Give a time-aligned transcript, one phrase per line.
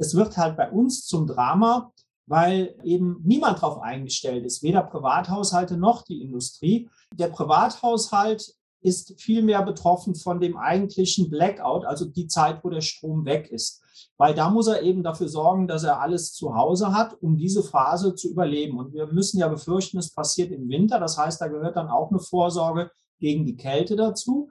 [0.00, 1.92] es wird halt bei uns zum Drama,
[2.26, 6.88] weil eben niemand darauf eingestellt ist, weder Privathaushalte noch die Industrie.
[7.14, 12.80] Der Privathaushalt ist viel mehr betroffen von dem eigentlichen Blackout, also die Zeit, wo der
[12.80, 13.82] Strom weg ist.
[14.16, 17.62] Weil da muss er eben dafür sorgen, dass er alles zu Hause hat, um diese
[17.62, 18.78] Phase zu überleben.
[18.78, 20.98] Und wir müssen ja befürchten, es passiert im Winter.
[20.98, 24.50] Das heißt, da gehört dann auch eine Vorsorge gegen die Kälte dazu.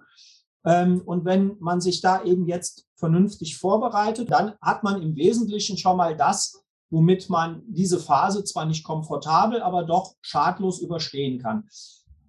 [0.64, 5.78] Ähm, und wenn man sich da eben jetzt vernünftig vorbereitet, dann hat man im Wesentlichen
[5.78, 11.68] schon mal das, womit man diese Phase zwar nicht komfortabel, aber doch schadlos überstehen kann.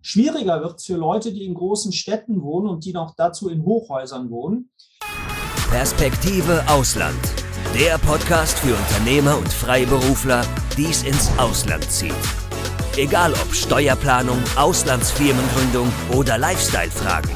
[0.03, 3.65] Schwieriger wird es für Leute, die in großen Städten wohnen und die noch dazu in
[3.65, 4.71] Hochhäusern wohnen.
[5.71, 7.19] Perspektive Ausland.
[7.75, 10.43] Der Podcast für Unternehmer und Freiberufler,
[10.77, 12.15] die es ins Ausland zieht.
[12.97, 17.31] Egal ob Steuerplanung, Auslandsfirmengründung oder Lifestyle-Fragen.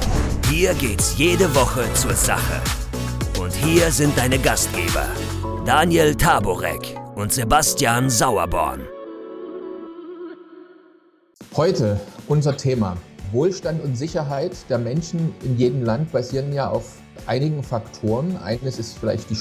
[0.51, 2.61] Hier geht's jede Woche zur Sache.
[3.45, 5.07] Und hier sind deine Gastgeber,
[5.67, 8.81] Daniel Taborek und Sebastian Sauerborn.
[11.55, 12.97] Heute unser Thema.
[13.33, 16.97] Wohlstand und Sicherheit der Menschen in jedem Land basieren ja auf
[17.27, 18.39] einigen Faktoren.
[18.39, 19.37] Eines ist vielleicht die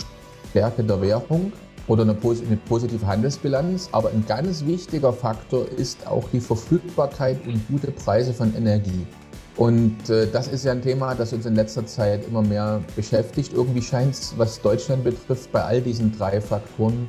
[0.49, 1.53] Stärke der Währung
[1.87, 3.87] oder eine, positive Handelsbilanz.
[3.93, 9.07] Aber ein ganz wichtiger Faktor ist auch die Verfügbarkeit und gute Preise von Energie.
[9.55, 13.53] Und äh, das ist ja ein Thema, das uns in letzter Zeit immer mehr beschäftigt.
[13.53, 17.07] Irgendwie scheint es, was Deutschland betrifft, bei all diesen drei Faktoren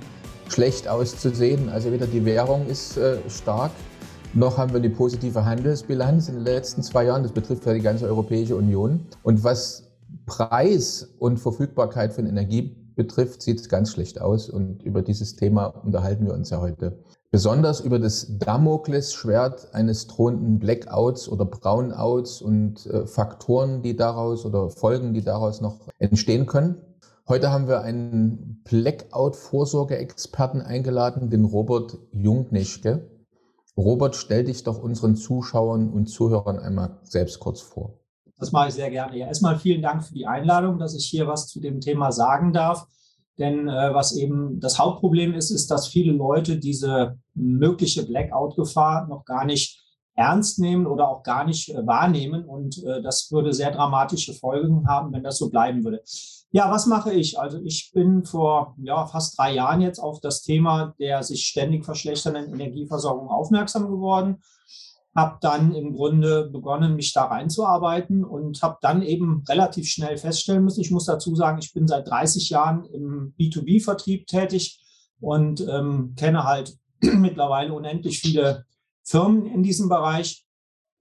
[0.48, 1.68] schlecht auszusehen.
[1.70, 3.70] Also weder die Währung ist äh, stark,
[4.34, 7.22] noch haben wir eine positive Handelsbilanz in den letzten zwei Jahren.
[7.22, 9.06] Das betrifft ja die ganze Europäische Union.
[9.22, 9.92] Und was
[10.26, 14.50] Preis und Verfügbarkeit von Energie betrifft, sieht es ganz schlecht aus.
[14.50, 16.98] Und über dieses Thema unterhalten wir uns ja heute.
[17.34, 24.70] Besonders über das Damoklesschwert eines drohenden Blackouts oder Brownouts und äh, Faktoren, die daraus oder
[24.70, 26.76] Folgen, die daraus noch entstehen können.
[27.26, 33.10] Heute haben wir einen Blackout-Vorsorgeexperten eingeladen, den Robert Jungnischke.
[33.76, 37.98] Robert, stell dich doch unseren Zuschauern und Zuhörern einmal selbst kurz vor.
[38.38, 39.18] Das mache ich sehr gerne.
[39.18, 42.52] Ja, erstmal vielen Dank für die Einladung, dass ich hier was zu dem Thema sagen
[42.52, 42.86] darf.
[43.38, 49.24] Denn äh, was eben das Hauptproblem ist, ist, dass viele Leute diese mögliche Blackout-Gefahr noch
[49.24, 49.82] gar nicht
[50.16, 52.44] ernst nehmen oder auch gar nicht äh, wahrnehmen.
[52.44, 56.02] Und äh, das würde sehr dramatische Folgen haben, wenn das so bleiben würde.
[56.52, 57.38] Ja, was mache ich?
[57.38, 61.84] Also ich bin vor ja, fast drei Jahren jetzt auf das Thema der sich ständig
[61.84, 64.40] verschlechternden Energieversorgung aufmerksam geworden,
[65.14, 70.64] habe dann im Grunde begonnen, mich da reinzuarbeiten und habe dann eben relativ schnell feststellen
[70.64, 74.80] müssen, ich muss dazu sagen, ich bin seit 30 Jahren im B2B-Vertrieb tätig
[75.20, 78.64] und ähm, kenne halt mittlerweile unendlich viele
[79.04, 80.44] Firmen in diesem Bereich.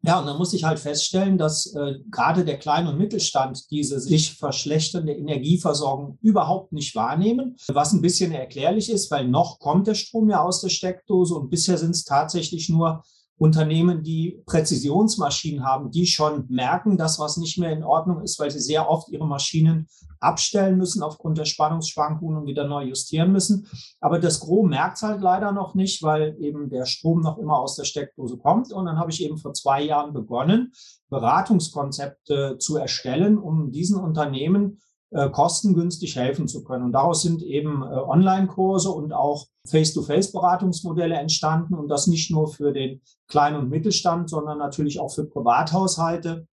[0.05, 4.01] Ja, und dann muss ich halt feststellen, dass äh, gerade der Klein- und Mittelstand diese
[4.01, 9.95] sich verschlechternde Energieversorgung überhaupt nicht wahrnehmen, was ein bisschen erklärlich ist, weil noch kommt der
[9.95, 13.03] Strom ja aus der Steckdose und bisher sind es tatsächlich nur
[13.37, 18.51] Unternehmen, die Präzisionsmaschinen haben, die schon merken, dass was nicht mehr in Ordnung ist, weil
[18.51, 19.87] sie sehr oft ihre Maschinen
[20.19, 23.67] abstellen müssen aufgrund der Spannungsschwankungen und wieder neu justieren müssen.
[23.99, 27.59] Aber das Gros merkt es halt leider noch nicht, weil eben der Strom noch immer
[27.59, 28.71] aus der Steckdose kommt.
[28.71, 30.71] Und dann habe ich eben vor zwei Jahren begonnen,
[31.09, 34.79] Beratungskonzepte zu erstellen, um diesen Unternehmen
[35.13, 36.85] äh, kostengünstig helfen zu können.
[36.85, 42.73] Und daraus sind eben äh, Online-Kurse und auch Face-to-Face-Beratungsmodelle entstanden und das nicht nur für
[42.73, 46.47] den Klein- und Mittelstand, sondern natürlich auch für Privathaushalte,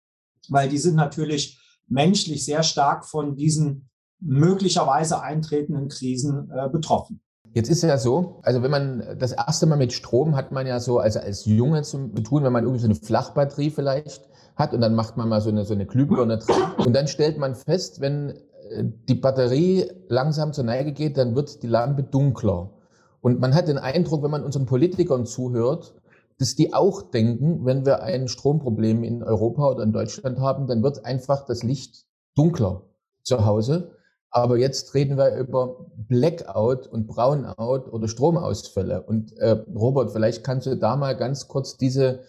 [0.49, 7.21] weil die sind natürlich menschlich sehr stark von diesen möglicherweise eintretenden Krisen äh, betroffen.
[7.53, 10.67] Jetzt ist es ja so, also wenn man das erste Mal mit Strom hat man
[10.67, 14.73] ja so, also als Junge zu tun, wenn man irgendwie so eine Flachbatterie vielleicht hat
[14.73, 17.55] und dann macht man mal so eine, so eine Glühbirne dran und dann stellt man
[17.55, 18.33] fest, wenn
[19.07, 22.71] die Batterie langsam zur Neige geht, dann wird die Lampe dunkler.
[23.21, 25.95] Und man hat den Eindruck, wenn man unseren Politikern zuhört,
[26.39, 30.83] dass die auch denken, wenn wir ein Stromproblem in Europa oder in Deutschland haben, dann
[30.83, 32.83] wird einfach das Licht dunkler
[33.23, 33.91] zu Hause.
[34.29, 39.01] Aber jetzt reden wir über Blackout und Brownout oder Stromausfälle.
[39.01, 42.19] Und äh, Robert, vielleicht kannst du da mal ganz kurz diese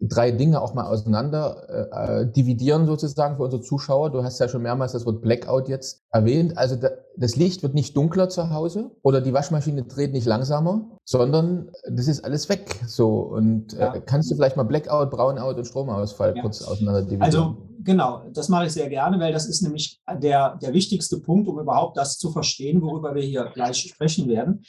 [0.00, 4.10] drei Dinge auch mal auseinander äh, äh, dividieren sozusagen für unsere Zuschauer.
[4.10, 6.58] Du hast ja schon mehrmals das Wort Blackout jetzt erwähnt.
[6.58, 10.98] Also da, das Licht wird nicht dunkler zu Hause oder die Waschmaschine dreht nicht langsamer,
[11.04, 12.80] sondern das ist alles weg.
[12.86, 13.94] So und äh, ja.
[13.94, 16.42] äh, kannst du vielleicht mal Blackout, Brownout und Stromausfall ja.
[16.42, 17.22] kurz auseinander dividieren?
[17.22, 21.48] Also genau, das mache ich sehr gerne, weil das ist nämlich der der wichtigste Punkt,
[21.48, 24.64] um überhaupt das zu verstehen, worüber wir hier gleich sprechen werden.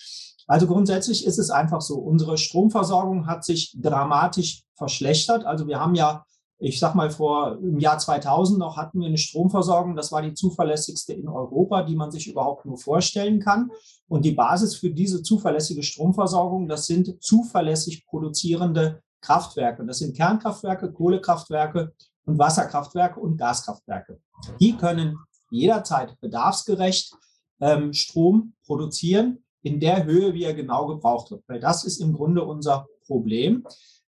[0.47, 5.45] Also grundsätzlich ist es einfach so, unsere Stromversorgung hat sich dramatisch verschlechtert.
[5.45, 6.25] Also wir haben ja
[6.57, 10.33] Ich sag mal, vor im Jahr 2000 noch hatten wir eine Stromversorgung, das war die
[10.33, 13.71] zuverlässigste in Europa, die man sich überhaupt nur vorstellen kann.
[14.07, 19.85] Und die Basis für diese zuverlässige Stromversorgung, das sind zuverlässig produzierende Kraftwerke.
[19.85, 21.93] Das sind Kernkraftwerke, Kohlekraftwerke
[22.25, 24.19] und Wasserkraftwerke und Gaskraftwerke.
[24.59, 25.17] Die können
[25.51, 27.13] jederzeit bedarfsgerecht
[27.59, 31.43] ähm, Strom produzieren in der Höhe, wie er genau gebraucht wird.
[31.47, 33.65] Weil das ist im Grunde unser Problem.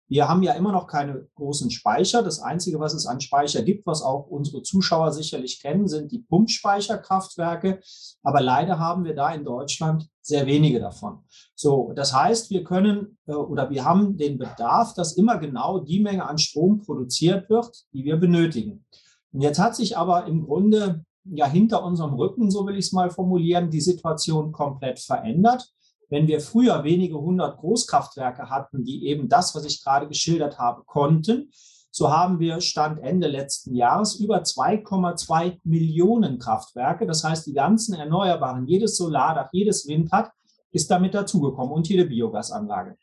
[0.07, 2.21] Wir haben ja immer noch keine großen Speicher.
[2.21, 6.19] Das Einzige, was es an Speicher gibt, was auch unsere Zuschauer sicherlich kennen, sind die
[6.19, 7.81] Pumpspeicherkraftwerke.
[8.24, 11.24] Aber leider haben wir da in Deutschland sehr wenige davon.
[11.56, 16.00] So, das heißt, wir können äh, oder wir haben den Bedarf, dass immer genau die
[16.00, 18.86] Menge an Strom produziert wird, die wir benötigen.
[19.33, 22.92] Und jetzt hat sich aber im Grunde ja hinter unserem Rücken, so will ich es
[22.92, 25.72] mal formulieren, die Situation komplett verändert.
[26.10, 30.84] Wenn wir früher wenige hundert Großkraftwerke hatten, die eben das, was ich gerade geschildert habe,
[30.86, 31.52] konnten,
[31.92, 37.08] so haben wir Stand Ende letzten Jahres über 2,2 Millionen Kraftwerke.
[37.08, 40.32] Das heißt, die ganzen Erneuerbaren, jedes Solardach, jedes Windrad
[40.72, 42.98] ist damit dazugekommen und jede Biogasanlage.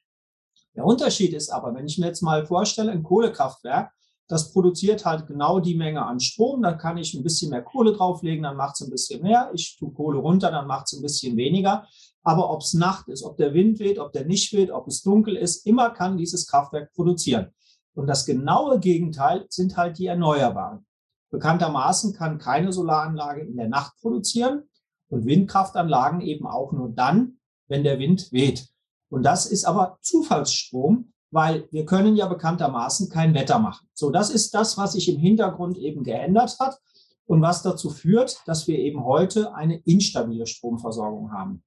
[0.76, 3.92] Der Unterschied ist aber, wenn ich mir jetzt mal vorstelle, ein Kohlekraftwerk,
[4.28, 6.62] das produziert halt genau die Menge an Strom.
[6.62, 9.50] Da kann ich ein bisschen mehr Kohle drauflegen, dann macht es ein bisschen mehr.
[9.54, 11.86] Ich tue Kohle runter, dann macht es ein bisschen weniger.
[12.22, 15.02] Aber ob es Nacht ist, ob der Wind weht, ob der nicht weht, ob es
[15.02, 17.52] dunkel ist, immer kann dieses Kraftwerk produzieren.
[17.94, 20.86] Und das genaue Gegenteil sind halt die Erneuerbaren.
[21.30, 24.62] Bekanntermaßen kann keine Solaranlage in der Nacht produzieren
[25.08, 27.38] und Windkraftanlagen eben auch nur dann,
[27.68, 28.68] wenn der Wind weht.
[29.10, 33.88] Und das ist aber Zufallsstrom, weil wir können ja bekanntermaßen kein Wetter machen.
[33.92, 36.78] So, das ist das, was sich im Hintergrund eben geändert hat
[37.26, 41.64] und was dazu führt, dass wir eben heute eine instabile Stromversorgung haben.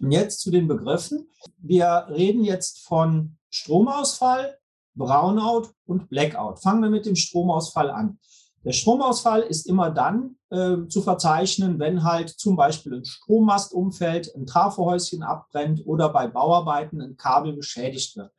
[0.00, 1.28] Und jetzt zu den Begriffen.
[1.58, 4.56] Wir reden jetzt von Stromausfall,
[4.94, 6.60] Brownout und Blackout.
[6.60, 8.20] Fangen wir mit dem Stromausfall an.
[8.64, 14.32] Der Stromausfall ist immer dann äh, zu verzeichnen, wenn halt zum Beispiel ein Strommast umfällt,
[14.36, 18.30] ein Trafohäuschen abbrennt oder bei Bauarbeiten ein Kabel beschädigt wird.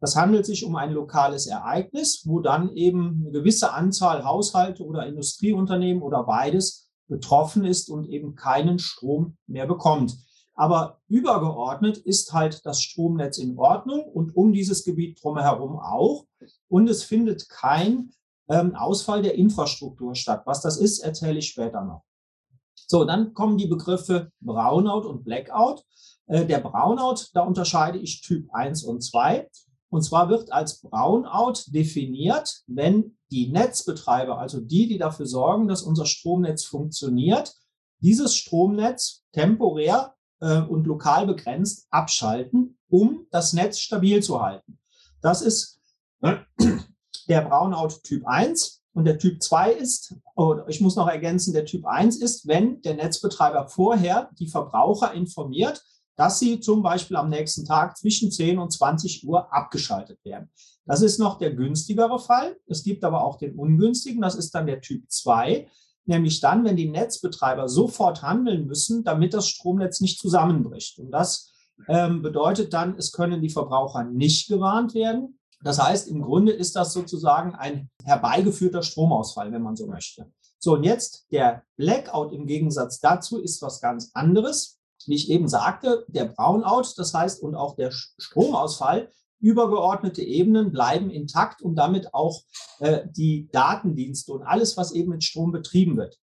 [0.00, 5.06] Das handelt sich um ein lokales Ereignis, wo dann eben eine gewisse Anzahl Haushalte oder
[5.06, 10.16] Industrieunternehmen oder beides betroffen ist und eben keinen Strom mehr bekommt.
[10.54, 16.26] Aber übergeordnet ist halt das Stromnetz in Ordnung und um dieses Gebiet drumherum auch.
[16.68, 18.10] Und es findet kein
[18.48, 20.42] ähm, Ausfall der Infrastruktur statt.
[20.46, 22.02] Was das ist, erzähle ich später noch.
[22.74, 25.84] So, dann kommen die Begriffe Brownout und Blackout.
[26.26, 29.48] Äh, der Brownout, da unterscheide ich Typ 1 und 2.
[29.90, 35.82] Und zwar wird als Brownout definiert, wenn die Netzbetreiber, also die, die dafür sorgen, dass
[35.82, 37.54] unser Stromnetz funktioniert,
[38.00, 44.78] dieses Stromnetz temporär äh, und lokal begrenzt abschalten, um das Netz stabil zu halten.
[45.20, 45.80] Das ist
[46.20, 46.36] äh,
[47.28, 48.76] der Brownout Typ 1.
[48.94, 52.82] Und der Typ 2 ist, oder ich muss noch ergänzen, der Typ 1 ist, wenn
[52.82, 55.84] der Netzbetreiber vorher die Verbraucher informiert,
[56.18, 60.50] dass sie zum Beispiel am nächsten Tag zwischen 10 und 20 Uhr abgeschaltet werden.
[60.84, 62.56] Das ist noch der günstigere Fall.
[62.66, 65.68] Es gibt aber auch den ungünstigen, das ist dann der Typ 2,
[66.06, 70.98] nämlich dann, wenn die Netzbetreiber sofort handeln müssen, damit das Stromnetz nicht zusammenbricht.
[70.98, 71.52] Und das
[71.86, 75.38] ähm, bedeutet dann, es können die Verbraucher nicht gewarnt werden.
[75.62, 80.32] Das heißt, im Grunde ist das sozusagen ein herbeigeführter Stromausfall, wenn man so möchte.
[80.58, 84.77] So, und jetzt der Blackout im Gegensatz dazu ist was ganz anderes
[85.08, 89.10] wie ich eben sagte, der Brownout, das heißt, und auch der Stromausfall,
[89.40, 92.42] übergeordnete Ebenen bleiben intakt und damit auch
[92.80, 96.18] äh, die Datendienste und alles, was eben mit Strom betrieben wird.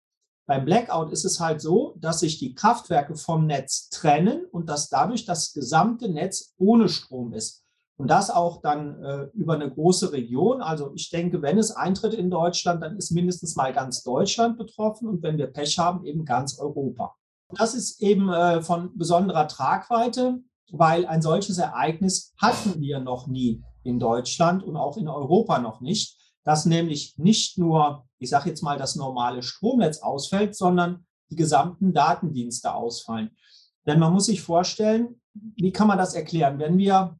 [0.46, 4.88] Beim Blackout ist es halt so, dass sich die Kraftwerke vom Netz trennen und dass
[4.88, 7.64] dadurch das gesamte Netz ohne Strom ist.
[7.98, 10.60] Und das auch dann äh, über eine große Region.
[10.60, 15.08] Also ich denke, wenn es eintritt in Deutschland, dann ist mindestens mal ganz Deutschland betroffen
[15.08, 17.16] und wenn wir Pech haben, eben ganz Europa.
[17.50, 20.40] Das ist eben äh, von besonderer Tragweite,
[20.72, 25.80] weil ein solches Ereignis hatten wir noch nie in Deutschland und auch in Europa noch
[25.80, 31.36] nicht, dass nämlich nicht nur, ich sage jetzt mal, das normale Stromnetz ausfällt, sondern die
[31.36, 33.30] gesamten Datendienste ausfallen.
[33.86, 36.58] Denn man muss sich vorstellen, wie kann man das erklären?
[36.58, 37.16] Wenn wir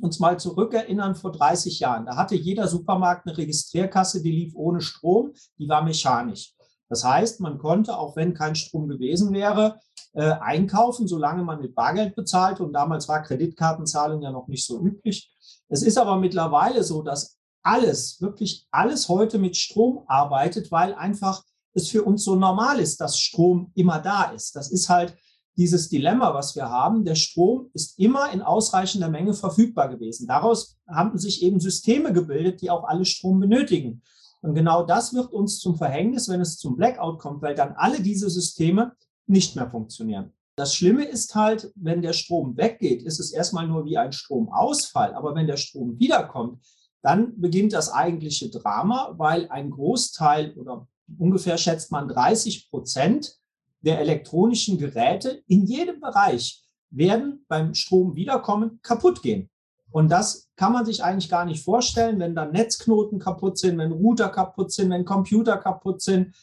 [0.00, 4.80] uns mal zurückerinnern vor 30 Jahren, da hatte jeder Supermarkt eine Registrierkasse, die lief ohne
[4.80, 6.54] Strom, die war mechanisch.
[6.90, 9.80] Das heißt, man konnte, auch wenn kein Strom gewesen wäre,
[10.12, 12.64] äh, einkaufen, solange man mit Bargeld bezahlte.
[12.64, 15.32] Und damals war Kreditkartenzahlung ja noch nicht so üblich.
[15.68, 21.42] Es ist aber mittlerweile so, dass alles, wirklich alles heute mit Strom arbeitet, weil einfach
[21.72, 24.56] es für uns so normal ist, dass Strom immer da ist.
[24.56, 25.16] Das ist halt
[25.56, 27.04] dieses Dilemma, was wir haben.
[27.04, 30.26] Der Strom ist immer in ausreichender Menge verfügbar gewesen.
[30.26, 34.02] Daraus haben sich eben Systeme gebildet, die auch alle Strom benötigen.
[34.42, 38.00] Und genau das wird uns zum Verhängnis, wenn es zum Blackout kommt, weil dann alle
[38.00, 38.92] diese Systeme
[39.26, 40.32] nicht mehr funktionieren.
[40.56, 45.14] Das Schlimme ist halt, wenn der Strom weggeht, ist es erstmal nur wie ein Stromausfall.
[45.14, 46.62] Aber wenn der Strom wiederkommt,
[47.02, 50.86] dann beginnt das eigentliche Drama, weil ein Großteil oder
[51.18, 53.38] ungefähr schätzt man 30 Prozent
[53.80, 59.48] der elektronischen Geräte in jedem Bereich werden beim Strom wiederkommen kaputt gehen.
[59.90, 63.92] Und das kann man sich eigentlich gar nicht vorstellen, wenn dann Netzknoten kaputt sind, wenn
[63.92, 66.36] Router kaputt sind, wenn Computer kaputt sind,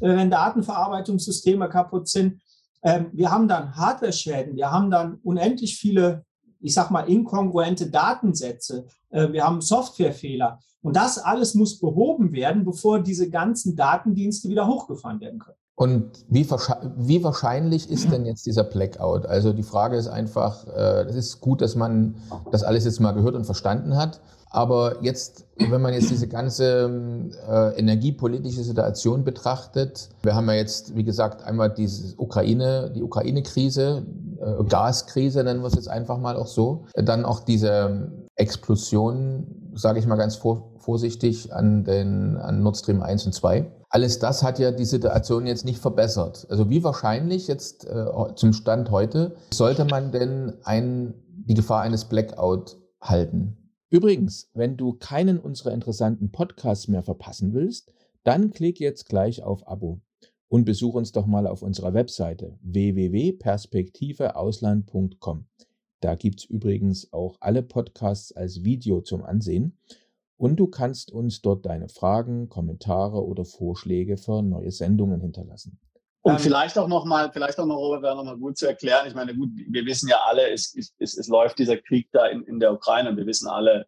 [0.00, 2.40] äh, wenn Datenverarbeitungssysteme kaputt sind.
[2.84, 6.24] Ähm, wir haben dann Hardware-Schäden, wir haben dann unendlich viele,
[6.60, 10.60] ich sag mal, inkongruente Datensätze, äh, wir haben Softwarefehler.
[10.80, 15.58] Und das alles muss behoben werden, bevor diese ganzen Datendienste wieder hochgefahren werden können.
[15.76, 16.48] Und wie,
[16.96, 19.26] wie, wahrscheinlich ist denn jetzt dieser Blackout?
[19.26, 22.14] Also die Frage ist einfach, äh, es ist gut, dass man
[22.52, 24.20] das alles jetzt mal gehört und verstanden hat.
[24.50, 30.94] Aber jetzt, wenn man jetzt diese ganze äh, energiepolitische Situation betrachtet, wir haben ja jetzt,
[30.94, 34.06] wie gesagt, einmal diese Ukraine, die Ukraine-Krise,
[34.40, 39.98] äh, Gaskrise nennen wir es jetzt einfach mal auch so, dann auch diese Explosion, sage
[39.98, 44.42] ich mal ganz vor, vorsichtig, an, den, an Nord Stream 1 und 2 alles das
[44.42, 46.48] hat ja die Situation jetzt nicht verbessert.
[46.50, 52.06] Also wie wahrscheinlich jetzt äh, zum Stand heute sollte man denn ein, die Gefahr eines
[52.06, 53.70] Blackout halten?
[53.90, 57.92] Übrigens, wenn du keinen unserer interessanten Podcasts mehr verpassen willst,
[58.24, 60.00] dann klick jetzt gleich auf Abo
[60.48, 65.46] und besuch uns doch mal auf unserer Webseite www.perspektiveausland.com.
[66.04, 69.78] Da gibt es übrigens auch alle Podcasts als Video zum Ansehen
[70.36, 75.80] und du kannst uns dort deine Fragen, Kommentare oder Vorschläge für neue Sendungen hinterlassen.
[76.20, 79.06] Und ähm, vielleicht auch nochmal, vielleicht auch noch, Robert, wäre nochmal gut zu erklären.
[79.06, 82.42] Ich meine, gut, wir wissen ja alle, es, es, es läuft dieser Krieg da in,
[82.42, 83.86] in der Ukraine und wir wissen alle,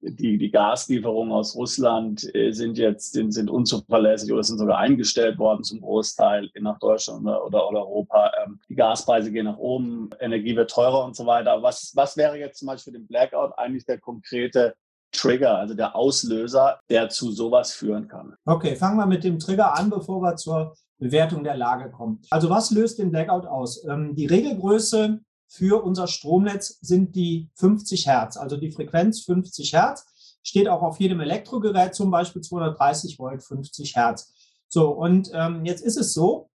[0.00, 5.38] die, die Gaslieferungen aus Russland äh, sind jetzt sind, sind unzuverlässig oder sind sogar eingestellt
[5.38, 8.30] worden zum Großteil nach Deutschland oder, oder, Europa.
[8.44, 11.62] Ähm, die Gaspreise gehen nach oben, Energie wird teurer und so weiter.
[11.62, 14.74] Was, was wäre jetzt zum Beispiel für den Blackout eigentlich der konkrete
[15.12, 18.34] Trigger, also der Auslöser, der zu sowas führen kann.
[18.44, 22.20] Okay, fangen wir mit dem Trigger an, bevor wir zur Bewertung der Lage kommen.
[22.30, 23.84] Also was löst den Blackout aus?
[23.88, 30.04] Ähm, die Regelgröße für unser Stromnetz sind die 50 Hertz, also die Frequenz 50 Hertz.
[30.42, 34.32] Steht auch auf jedem Elektrogerät, zum Beispiel 230 Volt, 50 Hertz.
[34.68, 36.50] So, und ähm, jetzt ist es so,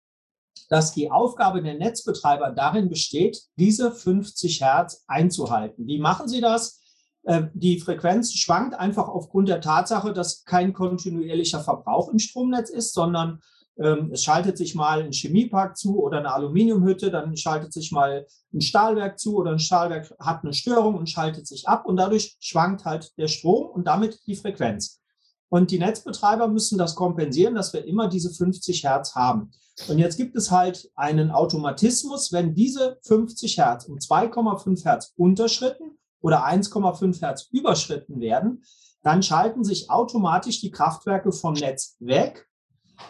[0.69, 5.87] dass die Aufgabe der Netzbetreiber darin besteht, diese 50 Hertz einzuhalten.
[5.87, 6.79] Wie machen sie das?
[7.23, 12.93] Äh, die Frequenz schwankt einfach aufgrund der Tatsache, dass kein kontinuierlicher Verbrauch im Stromnetz ist,
[12.93, 13.41] sondern ähm,
[13.75, 18.61] es schaltet sich mal ein Chemiepark zu oder eine Aluminiumhütte, dann schaltet sich mal ein
[18.61, 22.85] Stahlwerk zu oder ein Stahlwerk hat eine Störung und schaltet sich ab und dadurch schwankt
[22.85, 25.01] halt der Strom und damit die Frequenz.
[25.49, 29.51] Und die Netzbetreiber müssen das kompensieren, dass wir immer diese 50 Hertz haben.
[29.87, 35.97] Und jetzt gibt es halt einen Automatismus, wenn diese 50 Hertz um 2,5 Hertz unterschritten
[36.21, 38.63] oder 1,5 Hertz überschritten werden,
[39.03, 42.47] dann schalten sich automatisch die Kraftwerke vom Netz weg.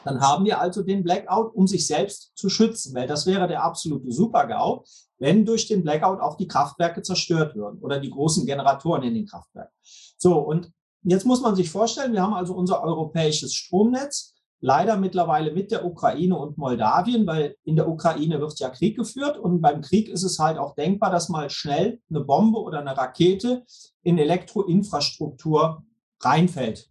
[0.03, 3.63] Dann haben wir also den Blackout, um sich selbst zu schützen, weil das wäre der
[3.63, 4.83] absolute Super-GAU,
[5.19, 9.25] wenn durch den Blackout auch die Kraftwerke zerstört würden oder die großen Generatoren in den
[9.25, 9.73] Kraftwerken.
[10.17, 10.71] So, und
[11.03, 14.33] jetzt muss man sich vorstellen, wir haben also unser europäisches Stromnetz
[14.63, 19.37] leider mittlerweile mit der Ukraine und Moldawien, weil in der Ukraine wird ja Krieg geführt
[19.37, 22.95] und beim Krieg ist es halt auch denkbar, dass mal schnell eine Bombe oder eine
[22.95, 23.65] Rakete
[24.03, 25.83] in Elektroinfrastruktur
[26.21, 26.89] reinfällt.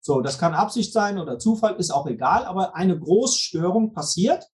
[0.00, 4.46] So, das kann Absicht sein oder Zufall, ist auch egal, aber eine Großstörung passiert.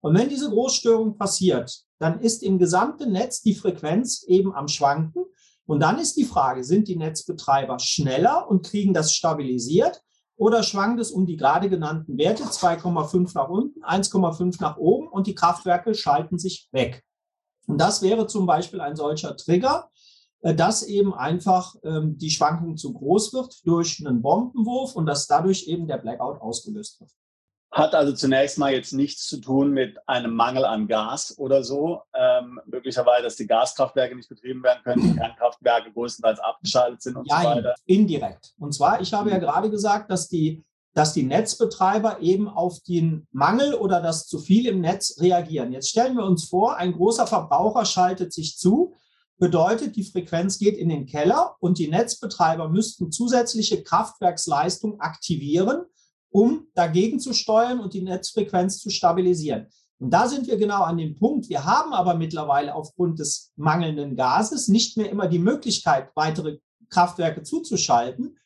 [0.00, 5.24] Und wenn diese Großstörung passiert, dann ist im gesamten Netz die Frequenz eben am Schwanken.
[5.66, 10.02] Und dann ist die Frage, sind die Netzbetreiber schneller und kriegen das stabilisiert
[10.36, 15.26] oder schwankt es um die gerade genannten Werte 2,5 nach unten, 1,5 nach oben und
[15.26, 17.04] die Kraftwerke schalten sich weg.
[17.66, 19.90] Und das wäre zum Beispiel ein solcher Trigger,
[20.42, 25.66] dass eben einfach ähm, die Schwankung zu groß wird durch einen Bombenwurf und dass dadurch
[25.68, 27.10] eben der Blackout ausgelöst wird.
[27.72, 32.02] Hat also zunächst mal jetzt nichts zu tun mit einem Mangel an Gas oder so.
[32.14, 37.28] Ähm, möglicherweise, dass die Gaskraftwerke nicht betrieben werden können, die Kernkraftwerke größtenteils abgeschaltet sind und
[37.28, 37.74] ja, so weiter.
[37.86, 38.54] Indirekt.
[38.58, 43.28] Und zwar, ich habe ja gerade gesagt, dass die, dass die Netzbetreiber eben auf den
[43.30, 45.72] Mangel oder das zu viel im Netz reagieren.
[45.72, 48.94] Jetzt stellen wir uns vor, ein großer Verbraucher schaltet sich zu,
[49.40, 55.86] bedeutet, die Frequenz geht in den Keller und die Netzbetreiber müssten zusätzliche Kraftwerksleistung aktivieren
[56.30, 59.66] um dagegen zu steuern und die Netzfrequenz zu stabilisieren.
[59.98, 61.48] Und da sind wir genau an dem Punkt.
[61.48, 67.42] Wir haben aber mittlerweile aufgrund des mangelnden Gases nicht mehr immer die Möglichkeit, weitere Kraftwerke
[67.42, 68.36] zuzuschalten.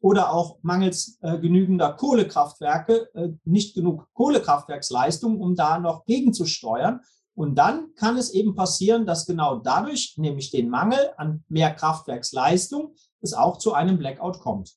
[0.00, 7.00] oder auch mangels äh, genügender Kohlekraftwerke äh, nicht genug Kohlekraftwerksleistung, um da noch gegenzusteuern.
[7.34, 12.94] Und dann kann es eben passieren, dass genau dadurch, nämlich den Mangel an mehr Kraftwerksleistung,
[13.20, 14.74] es auch zu einem Blackout kommt.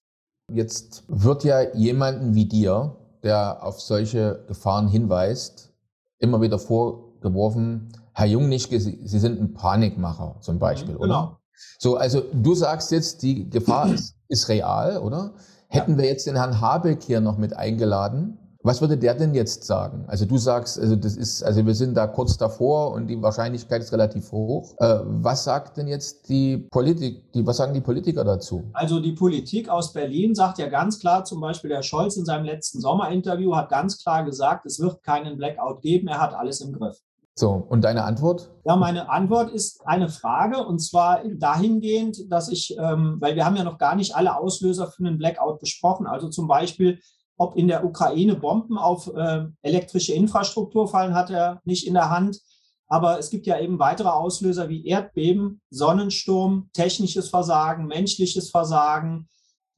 [0.51, 5.73] Jetzt wird ja jemanden wie dir, der auf solche Gefahren hinweist,
[6.19, 11.23] immer wieder vorgeworfen, Herr Jungnisch, Sie sind ein Panikmacher zum Beispiel, mhm, genau.
[11.23, 11.39] oder?
[11.77, 15.33] So, also du sagst jetzt, die Gefahr ist, ist real, oder?
[15.67, 15.97] Hätten ja.
[15.97, 20.03] wir jetzt den Herrn Habeck hier noch mit eingeladen, was würde der denn jetzt sagen?
[20.07, 23.81] Also du sagst, also das ist, also wir sind da kurz davor und die Wahrscheinlichkeit
[23.81, 24.75] ist relativ hoch.
[24.79, 28.65] Äh, was sagt denn jetzt die Politik, die, was sagen die Politiker dazu?
[28.73, 32.43] Also die Politik aus Berlin sagt ja ganz klar, zum Beispiel der Scholz in seinem
[32.43, 36.73] letzten Sommerinterview hat ganz klar gesagt, es wird keinen Blackout geben, er hat alles im
[36.73, 36.97] Griff.
[37.35, 38.49] So, und deine Antwort?
[38.65, 43.55] Ja, meine Antwort ist eine Frage und zwar dahingehend, dass ich, ähm, weil wir haben
[43.55, 46.99] ja noch gar nicht alle Auslöser für einen Blackout besprochen, also zum Beispiel
[47.37, 52.09] ob in der Ukraine Bomben auf äh, elektrische Infrastruktur fallen, hat er nicht in der
[52.09, 52.41] Hand.
[52.87, 59.27] Aber es gibt ja eben weitere Auslöser wie Erdbeben, Sonnensturm, technisches Versagen, menschliches Versagen,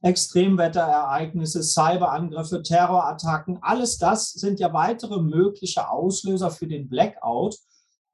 [0.02, 3.58] Extremwetterereignisse, Cyberangriffe, Terrorattacken.
[3.62, 7.56] Alles das sind ja weitere mögliche Auslöser für den Blackout.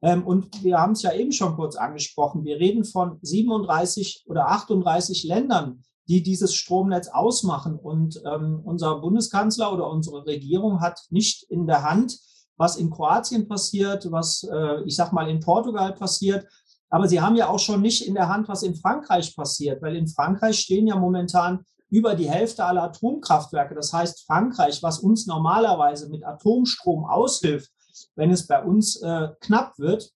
[0.02, 2.44] Ähm, und wir haben es ja eben schon kurz angesprochen.
[2.44, 7.78] Wir reden von 37 oder 38 Ländern, die dieses Stromnetz ausmachen.
[7.78, 12.18] Und ähm, unser Bundeskanzler oder unsere Regierung hat nicht in der Hand,
[12.56, 16.46] was in Kroatien passiert, was, äh, ich sag mal, in Portugal passiert.
[16.88, 19.96] Aber sie haben ja auch schon nicht in der Hand, was in Frankreich passiert, weil
[19.96, 23.74] in Frankreich stehen ja momentan über die Hälfte aller Atomkraftwerke.
[23.74, 27.70] Das heißt, Frankreich, was uns normalerweise mit Atomstrom aushilft,
[28.14, 30.10] wenn es bei uns äh, knapp wird,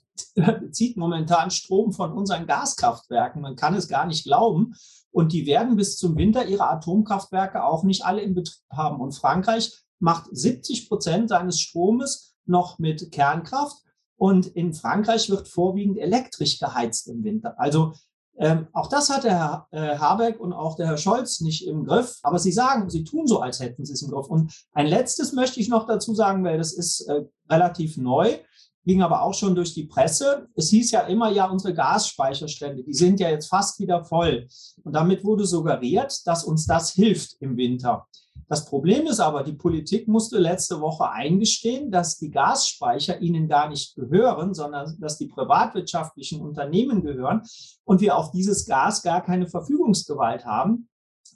[0.34, 3.42] bezieht momentan Strom von unseren Gaskraftwerken.
[3.42, 4.74] Man kann es gar nicht glauben.
[5.12, 9.00] Und die werden bis zum Winter ihre Atomkraftwerke auch nicht alle in Betrieb haben.
[9.00, 13.76] Und Frankreich macht 70 Prozent seines Stromes noch mit Kernkraft.
[14.16, 17.58] Und in Frankreich wird vorwiegend elektrisch geheizt im Winter.
[17.58, 17.94] Also
[18.38, 21.84] ähm, auch das hat der Herr äh, Habeck und auch der Herr Scholz nicht im
[21.84, 22.18] Griff.
[22.22, 24.28] Aber sie sagen, sie tun so, als hätten sie es im Griff.
[24.28, 28.38] Und ein letztes möchte ich noch dazu sagen, weil das ist äh, relativ neu
[28.84, 30.48] ging aber auch schon durch die Presse.
[30.54, 34.48] Es hieß ja immer, ja, unsere Gasspeicherstände, die sind ja jetzt fast wieder voll.
[34.82, 38.06] Und damit wurde suggeriert, dass uns das hilft im Winter.
[38.48, 43.68] Das Problem ist aber, die Politik musste letzte Woche eingestehen, dass die Gasspeicher ihnen gar
[43.68, 47.42] nicht gehören, sondern dass die privatwirtschaftlichen Unternehmen gehören
[47.84, 50.88] und wir auf dieses Gas gar keine Verfügungsgewalt haben.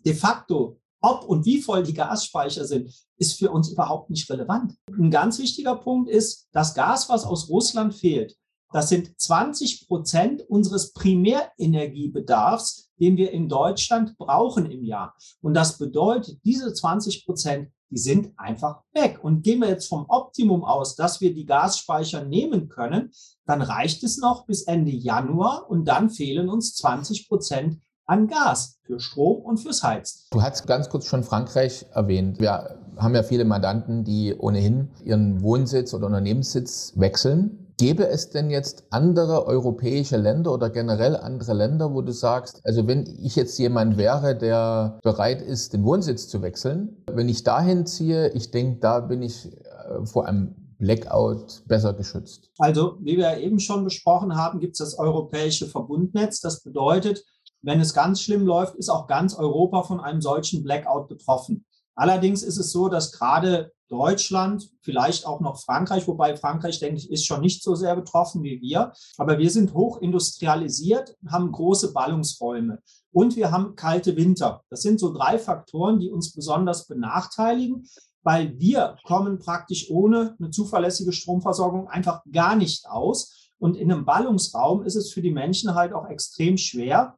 [0.04, 4.74] De facto ob und wie voll die Gasspeicher sind, ist für uns überhaupt nicht relevant.
[4.88, 8.36] Ein ganz wichtiger Punkt ist, das Gas, was aus Russland fehlt,
[8.72, 15.14] das sind 20 Prozent unseres Primärenergiebedarfs, den wir in Deutschland brauchen im Jahr.
[15.42, 19.20] Und das bedeutet, diese 20 Prozent, die sind einfach weg.
[19.22, 23.12] Und gehen wir jetzt vom Optimum aus, dass wir die Gasspeicher nehmen können,
[23.46, 28.78] dann reicht es noch bis Ende Januar und dann fehlen uns 20 Prozent an Gas
[28.82, 30.20] für Strom und fürs Heizen.
[30.30, 32.38] Du hast ganz kurz schon Frankreich erwähnt.
[32.38, 37.72] Wir haben ja viele Mandanten, die ohnehin ihren Wohnsitz oder Unternehmenssitz wechseln.
[37.76, 42.86] Gäbe es denn jetzt andere europäische Länder oder generell andere Länder, wo du sagst, also
[42.86, 47.84] wenn ich jetzt jemand wäre, der bereit ist, den Wohnsitz zu wechseln, wenn ich dahin
[47.84, 52.50] ziehe, ich denke, da bin ich äh, vor einem Blackout besser geschützt?
[52.58, 56.40] Also, wie wir eben schon besprochen haben, gibt es das europäische Verbundnetz.
[56.40, 57.24] Das bedeutet,
[57.64, 61.64] wenn es ganz schlimm läuft, ist auch ganz Europa von einem solchen Blackout betroffen.
[61.94, 67.10] Allerdings ist es so, dass gerade Deutschland, vielleicht auch noch Frankreich, wobei Frankreich, denke ich,
[67.10, 68.92] ist schon nicht so sehr betroffen wie wir.
[69.18, 72.80] Aber wir sind hoch industrialisiert, haben große Ballungsräume
[73.12, 74.62] und wir haben kalte Winter.
[74.70, 77.86] Das sind so drei Faktoren, die uns besonders benachteiligen,
[78.22, 83.50] weil wir kommen praktisch ohne eine zuverlässige Stromversorgung einfach gar nicht aus.
[83.58, 87.16] Und in einem Ballungsraum ist es für die Menschen halt auch extrem schwer,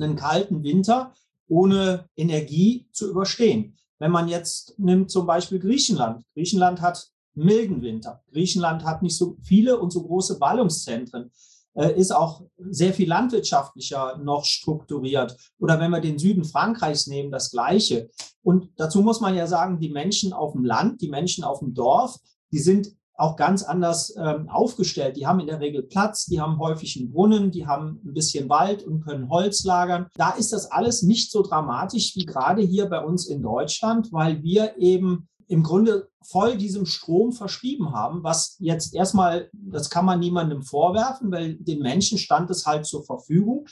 [0.00, 1.12] einen kalten Winter
[1.48, 3.76] ohne Energie zu überstehen.
[3.98, 6.22] Wenn man jetzt nimmt zum Beispiel Griechenland.
[6.34, 8.22] Griechenland hat milden Winter.
[8.32, 11.30] Griechenland hat nicht so viele und so große Ballungszentren,
[11.74, 15.36] äh, ist auch sehr viel landwirtschaftlicher noch strukturiert.
[15.58, 18.08] Oder wenn wir den Süden Frankreichs nehmen, das Gleiche.
[18.42, 21.74] Und dazu muss man ja sagen, die Menschen auf dem Land, die Menschen auf dem
[21.74, 22.18] Dorf,
[22.52, 25.16] die sind auch ganz anders ähm, aufgestellt.
[25.16, 28.48] Die haben in der Regel Platz, die haben häufig einen Brunnen, die haben ein bisschen
[28.48, 30.06] Wald und können Holz lagern.
[30.14, 34.42] Da ist das alles nicht so dramatisch wie gerade hier bei uns in Deutschland, weil
[34.42, 40.18] wir eben im Grunde voll diesem Strom verschrieben haben, was jetzt erstmal, das kann man
[40.18, 43.66] niemandem vorwerfen, weil den Menschen stand es halt zur Verfügung.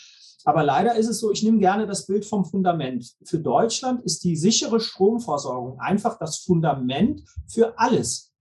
[0.45, 3.15] Aber leider ist es so, ich nehme gerne das Bild vom Fundament.
[3.25, 8.34] Für Deutschland ist die sichere Stromversorgung einfach das Fundament für alles.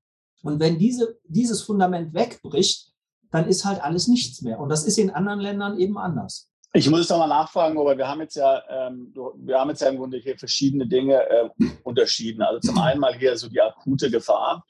[0.43, 2.91] Und wenn diese, dieses Fundament wegbricht,
[3.32, 4.60] dann ist halt alles nichts mehr.
[4.60, 6.49] Und das ist in anderen Ländern eben anders.
[6.73, 9.82] Ich muss es doch mal nachfragen, aber wir haben jetzt ja, ähm, wir haben jetzt
[9.82, 11.49] ja im Grunde hier verschiedene Dinge äh,
[11.84, 12.41] unterschieden.
[12.41, 14.65] Also zum einen mal hier so die akute Gefahr,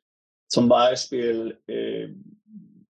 [0.48, 2.10] zum Beispiel äh,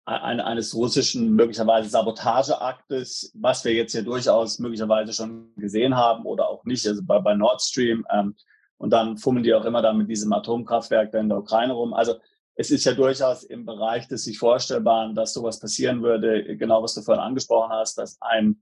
[0.05, 6.49] ein, eines russischen möglicherweise Sabotageaktes, was wir jetzt hier durchaus möglicherweise schon gesehen haben oder
[6.49, 8.05] auch nicht, also bei, bei Nord Stream.
[8.11, 8.35] Ähm,
[8.77, 11.93] und dann fummeln die auch immer da mit diesem Atomkraftwerk da in der Ukraine rum.
[11.93, 12.15] Also
[12.57, 16.95] es ist ja durchaus im Bereich des sich Vorstellbaren, dass sowas passieren würde, genau was
[16.95, 18.61] du vorhin angesprochen hast, dass ein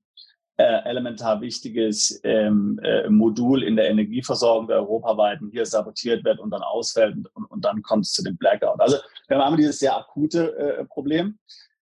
[0.57, 6.51] äh, elementar wichtiges ähm, äh, Modul in der Energieversorgung der europaweiten hier sabotiert wird und
[6.51, 8.79] dann ausfällt und, und dann kommt es zu dem Blackout.
[8.79, 11.39] Also wir haben dieses sehr akute äh, Problem,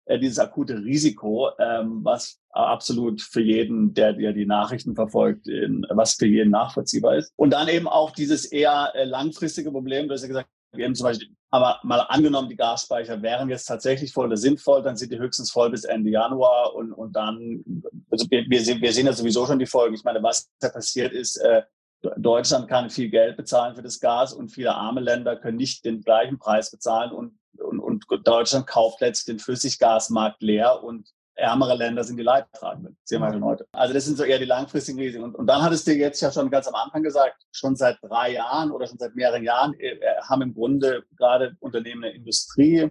[0.04, 5.86] äh, dieses akute Risiko, ähm, was absolut für jeden, der, der die Nachrichten verfolgt, in,
[5.90, 7.32] was für jeden nachvollziehbar ist.
[7.36, 10.94] Und dann eben auch dieses eher äh, langfristige Problem, du hast ja gesagt, wir haben
[10.94, 14.96] zum Beispiel, aber mal angenommen, die Gasspeicher wären jetzt tatsächlich voll oder sind voll, dann
[14.96, 17.62] sind die höchstens voll bis Ende Januar und, und dann,
[18.10, 19.94] also wir, wir, sehen, wir sehen ja sowieso schon die Folgen.
[19.94, 21.62] Ich meine, was da passiert ist, äh,
[22.16, 26.00] Deutschland kann viel Geld bezahlen für das Gas und viele arme Länder können nicht den
[26.00, 32.04] gleichen Preis bezahlen und, und, und Deutschland kauft letztlich den Flüssiggasmarkt leer und ärmere Länder
[32.04, 32.96] sind die Leidtragenden.
[33.04, 33.66] Sehen wir schon heute.
[33.72, 35.24] Also das sind so eher die langfristigen Risiken.
[35.24, 38.32] Und, und dann hattest du jetzt ja schon ganz am Anfang gesagt, schon seit drei
[38.32, 42.90] Jahren oder schon seit mehreren Jahren äh, haben im Grunde gerade Unternehmen der Industrie,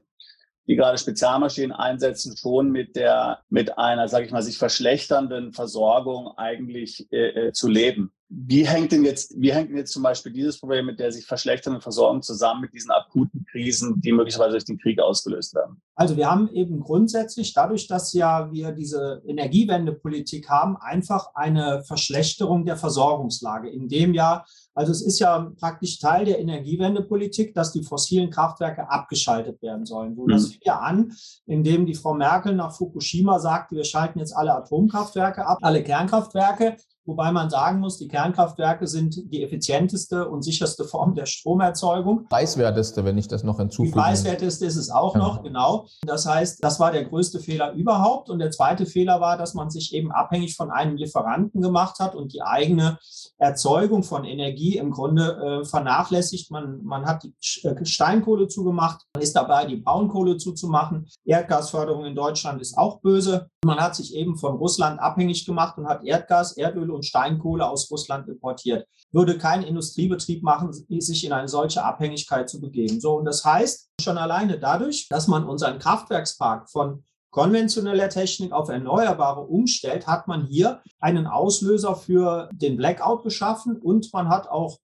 [0.68, 6.38] die gerade Spezialmaschinen einsetzen, schon mit der, mit einer, sage ich mal, sich verschlechternden Versorgung
[6.38, 8.12] eigentlich äh, äh, zu leben.
[8.34, 11.26] Wie hängt denn jetzt, wie hängt denn jetzt zum Beispiel dieses Problem mit der sich
[11.26, 15.82] verschlechternden Versorgung zusammen mit diesen akuten Krisen, die möglicherweise durch den Krieg ausgelöst werden?
[15.96, 22.66] Also wir haben eben grundsätzlich, dadurch, dass ja wir diese Energiewendepolitik haben, einfach eine Verschlechterung
[22.66, 27.84] der Versorgungslage, in dem ja also es ist ja praktisch Teil der Energiewendepolitik, dass die
[27.84, 30.16] fossilen Kraftwerke abgeschaltet werden sollen.
[30.16, 30.52] So, das mhm.
[30.52, 31.14] fing ja an,
[31.46, 36.78] indem die Frau Merkel nach Fukushima sagte, wir schalten jetzt alle Atomkraftwerke ab, alle Kernkraftwerke.
[37.06, 42.28] Wobei man sagen muss, die Kernkraftwerke sind die effizienteste und sicherste Form der Stromerzeugung.
[42.30, 43.90] Preiswerteste, wenn ich das noch hinzufüge.
[43.90, 45.88] Die preiswerteste ist es auch noch, genau.
[46.06, 48.30] Das heißt, das war der größte Fehler überhaupt.
[48.30, 52.14] Und der zweite Fehler war, dass man sich eben abhängig von einem Lieferanten gemacht hat
[52.14, 53.00] und die eigene
[53.40, 56.52] Erzeugung von Energie im Grunde äh, vernachlässigt.
[56.52, 57.34] Man, man hat die
[57.64, 61.08] äh, Steinkohle zugemacht, man ist dabei, die Braunkohle zuzumachen.
[61.26, 63.50] Erdgasförderung in Deutschland ist auch böse.
[63.66, 67.90] Man hat sich eben von Russland abhängig gemacht und hat Erdgas, Erdöl und Steinkohle aus
[67.92, 68.88] Russland importiert.
[69.12, 73.00] Würde kein Industriebetrieb machen, sich in eine solche Abhängigkeit zu begeben.
[73.00, 78.70] So, und das heißt, schon alleine dadurch, dass man unseren Kraftwerkspark von konventioneller Technik auf
[78.70, 84.78] erneuerbare umstellt, hat man hier einen Auslöser für den Blackout geschaffen und man hat auch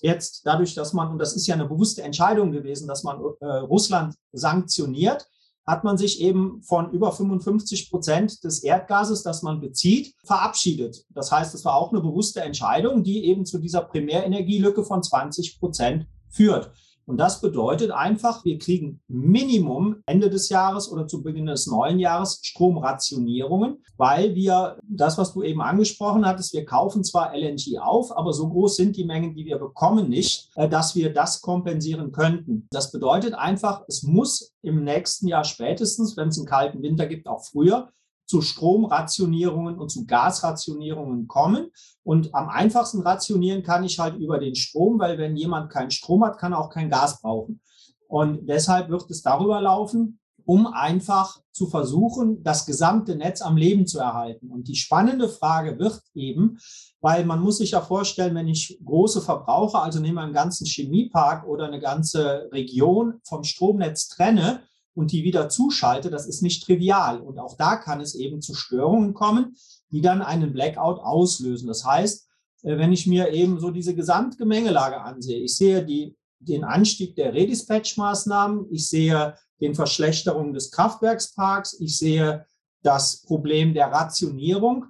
[0.00, 3.46] jetzt dadurch, dass man, und das ist ja eine bewusste Entscheidung gewesen, dass man äh,
[3.46, 5.26] Russland sanktioniert,
[5.66, 11.06] hat man sich eben von über 55 Prozent des Erdgases, das man bezieht, verabschiedet.
[11.10, 15.58] Das heißt, es war auch eine bewusste Entscheidung, die eben zu dieser Primärenergielücke von 20
[15.58, 16.70] Prozent führt.
[17.06, 21.98] Und das bedeutet einfach, wir kriegen Minimum Ende des Jahres oder zu Beginn des neuen
[21.98, 28.16] Jahres Stromrationierungen, weil wir das, was du eben angesprochen hattest, wir kaufen zwar LNG auf,
[28.16, 32.12] aber so groß sind die Mengen, die wir bekommen, nicht, äh, dass wir das kompensieren
[32.12, 32.66] könnten.
[32.70, 37.28] Das bedeutet einfach, es muss im nächsten Jahr spätestens, wenn es einen kalten Winter gibt,
[37.28, 37.90] auch früher,
[38.34, 41.70] zu Stromrationierungen und zu Gasrationierungen kommen.
[42.02, 46.24] Und am einfachsten rationieren kann ich halt über den Strom, weil wenn jemand keinen Strom
[46.24, 47.60] hat, kann er auch kein Gas brauchen.
[48.08, 53.86] Und deshalb wird es darüber laufen, um einfach zu versuchen, das gesamte Netz am Leben
[53.86, 54.50] zu erhalten.
[54.50, 56.58] Und die spannende Frage wird eben,
[57.00, 60.66] weil man muss sich ja vorstellen, wenn ich große Verbraucher, also nehmen wir einen ganzen
[60.66, 66.64] Chemiepark oder eine ganze Region vom Stromnetz trenne, und die wieder zuschalte, das ist nicht
[66.64, 67.20] trivial.
[67.20, 69.56] Und auch da kann es eben zu Störungen kommen,
[69.90, 71.68] die dann einen Blackout auslösen.
[71.68, 72.28] Das heißt,
[72.62, 77.34] äh, wenn ich mir eben so diese Gesamtgemengelage ansehe, ich sehe die, den Anstieg der
[77.34, 82.46] Redispatch-Maßnahmen, ich sehe den Verschlechterungen des Kraftwerksparks, ich sehe
[82.82, 84.86] das Problem der Rationierung,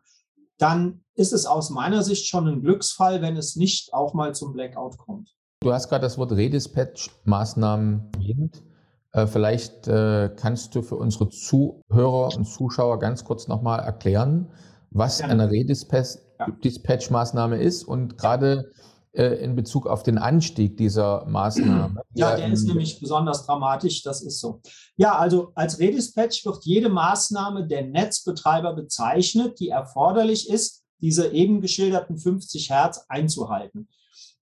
[0.59, 4.53] dann ist es aus meiner Sicht schon ein Glücksfall, wenn es nicht auch mal zum
[4.53, 5.35] Blackout kommt.
[5.61, 8.63] Du hast gerade das Wort Redispatch-Maßnahmen erwähnt.
[9.15, 14.51] Äh, vielleicht äh, kannst du für unsere Zuhörer und Zuschauer ganz kurz nochmal erklären,
[14.91, 18.73] was eine Redispatch-Maßnahme ist und gerade
[19.13, 22.03] äh, in Bezug auf den Anstieg dieser Maßnahme.
[22.17, 24.61] Ja, der ist nämlich besonders dramatisch, das ist so.
[24.97, 31.61] Ja, also als Redispatch wird jede Maßnahme der Netzbetreiber bezeichnet, die erforderlich ist, diese eben
[31.61, 33.89] geschilderten 50 Hertz einzuhalten.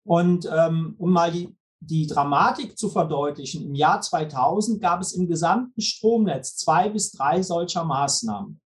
[0.04, 5.28] Und ähm, um mal die, die Dramatik zu verdeutlichen, im Jahr 2000 gab es im
[5.28, 8.60] gesamten Stromnetz zwei bis drei solcher Maßnahmen.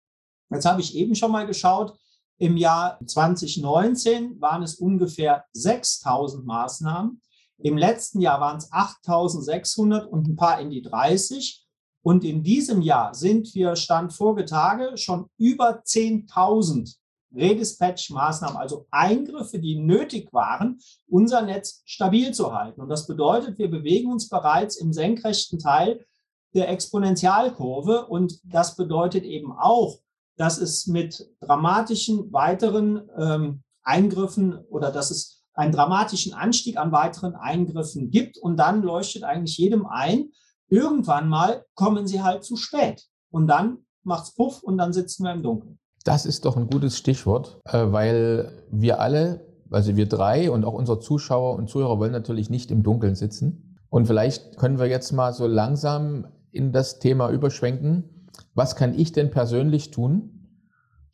[0.50, 1.98] Jetzt habe ich eben schon mal geschaut,
[2.42, 7.22] im Jahr 2019 waren es ungefähr 6000 Maßnahmen.
[7.60, 11.64] Im letzten Jahr waren es 8600 und ein paar in die 30.
[12.02, 16.96] Und in diesem Jahr sind wir, Stand Vorgetage, schon über 10.000
[17.34, 22.82] Redispatch-Maßnahmen, also Eingriffe, die nötig waren, unser Netz stabil zu halten.
[22.82, 26.06] Und das bedeutet, wir bewegen uns bereits im senkrechten Teil
[26.54, 28.08] der Exponentialkurve.
[28.08, 30.00] Und das bedeutet eben auch,
[30.38, 37.36] dass es mit dramatischen weiteren ähm, Eingriffen oder dass es einen dramatischen Anstieg an weiteren
[37.36, 38.38] Eingriffen gibt.
[38.38, 40.32] Und dann leuchtet eigentlich jedem ein,
[40.70, 43.06] irgendwann mal kommen sie halt zu spät.
[43.30, 45.81] Und dann macht's Puff und dann sitzen wir im Dunkeln.
[46.04, 50.74] Das ist doch ein gutes Stichwort, äh, weil wir alle, also wir drei und auch
[50.74, 53.78] unsere Zuschauer und Zuhörer wollen natürlich nicht im Dunkeln sitzen.
[53.90, 58.28] Und vielleicht können wir jetzt mal so langsam in das Thema überschwenken.
[58.56, 60.41] Was kann ich denn persönlich tun,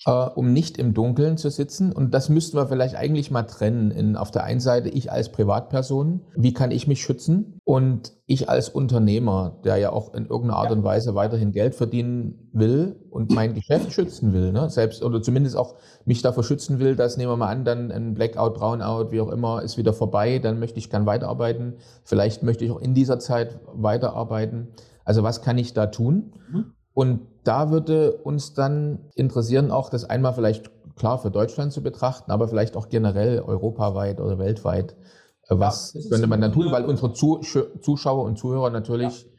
[0.06, 1.92] äh, um nicht im Dunkeln zu sitzen.
[1.92, 3.92] Und das müssten wir vielleicht eigentlich mal trennen.
[3.92, 7.60] In, auf der einen Seite ich als Privatperson, wie kann ich mich schützen?
[7.64, 12.50] Und ich als Unternehmer, der ja auch in irgendeiner Art und Weise weiterhin Geld verdienen
[12.52, 14.70] will und mein Geschäft schützen will, ne?
[14.70, 18.14] selbst oder zumindest auch mich davor schützen will, dass nehmen wir mal an, dann ein
[18.14, 21.76] Blackout, Brownout, wie auch immer, ist wieder vorbei, dann möchte ich gern weiterarbeiten.
[22.04, 24.70] Vielleicht möchte ich auch in dieser Zeit weiterarbeiten.
[25.06, 26.34] Also was kann ich da tun?
[26.52, 26.74] Mhm.
[26.98, 32.32] Und da würde uns dann interessieren, auch das einmal vielleicht klar für Deutschland zu betrachten,
[32.32, 34.96] aber vielleicht auch generell europaweit oder weltweit.
[35.44, 36.72] Äh, was ja, könnte man dann tun?
[36.72, 39.30] Weil unsere Zuschauer und Zuhörer natürlich ja.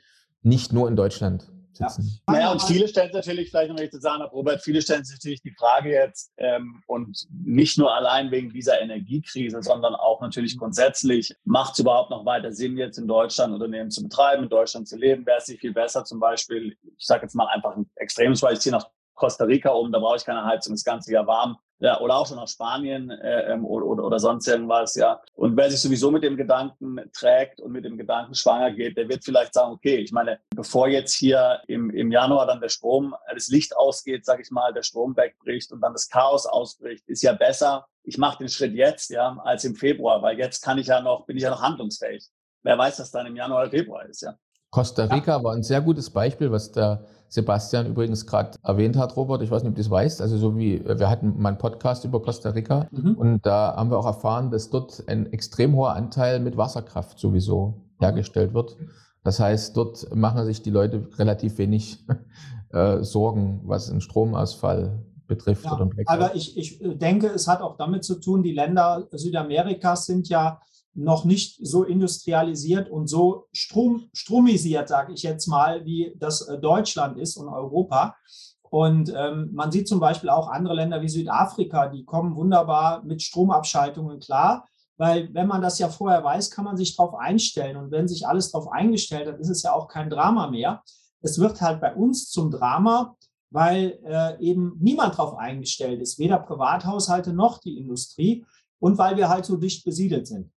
[0.42, 1.50] nicht nur in Deutschland.
[1.78, 1.94] Ja.
[2.26, 5.52] Naja, und viele stellen natürlich, vielleicht noch zu sagen, Robert, viele stellen sich natürlich die
[5.52, 11.74] Frage jetzt, ähm, und nicht nur allein wegen dieser Energiekrise, sondern auch natürlich grundsätzlich, macht
[11.74, 15.24] es überhaupt noch weiter Sinn, jetzt in Deutschland Unternehmen zu betreiben, in Deutschland zu leben?
[15.26, 18.56] Wäre es nicht viel besser, zum Beispiel, ich sage jetzt mal einfach ein extremes Beispiel,
[18.56, 21.58] ich ziehe nach Costa Rica um, da brauche ich keine Heizung, das ganze Jahr warm
[21.80, 25.20] ja, oder auch schon nach Spanien äh, ähm, oder, oder, oder sonst irgendwas, ja.
[25.34, 29.08] Und wer sich sowieso mit dem Gedanken trägt und mit dem Gedanken schwanger geht, der
[29.08, 33.14] wird vielleicht sagen, okay, ich meine, bevor jetzt hier im, im Januar dann der Strom,
[33.28, 37.08] äh, das Licht ausgeht, sag ich mal, der Strom wegbricht und dann das Chaos ausbricht,
[37.08, 40.78] ist ja besser, ich mache den Schritt jetzt, ja, als im Februar, weil jetzt kann
[40.78, 42.26] ich ja noch, bin ich ja noch handlungsfähig.
[42.64, 44.34] Wer weiß, was dann im Januar oder Februar ist, ja.
[44.70, 45.44] Costa Rica ja.
[45.44, 49.42] war ein sehr gutes Beispiel, was der Sebastian übrigens gerade erwähnt hat, Robert.
[49.42, 50.22] Ich weiß nicht, ob du das weißt.
[50.22, 53.14] Also so wie wir hatten mal einen Podcast über Costa Rica mhm.
[53.14, 57.74] und da haben wir auch erfahren, dass dort ein extrem hoher Anteil mit Wasserkraft sowieso
[57.98, 58.04] mhm.
[58.04, 58.76] hergestellt wird.
[59.24, 62.04] Das heißt, dort machen sich die Leute relativ wenig
[62.72, 65.66] äh, Sorgen, was einen Stromausfall betrifft.
[65.66, 70.28] Ja, aber ich, ich denke, es hat auch damit zu tun, die Länder Südamerikas sind
[70.28, 70.60] ja
[70.98, 76.58] noch nicht so industrialisiert und so strom, stromisiert, sage ich jetzt mal, wie das äh,
[76.58, 78.16] Deutschland ist und Europa.
[78.62, 83.22] Und ähm, man sieht zum Beispiel auch andere Länder wie Südafrika, die kommen wunderbar mit
[83.22, 84.66] Stromabschaltungen klar.
[84.96, 87.76] Weil wenn man das ja vorher weiß, kann man sich darauf einstellen.
[87.76, 90.82] Und wenn sich alles darauf eingestellt hat, ist es ja auch kein Drama mehr.
[91.20, 93.16] Es wird halt bei uns zum Drama,
[93.50, 98.44] weil äh, eben niemand darauf eingestellt ist, weder Privathaushalte noch die Industrie
[98.80, 100.50] und weil wir halt so dicht besiedelt sind.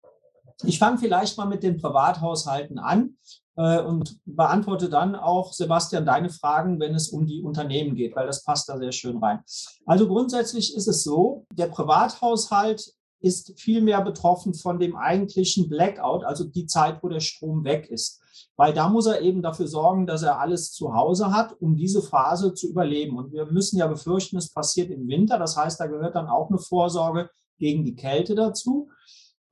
[0.63, 3.17] Ich fange vielleicht mal mit den Privathaushalten an
[3.55, 8.27] äh, und beantworte dann auch, Sebastian, deine Fragen, wenn es um die Unternehmen geht, weil
[8.27, 9.39] das passt da sehr schön rein.
[9.85, 16.23] Also grundsätzlich ist es so, der Privathaushalt ist viel mehr betroffen von dem eigentlichen Blackout,
[16.23, 18.19] also die Zeit, wo der Strom weg ist.
[18.57, 22.01] Weil da muss er eben dafür sorgen, dass er alles zu Hause hat, um diese
[22.01, 23.17] Phase zu überleben.
[23.17, 25.37] Und wir müssen ja befürchten, es passiert im Winter.
[25.37, 28.89] Das heißt, da gehört dann auch eine Vorsorge gegen die Kälte dazu.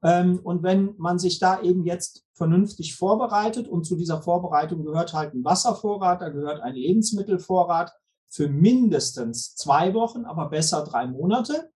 [0.03, 5.13] Ähm, und wenn man sich da eben jetzt vernünftig vorbereitet und zu dieser Vorbereitung gehört
[5.13, 7.91] halt ein Wasservorrat, da gehört ein Lebensmittelvorrat
[8.29, 11.71] für mindestens zwei Wochen, aber besser drei Monate.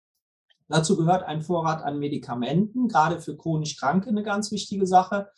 [0.68, 5.28] Dazu gehört ein Vorrat an Medikamenten, gerade für chronisch Kranke eine ganz wichtige Sache.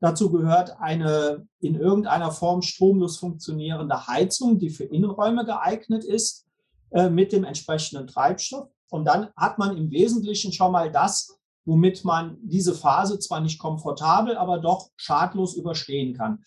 [0.00, 6.46] Dazu gehört eine in irgendeiner Form stromlos funktionierende Heizung, die für Innenräume geeignet ist,
[6.90, 8.68] äh, mit dem entsprechenden Treibstoff.
[8.90, 13.58] Und dann hat man im Wesentlichen schon mal das, womit man diese Phase zwar nicht
[13.58, 16.44] komfortabel, aber doch schadlos überstehen kann.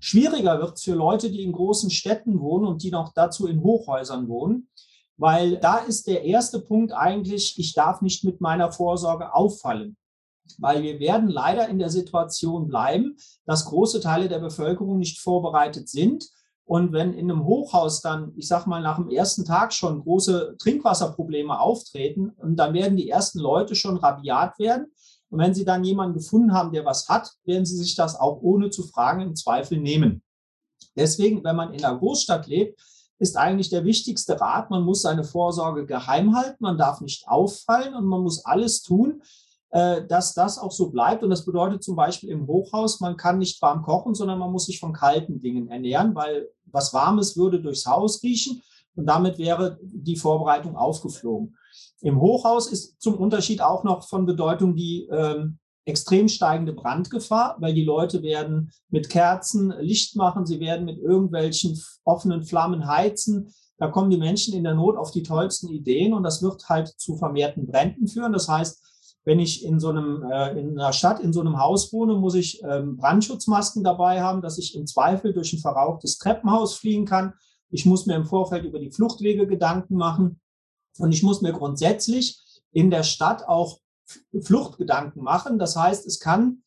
[0.00, 3.62] Schwieriger wird es für Leute, die in großen Städten wohnen und die noch dazu in
[3.62, 4.68] Hochhäusern wohnen,
[5.16, 9.96] weil da ist der erste Punkt eigentlich, ich darf nicht mit meiner Vorsorge auffallen.
[10.56, 15.90] weil wir werden leider in der Situation bleiben, dass große Teile der Bevölkerung nicht vorbereitet
[15.90, 16.24] sind.
[16.68, 20.56] Und wenn in einem Hochhaus dann, ich sag mal, nach dem ersten Tag schon große
[20.58, 24.92] Trinkwasserprobleme auftreten, dann werden die ersten Leute schon rabiat werden.
[25.30, 28.42] Und wenn sie dann jemanden gefunden haben, der was hat, werden sie sich das auch
[28.42, 30.22] ohne zu fragen im Zweifel nehmen.
[30.94, 32.78] Deswegen, wenn man in einer Großstadt lebt,
[33.18, 37.94] ist eigentlich der wichtigste Rat, man muss seine Vorsorge geheim halten, man darf nicht auffallen
[37.94, 39.22] und man muss alles tun,
[39.70, 41.22] dass das auch so bleibt.
[41.22, 44.64] Und das bedeutet zum Beispiel im Hochhaus, man kann nicht warm kochen, sondern man muss
[44.64, 48.62] sich von kalten Dingen ernähren, weil was Warmes würde durchs Haus riechen
[48.98, 51.56] und damit wäre die Vorbereitung aufgeflogen.
[52.00, 57.74] Im Hochhaus ist zum Unterschied auch noch von Bedeutung die ähm, extrem steigende Brandgefahr, weil
[57.74, 63.54] die Leute werden mit Kerzen Licht machen, sie werden mit irgendwelchen offenen Flammen heizen.
[63.78, 66.88] Da kommen die Menschen in der Not auf die tollsten Ideen und das wird halt
[66.88, 68.32] zu vermehrten Bränden führen.
[68.32, 68.82] Das heißt,
[69.24, 72.34] wenn ich in so einem, äh, in einer Stadt, in so einem Haus wohne, muss
[72.34, 77.34] ich ähm, Brandschutzmasken dabei haben, dass ich im Zweifel durch ein verrauchtes Treppenhaus fliehen kann.
[77.70, 80.40] Ich muss mir im Vorfeld über die Fluchtwege Gedanken machen.
[80.98, 82.40] Und ich muss mir grundsätzlich
[82.72, 83.78] in der Stadt auch
[84.40, 85.58] Fluchtgedanken machen.
[85.58, 86.62] Das heißt, es kann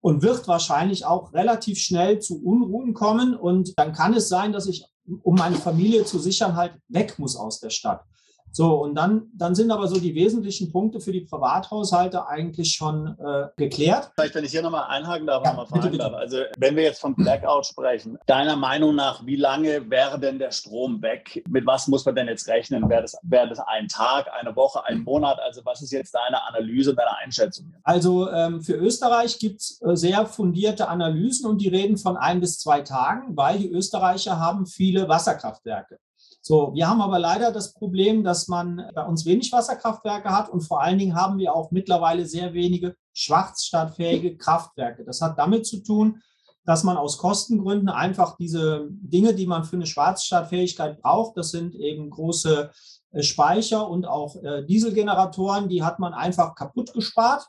[0.00, 3.34] und wird wahrscheinlich auch relativ schnell zu Unruhen kommen.
[3.34, 4.86] Und dann kann es sein, dass ich,
[5.22, 8.04] um meine Familie zu sichern, halt weg muss aus der Stadt.
[8.52, 13.16] So, und dann, dann sind aber so die wesentlichen Punkte für die Privathaushalte eigentlich schon
[13.18, 14.10] äh, geklärt.
[14.14, 16.04] Vielleicht, wenn ich hier nochmal einhaken darf, ja, nochmal fragen bitte, bitte.
[16.04, 16.14] darf.
[16.14, 20.50] Also, wenn wir jetzt von Blackout sprechen, deiner Meinung nach, wie lange wäre denn der
[20.50, 21.42] Strom weg?
[21.48, 22.88] Mit was muss man denn jetzt rechnen?
[22.88, 25.38] Wäre das, wäre das ein Tag, eine Woche, ein Monat?
[25.40, 27.74] Also, was ist jetzt deine Analyse, deine Einschätzung?
[27.82, 32.40] Also, ähm, für Österreich gibt es äh, sehr fundierte Analysen und die reden von ein
[32.40, 35.98] bis zwei Tagen, weil die Österreicher haben viele Wasserkraftwerke.
[36.40, 40.62] So, wir haben aber leider das Problem, dass man bei uns wenig Wasserkraftwerke hat und
[40.62, 45.04] vor allen Dingen haben wir auch mittlerweile sehr wenige schwarzstartfähige Kraftwerke.
[45.04, 46.22] Das hat damit zu tun,
[46.64, 51.74] dass man aus Kostengründen einfach diese Dinge, die man für eine Schwarzstartfähigkeit braucht, das sind
[51.74, 52.70] eben große
[53.12, 57.46] äh, Speicher und auch äh, Dieselgeneratoren, die hat man einfach kaputt gespart,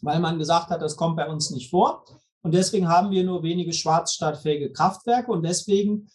[0.00, 2.04] weil man gesagt hat, das kommt bei uns nicht vor.
[2.42, 6.08] Und deswegen haben wir nur wenige schwarzstartfähige Kraftwerke und deswegen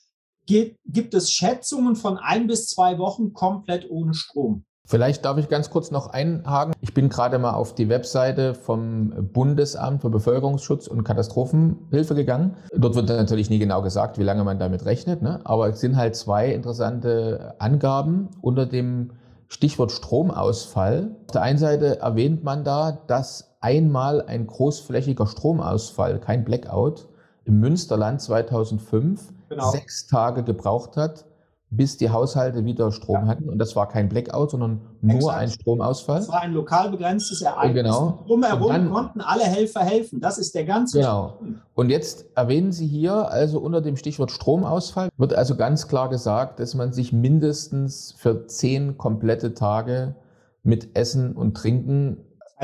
[0.45, 4.63] gibt es Schätzungen von ein bis zwei Wochen komplett ohne Strom.
[4.91, 6.73] Vielleicht darf ich ganz kurz noch einhaken.
[6.81, 12.57] Ich bin gerade mal auf die Webseite vom Bundesamt für Bevölkerungsschutz und Katastrophenhilfe gegangen.
[12.75, 15.39] Dort wird natürlich nie genau gesagt, wie lange man damit rechnet, ne?
[15.45, 19.11] aber es sind halt zwei interessante Angaben unter dem
[19.47, 21.15] Stichwort Stromausfall.
[21.27, 27.07] Auf der einen Seite erwähnt man da, dass einmal ein großflächiger Stromausfall, kein Blackout,
[27.45, 29.69] im Münsterland 2005 genau.
[29.71, 31.25] sechs Tage gebraucht hat,
[31.69, 33.27] bis die Haushalte wieder Strom ja.
[33.27, 33.49] hatten.
[33.49, 35.37] Und das war kein Blackout, sondern nur Exakt.
[35.37, 36.19] ein Stromausfall.
[36.19, 37.83] Das war ein lokal begrenztes Ereignis.
[37.83, 38.23] Genau.
[38.27, 40.19] Drumherum dann, konnten alle Helfer helfen.
[40.19, 41.39] Das ist der ganze Genau.
[41.73, 46.59] Und jetzt erwähnen Sie hier, also unter dem Stichwort Stromausfall, wird also ganz klar gesagt,
[46.59, 50.15] dass man sich mindestens für zehn komplette Tage
[50.63, 52.17] mit Essen und Trinken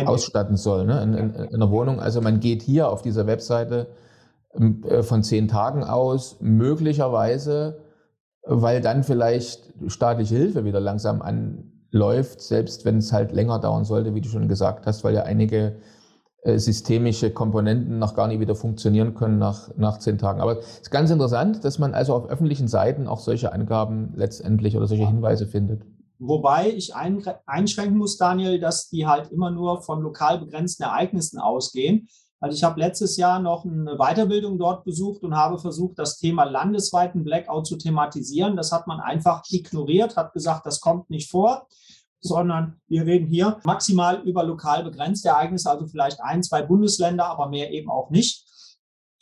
[0.06, 1.02] ausstatten soll ne?
[1.02, 2.00] in, in, in einer Wohnung.
[2.00, 3.88] Also man geht hier auf dieser Webseite
[5.02, 7.84] von zehn Tagen aus, möglicherweise,
[8.44, 14.16] weil dann vielleicht staatliche Hilfe wieder langsam anläuft, selbst wenn es halt länger dauern sollte,
[14.16, 15.78] wie du schon gesagt hast, weil ja einige
[16.44, 20.40] äh, systemische Komponenten noch gar nicht wieder funktionieren können nach, nach zehn Tagen.
[20.40, 24.78] Aber es ist ganz interessant, dass man also auf öffentlichen Seiten auch solche Angaben letztendlich
[24.78, 25.84] oder solche Hinweise findet.
[26.20, 32.08] Wobei ich einschränken muss, Daniel, dass die halt immer nur von lokal begrenzten Ereignissen ausgehen.
[32.40, 36.44] Also ich habe letztes Jahr noch eine Weiterbildung dort besucht und habe versucht, das Thema
[36.44, 38.56] landesweiten Blackout zu thematisieren.
[38.56, 41.68] Das hat man einfach ignoriert, hat gesagt, das kommt nicht vor,
[42.20, 47.50] sondern wir reden hier maximal über lokal begrenzte Ereignisse, also vielleicht ein, zwei Bundesländer, aber
[47.50, 48.46] mehr eben auch nicht.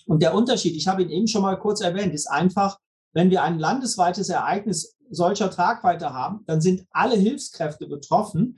[0.05, 2.79] Und der Unterschied, ich habe ihn eben schon mal kurz erwähnt, ist einfach,
[3.13, 8.57] wenn wir ein landesweites Ereignis solcher Tragweite haben, dann sind alle Hilfskräfte betroffen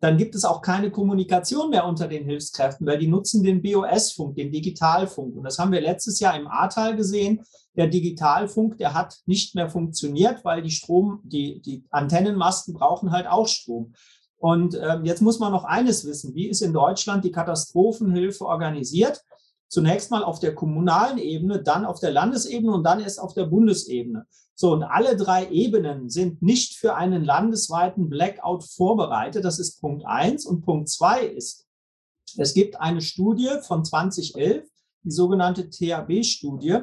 [0.00, 4.36] dann gibt es auch keine Kommunikation mehr unter den Hilfskräften, weil die nutzen den BOS-Funk,
[4.36, 5.36] den Digitalfunk.
[5.36, 7.42] Und das haben wir letztes Jahr im Ahrtal gesehen.
[7.76, 13.26] Der Digitalfunk, der hat nicht mehr funktioniert, weil die Strom, die, die Antennenmasten brauchen halt
[13.26, 13.94] auch Strom.
[14.38, 16.34] Und ähm, jetzt muss man noch eines wissen.
[16.34, 19.22] Wie ist in Deutschland die Katastrophenhilfe organisiert?
[19.68, 23.46] Zunächst mal auf der kommunalen Ebene, dann auf der Landesebene und dann erst auf der
[23.46, 24.26] Bundesebene.
[24.58, 29.44] So, und alle drei Ebenen sind nicht für einen landesweiten Blackout vorbereitet.
[29.44, 30.46] Das ist Punkt eins.
[30.46, 31.66] Und Punkt zwei ist,
[32.38, 34.66] es gibt eine Studie von 2011,
[35.04, 36.80] die sogenannte THB-Studie.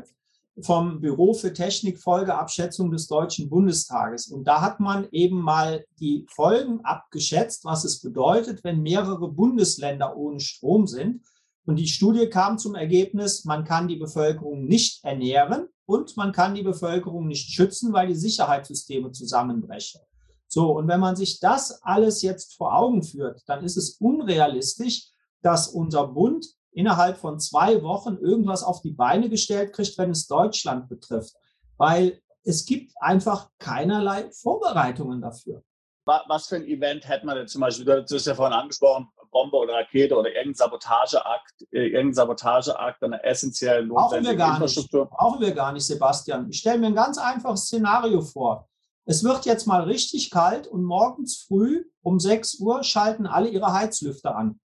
[0.61, 4.27] vom Büro für Technikfolgeabschätzung des Deutschen Bundestages.
[4.27, 10.15] Und da hat man eben mal die Folgen abgeschätzt, was es bedeutet, wenn mehrere Bundesländer
[10.15, 11.23] ohne Strom sind.
[11.65, 16.55] Und die Studie kam zum Ergebnis, man kann die Bevölkerung nicht ernähren und man kann
[16.55, 20.01] die Bevölkerung nicht schützen, weil die Sicherheitssysteme zusammenbrechen.
[20.47, 25.09] So, und wenn man sich das alles jetzt vor Augen führt, dann ist es unrealistisch,
[25.41, 30.27] dass unser Bund innerhalb von zwei Wochen irgendwas auf die Beine gestellt kriegt, wenn es
[30.27, 31.33] Deutschland betrifft.
[31.77, 35.63] Weil es gibt einfach keinerlei Vorbereitungen dafür.
[36.05, 39.57] Was für ein Event hätte man denn zum Beispiel, du hast ja vorhin angesprochen, Bombe
[39.57, 45.01] oder Rakete oder irgendein Sabotageakt, äh, irgendein Sabotageakt einer essentiell notwendigen Infrastruktur?
[45.01, 45.11] Nicht.
[45.11, 46.49] Brauchen wir gar nicht, Sebastian.
[46.49, 48.69] Ich stelle mir ein ganz einfaches Szenario vor.
[49.05, 53.73] Es wird jetzt mal richtig kalt und morgens früh um 6 Uhr schalten alle ihre
[53.73, 54.61] Heizlüfter an.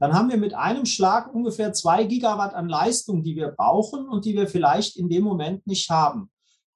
[0.00, 4.24] Dann haben wir mit einem Schlag ungefähr zwei Gigawatt an Leistung, die wir brauchen und
[4.24, 6.28] die wir vielleicht in dem Moment nicht haben.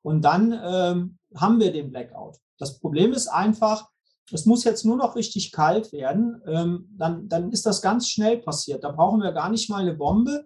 [0.02, 2.36] Und dann ähm, haben wir den Blackout.
[2.58, 3.88] Das Problem ist einfach,
[4.32, 8.38] es muss jetzt nur noch richtig kalt werden, ähm, dann, dann ist das ganz schnell
[8.38, 8.84] passiert.
[8.84, 10.44] Da brauchen wir gar nicht mal eine Bombe.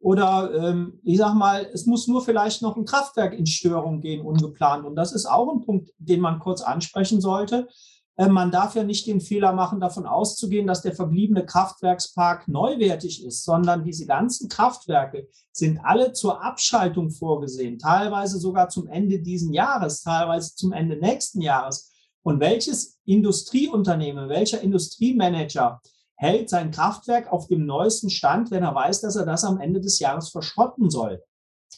[0.00, 4.26] Oder ähm, ich sage mal, es muss nur vielleicht noch ein Kraftwerk in Störung gehen,
[4.26, 4.84] ungeplant.
[4.84, 7.68] Und das ist auch ein Punkt, den man kurz ansprechen sollte.
[8.16, 13.24] Äh, man darf ja nicht den Fehler machen, davon auszugehen, dass der verbliebene Kraftwerkspark neuwertig
[13.24, 19.52] ist, sondern diese ganzen Kraftwerke sind alle zur Abschaltung vorgesehen, teilweise sogar zum Ende diesen
[19.52, 21.91] Jahres, teilweise zum Ende nächsten Jahres.
[22.22, 25.80] Und welches Industrieunternehmen, welcher Industriemanager
[26.14, 29.80] hält sein Kraftwerk auf dem neuesten Stand, wenn er weiß, dass er das am Ende
[29.80, 31.22] des Jahres verschrotten soll?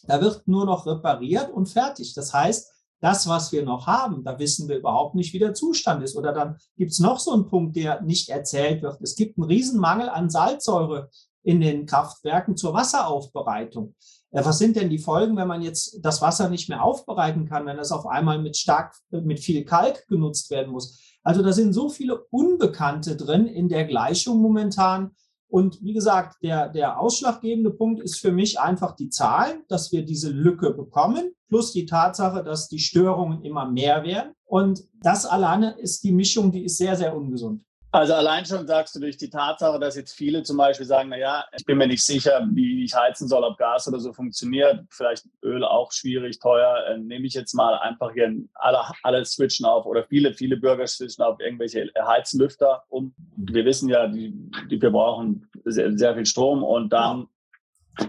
[0.06, 2.14] Da wird nur noch repariert und fertig.
[2.14, 2.70] Das heißt,
[3.00, 6.16] das, was wir noch haben, da wissen wir überhaupt nicht, wie der Zustand ist.
[6.16, 9.00] Oder dann gibt es noch so einen Punkt, der nicht erzählt wird.
[9.02, 11.10] Es gibt einen Riesenmangel an Salzsäure
[11.42, 13.94] in den Kraftwerken zur Wasseraufbereitung.
[14.42, 17.76] Was sind denn die Folgen, wenn man jetzt das Wasser nicht mehr aufbereiten kann, wenn
[17.76, 21.00] das auf einmal mit stark, mit viel Kalk genutzt werden muss?
[21.22, 25.12] Also da sind so viele Unbekannte drin in der Gleichung momentan.
[25.48, 30.04] Und wie gesagt, der, der ausschlaggebende Punkt ist für mich einfach die Zahlen, dass wir
[30.04, 34.32] diese Lücke bekommen, plus die Tatsache, dass die Störungen immer mehr werden.
[34.44, 37.62] Und das alleine ist die Mischung, die ist sehr, sehr ungesund.
[37.94, 41.16] Also allein schon sagst du durch die Tatsache, dass jetzt viele zum Beispiel sagen, na
[41.16, 44.84] ja, ich bin mir nicht sicher, wie ich heizen soll, ob Gas oder so funktioniert,
[44.90, 49.64] vielleicht Öl auch schwierig, teuer, äh, nehme ich jetzt mal einfach hier alle, alle switchen
[49.64, 53.14] auf oder viele, viele Bürger switchen auf irgendwelche Heizlüfter um.
[53.36, 54.34] Wir wissen ja, die,
[54.68, 57.28] die wir brauchen sehr, sehr viel Strom und dann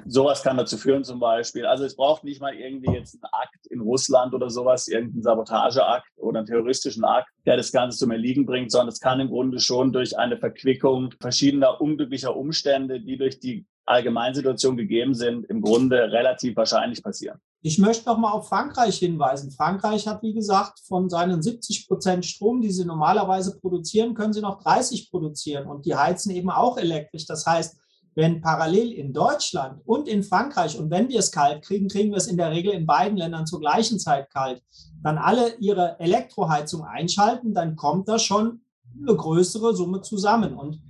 [0.06, 1.66] Sowas kann dazu führen zum Beispiel.
[1.66, 6.08] Also es braucht nicht mal irgendwie jetzt einen Akt in Russland oder sowas, irgendeinen Sabotageakt
[6.18, 9.60] oder einen terroristischen Akt, der das Ganze zum Erliegen bringt, sondern es kann im Grunde
[9.60, 16.12] schon durch eine Verquickung verschiedener unglücklicher Umstände, die durch die Allgemeinsituation gegeben sind, im Grunde
[16.12, 17.40] relativ wahrscheinlich passieren.
[17.62, 19.52] Ich möchte noch mal auf Frankreich hinweisen.
[19.52, 24.42] Frankreich hat, wie gesagt, von seinen 70 Prozent Strom, die sie normalerweise produzieren, können sie
[24.42, 27.26] noch 30 produzieren und die heizen eben auch elektrisch.
[27.26, 27.78] Das heißt,
[28.16, 32.18] wenn parallel in Deutschland und in Frankreich, und wenn wir es kalt kriegen, kriegen wir
[32.18, 34.64] es in der Regel in beiden Ländern zur gleichen Zeit kalt,
[35.04, 38.62] dann alle ihre Elektroheizung einschalten, dann kommt da schon
[39.02, 40.54] eine größere Summe zusammen.
[40.54, 40.82] Und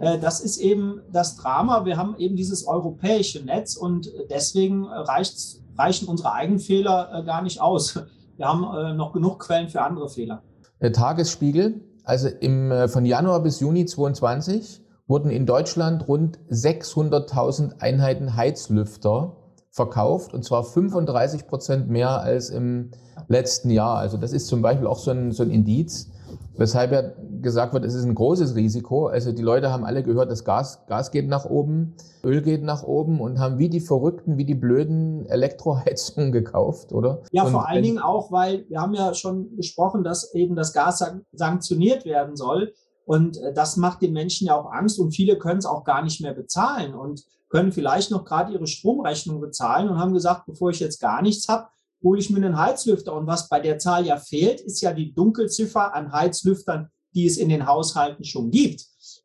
[0.00, 1.84] äh, das ist eben das Drama.
[1.84, 7.60] Wir haben eben dieses europäische Netz und deswegen reichen unsere eigenen Fehler äh, gar nicht
[7.60, 8.00] aus.
[8.36, 10.42] Wir haben äh, noch genug Quellen für andere Fehler.
[10.80, 18.36] Der Tagesspiegel, also im, von Januar bis Juni 2022 wurden in Deutschland rund 600.000 Einheiten
[18.36, 19.36] Heizlüfter
[19.70, 22.90] verkauft und zwar 35 Prozent mehr als im
[23.28, 23.98] letzten Jahr.
[23.98, 26.10] Also das ist zum Beispiel auch so ein, so ein Indiz,
[26.56, 27.02] weshalb ja
[27.42, 29.06] gesagt wird, es ist ein großes Risiko.
[29.06, 31.94] Also die Leute haben alle gehört, das Gas, Gas geht nach oben,
[32.24, 37.22] Öl geht nach oben und haben wie die Verrückten, wie die blöden Elektroheizungen gekauft, oder?
[37.30, 40.72] Ja, und vor allen Dingen auch, weil wir haben ja schon besprochen, dass eben das
[40.72, 42.72] Gas sanktioniert werden soll.
[43.06, 46.02] Und äh, das macht den Menschen ja auch Angst und viele können es auch gar
[46.02, 50.70] nicht mehr bezahlen und können vielleicht noch gerade ihre Stromrechnung bezahlen und haben gesagt, bevor
[50.70, 51.68] ich jetzt gar nichts habe,
[52.02, 53.14] hole ich mir einen Heizlüfter.
[53.14, 57.38] Und was bei der Zahl ja fehlt, ist ja die Dunkelziffer an Heizlüftern, die es
[57.38, 58.84] in den Haushalten schon gibt.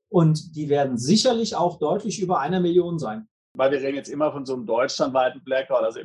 [0.10, 3.28] Und die werden sicherlich auch deutlich über einer Million sein.
[3.58, 5.84] Weil wir reden jetzt immer von so einem deutschlandweiten Blackout.
[5.84, 6.00] Also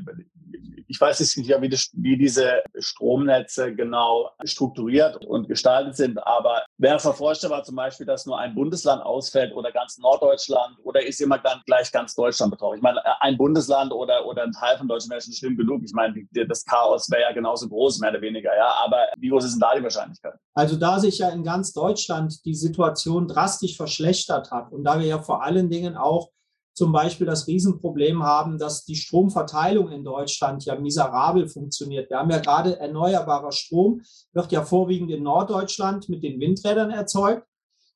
[0.89, 6.65] ich weiß jetzt nicht, wie, das, wie diese Stromnetze genau strukturiert und gestaltet sind, aber
[6.79, 11.21] wäre es vorstellbar zum Beispiel, dass nur ein Bundesland ausfällt oder ganz Norddeutschland oder ist
[11.21, 12.77] immer dann gleich ganz Deutschland betroffen?
[12.77, 15.83] Ich meine, ein Bundesland oder, oder ein Teil von Deutschland wäre schon schlimm genug.
[15.85, 16.15] Ich meine,
[16.49, 18.73] das Chaos wäre ja genauso groß, mehr oder weniger, ja.
[18.85, 20.35] Aber wie groß ist denn da die Wahrscheinlichkeit?
[20.55, 25.07] Also da sich ja in ganz Deutschland die Situation drastisch verschlechtert hat und da wir
[25.07, 26.31] ja vor allen Dingen auch
[26.77, 32.11] zum Beispiel das Riesenproblem haben, dass die Stromverteilung in Deutschland ja miserabel funktioniert.
[32.11, 34.03] Wir haben ja gerade erneuerbarer Strom,
[34.35, 37.47] wird ja vorwiegend in Norddeutschland mit den Windrädern erzeugt.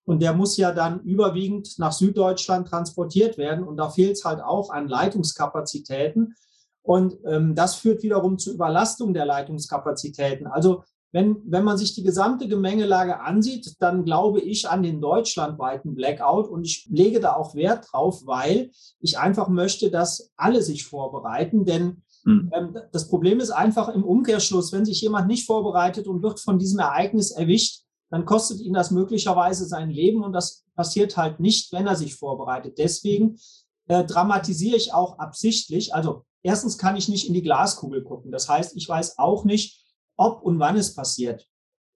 [0.04, 3.64] Und der muss ja dann überwiegend nach Süddeutschland transportiert werden.
[3.64, 6.34] Und da fehlt es halt auch an Leitungskapazitäten.
[6.80, 10.46] Und ähm, das führt wiederum zu Überlastung der Leitungskapazitäten.
[10.46, 15.94] Also wenn, wenn man sich die gesamte Gemengelage ansieht, dann glaube ich an den deutschlandweiten
[15.94, 20.84] Blackout und ich lege da auch Wert drauf, weil ich einfach möchte, dass alle sich
[20.84, 22.50] vorbereiten, denn hm.
[22.54, 26.58] ähm, das Problem ist einfach im Umkehrschluss, wenn sich jemand nicht vorbereitet und wird von
[26.58, 31.72] diesem Ereignis erwischt, dann kostet ihn das möglicherweise sein Leben und das passiert halt nicht,
[31.72, 32.78] wenn er sich vorbereitet.
[32.78, 33.38] Deswegen
[33.86, 35.94] äh, dramatisiere ich auch absichtlich.
[35.94, 38.32] Also erstens kann ich nicht in die Glaskugel gucken.
[38.32, 39.79] Das heißt, ich weiß auch nicht,
[40.20, 41.46] ob und wann es passiert.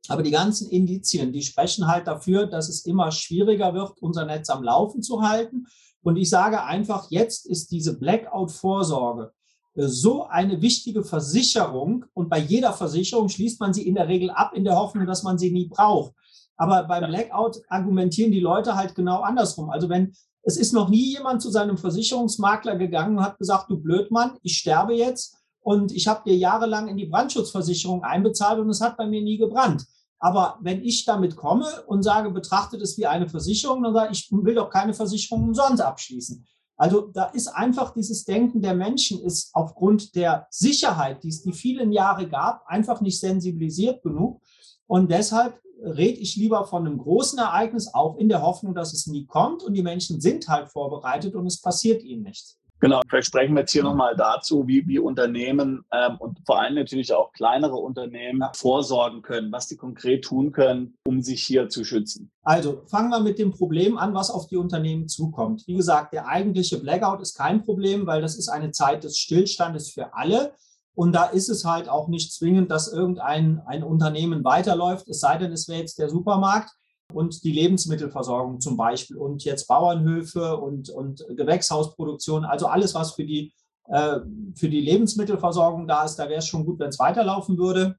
[0.08, 4.50] Aber die ganzen Indizien, die sprechen halt dafür, dass es immer schwieriger wird, unser Netz
[4.50, 5.66] am Laufen zu halten.
[6.02, 9.32] Und ich sage einfach, jetzt ist diese Blackout-Vorsorge
[9.76, 12.04] äh, so eine wichtige Versicherung.
[12.12, 15.22] Und bei jeder Versicherung schließt man sie in der Regel ab, in der Hoffnung, dass
[15.22, 16.12] man sie nie braucht.
[16.56, 19.70] Aber beim Blackout argumentieren die Leute halt genau andersrum.
[19.70, 20.12] Also wenn
[20.46, 24.58] es ist noch nie jemand zu seinem Versicherungsmakler gegangen und hat gesagt, du Blödmann, ich
[24.58, 29.06] sterbe jetzt und ich habe dir jahrelang in die Brandschutzversicherung einbezahlt und es hat bei
[29.06, 29.86] mir nie gebrannt.
[30.18, 34.28] Aber wenn ich damit komme und sage, betrachtet es wie eine Versicherung, dann sage ich,
[34.30, 36.46] ich will doch keine Versicherung umsonst abschließen.
[36.76, 41.52] Also da ist einfach dieses Denken der Menschen ist aufgrund der Sicherheit, die es die
[41.52, 44.42] vielen Jahre gab, einfach nicht sensibilisiert genug.
[44.86, 49.06] Und deshalb rede ich lieber von einem großen Ereignis, auch in der Hoffnung, dass es
[49.06, 49.62] nie kommt.
[49.62, 52.58] Und die Menschen sind halt vorbereitet und es passiert ihnen nichts.
[52.84, 56.74] Genau, vielleicht sprechen wir jetzt hier nochmal dazu, wie, wie Unternehmen ähm, und vor allem
[56.74, 61.82] natürlich auch kleinere Unternehmen vorsorgen können, was die konkret tun können, um sich hier zu
[61.82, 62.30] schützen.
[62.42, 65.66] Also fangen wir mit dem Problem an, was auf die Unternehmen zukommt.
[65.66, 69.90] Wie gesagt, der eigentliche Blackout ist kein Problem, weil das ist eine Zeit des Stillstandes
[69.90, 70.52] für alle.
[70.94, 75.38] Und da ist es halt auch nicht zwingend, dass irgendein ein Unternehmen weiterläuft, es sei
[75.38, 76.70] denn, es wäre jetzt der Supermarkt
[77.12, 83.24] und die Lebensmittelversorgung zum Beispiel und jetzt Bauernhöfe und, und Gewächshausproduktion, also alles, was für
[83.24, 83.52] die,
[83.88, 84.20] äh,
[84.56, 87.96] für die Lebensmittelversorgung da ist, da wäre es schon gut, wenn es weiterlaufen würde.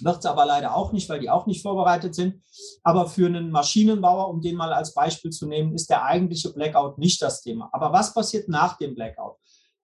[0.00, 2.42] Wird es aber leider auch nicht, weil die auch nicht vorbereitet sind.
[2.82, 6.96] Aber für einen Maschinenbauer, um den mal als Beispiel zu nehmen, ist der eigentliche Blackout
[6.98, 7.68] nicht das Thema.
[7.72, 9.36] Aber was passiert nach dem Blackout?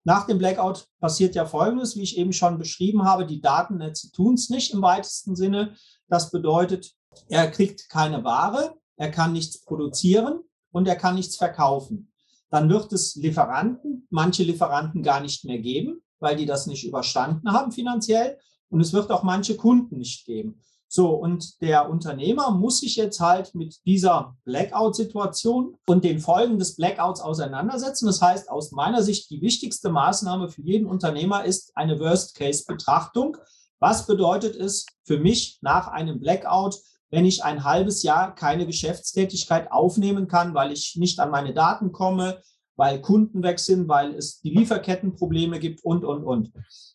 [0.05, 3.27] Nach dem Blackout passiert ja Folgendes, wie ich eben schon beschrieben habe.
[3.27, 5.75] Die Datennetze tun es nicht im weitesten Sinne.
[6.09, 6.95] Das bedeutet,
[7.29, 10.41] er kriegt keine Ware, er kann nichts produzieren
[10.71, 12.13] und er kann nichts verkaufen.
[12.51, 17.53] Dann wird es Lieferanten, manche Lieferanten gar nicht mehr geben, weil die das nicht überstanden
[17.53, 18.39] haben finanziell.
[18.71, 20.61] Und es wird auch manche Kunden nicht geben.
[20.91, 26.77] So, und der Unternehmer muss sich jetzt halt mit dieser Blackout-Situation und den Folgen des
[26.77, 28.07] Blackouts auseinandersetzen.
[28.07, 33.37] Das heißt, aus meiner Sicht, die wichtigste Maßnahme für jeden Unternehmer ist eine Worst-Case-Betrachtung.
[33.81, 36.77] Was bedeutet es für mich nach einem Blackout?
[37.11, 41.93] Wenn ich ein halbes Jahr keine Geschäftstätigkeit aufnehmen kann, weil ich nicht an meine Daten
[41.93, 42.41] komme,
[42.77, 46.53] weil Kunden weg sind, weil es die Lieferkettenprobleme gibt und, und, und.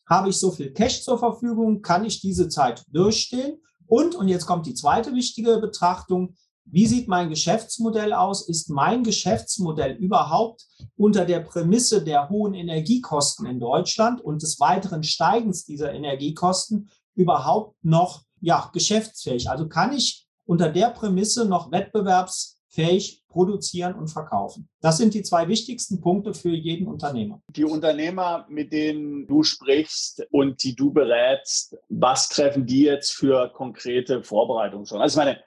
[0.10, 3.60] Habe ich so viel Cash zur Verfügung, kann ich diese Zeit durchstehen?
[3.86, 6.36] Und, und jetzt kommt die zweite wichtige Betrachtung,
[6.66, 8.48] wie sieht mein Geschäftsmodell aus?
[8.48, 15.04] Ist mein Geschäftsmodell überhaupt unter der Prämisse der hohen Energiekosten in Deutschland und des weiteren
[15.04, 19.50] Steigens dieser Energiekosten überhaupt noch ja, geschäftsfähig.
[19.50, 24.68] Also kann ich unter der Prämisse noch wettbewerbsfähig produzieren und verkaufen.
[24.82, 27.42] Das sind die zwei wichtigsten Punkte für jeden Unternehmer.
[27.48, 33.50] Die Unternehmer, mit denen du sprichst und die du berätst, was treffen die jetzt für
[33.54, 35.02] konkrete Vorbereitungen schon?
[35.02, 35.40] Also ich meine,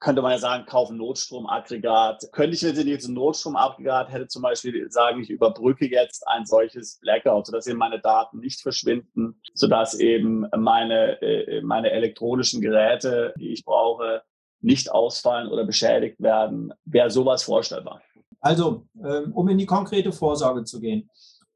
[0.00, 2.28] könnte man ja sagen, kaufen Notstromaggregat.
[2.32, 7.46] Könnte ich jetzt ein Notstromaggregat, hätte zum Beispiel sagen, ich überbrücke jetzt ein solches Blackout,
[7.46, 13.64] sodass eben meine Daten nicht verschwinden, sodass eben meine, äh, meine elektronischen Geräte, die ich
[13.64, 14.22] brauche,
[14.60, 16.72] nicht ausfallen oder beschädigt werden.
[16.84, 18.02] Wäre sowas vorstellbar?
[18.40, 21.08] Also, ähm, um in die konkrete Vorsorge zu gehen.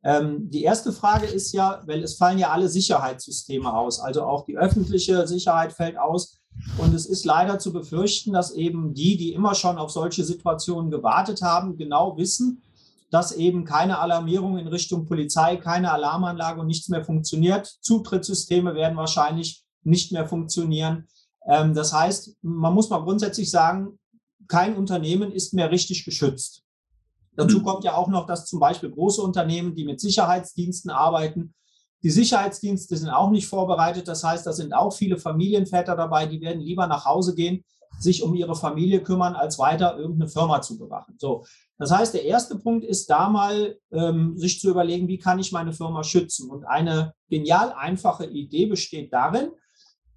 [0.03, 4.47] Ähm, die erste Frage ist ja, weil es fallen ja alle Sicherheitssysteme aus, also auch
[4.47, 6.40] die öffentliche Sicherheit fällt aus.
[6.79, 10.91] Und es ist leider zu befürchten, dass eben die, die immer schon auf solche Situationen
[10.91, 12.63] gewartet haben, genau wissen,
[13.11, 17.67] dass eben keine Alarmierung in Richtung Polizei, keine Alarmanlage und nichts mehr funktioniert.
[17.81, 21.09] Zutrittssysteme werden wahrscheinlich nicht mehr funktionieren.
[21.47, 23.99] Ähm, das heißt, man muss mal grundsätzlich sagen,
[24.47, 26.63] kein Unternehmen ist mehr richtig geschützt.
[27.37, 27.65] Dazu mhm.
[27.65, 31.55] kommt ja auch noch, dass zum Beispiel große Unternehmen, die mit Sicherheitsdiensten arbeiten,
[32.03, 34.09] die Sicherheitsdienste sind auch nicht vorbereitet.
[34.09, 37.65] Das heißt, da sind auch viele Familienväter dabei, die werden lieber nach Hause gehen,
[37.99, 41.17] sich um ihre Familie kümmern, als weiter irgendeine Firma zu bewachen.
[41.19, 41.45] So,
[41.79, 45.53] das heißt, der erste Punkt ist da mal, ähm, sich zu überlegen, wie kann ich
[45.53, 46.51] meine Firma schützen?
[46.51, 49.51] Und eine genial einfache Idee besteht darin,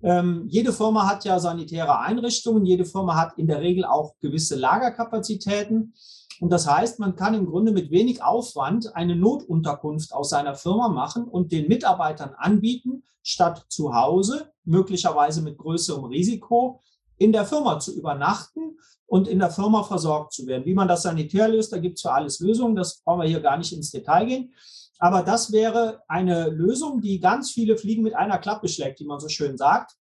[0.03, 4.55] ähm, jede Firma hat ja sanitäre Einrichtungen, jede Firma hat in der Regel auch gewisse
[4.55, 5.93] Lagerkapazitäten.
[6.39, 10.89] Und das heißt, man kann im Grunde mit wenig Aufwand eine Notunterkunft aus seiner Firma
[10.89, 16.81] machen und den Mitarbeitern anbieten, statt zu Hause, möglicherweise mit größerem Risiko,
[17.17, 20.65] in der Firma zu übernachten und in der Firma versorgt zu werden.
[20.65, 22.75] Wie man das sanitär löst, da gibt es für alles Lösungen.
[22.75, 24.53] Das brauchen wir hier gar nicht ins Detail gehen.
[24.99, 29.19] Aber das wäre eine Lösung, die ganz viele Fliegen mit einer Klappe schlägt, wie man
[29.19, 29.95] so schön sagt.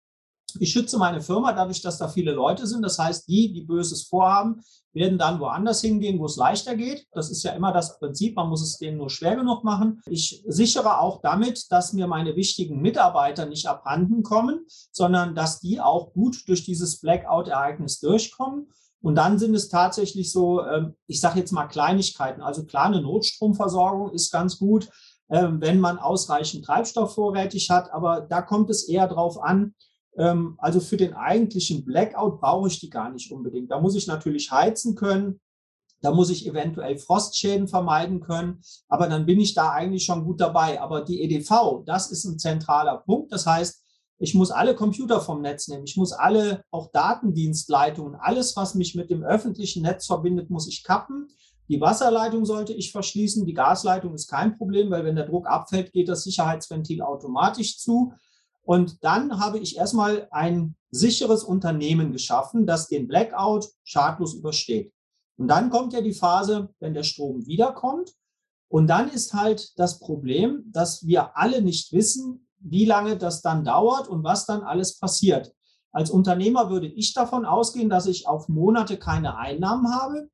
[0.60, 2.82] Ich schütze meine Firma dadurch, dass da viele Leute sind.
[2.82, 4.62] Das heißt, die, die Böses vorhaben,
[4.94, 7.06] werden dann woanders hingehen, wo es leichter geht.
[7.12, 8.36] Das ist ja immer das Prinzip.
[8.36, 10.02] Man muss es denen nur schwer genug machen.
[10.08, 15.80] Ich sichere auch damit, dass mir meine wichtigen Mitarbeiter nicht abhanden kommen, sondern dass die
[15.80, 18.72] auch gut durch dieses Blackout-Ereignis durchkommen.
[19.02, 22.42] Und dann sind es tatsächlich so, ähm, ich sage jetzt mal Kleinigkeiten.
[22.42, 24.90] Also klar, eine Notstromversorgung ist ganz gut,
[25.30, 27.94] ähm, wenn man ausreichend Treibstoff vorrätig hat.
[27.94, 29.74] Aber da kommt es eher darauf an,
[30.20, 33.72] ähm, also für den eigentlichen Blackout brauche ich die gar nicht unbedingt.
[33.72, 35.40] Da muss ich natürlich heizen können.
[36.02, 40.40] Da muss ich eventuell Frostschäden vermeiden können, aber dann bin ich da eigentlich schon gut
[40.40, 40.80] dabei.
[40.80, 43.34] Aber die EDV, das ist ein zentraler Punkt.
[43.34, 43.84] Das heißt,
[44.18, 45.84] ich muss alle Computer vom Netz nehmen.
[45.86, 50.84] Ich muss alle, auch Datendienstleitungen, alles, was mich mit dem öffentlichen Netz verbindet, muss ich
[50.84, 51.28] kappen.
[51.70, 53.46] Die Wasserleitung sollte ich verschließen.
[53.46, 58.14] Die Gasleitung ist kein Problem, weil wenn der Druck abfällt, geht das Sicherheitsventil automatisch zu.
[58.64, 64.94] Und dann habe ich erstmal ein sicheres Unternehmen geschaffen, das den Blackout schadlos übersteht.
[65.38, 68.14] Und dann kommt ja die Phase, wenn der Strom wiederkommt.
[68.68, 73.64] Und dann ist halt das Problem, dass wir alle nicht wissen, wie lange das dann
[73.64, 75.54] dauert und was dann alles passiert.
[75.92, 80.30] Als Unternehmer würde ich davon ausgehen, dass ich auf Monate keine Einnahmen habe,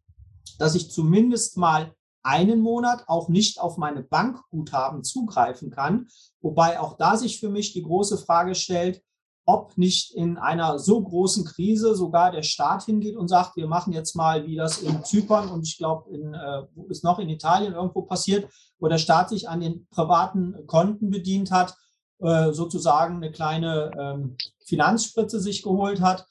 [0.59, 1.93] dass ich zumindest mal
[2.25, 6.07] einen Monat auch nicht auf meine Bankguthaben zugreifen kann.
[6.41, 9.01] Wobei auch da sich für mich die große Frage stellt,
[9.47, 13.93] ob nicht in einer so großen Krise sogar der Staat hingeht und sagt, wir machen
[13.93, 17.73] jetzt mal, wie das in Zypern und ich glaube, in, äh, ist noch in Italien
[17.73, 21.75] irgendwo passiert, wo der Staat sich an den privaten Konten bedient hat
[22.19, 26.25] äh, sozusagen eine kleine ähm, Finanzspritze sich geholt hat.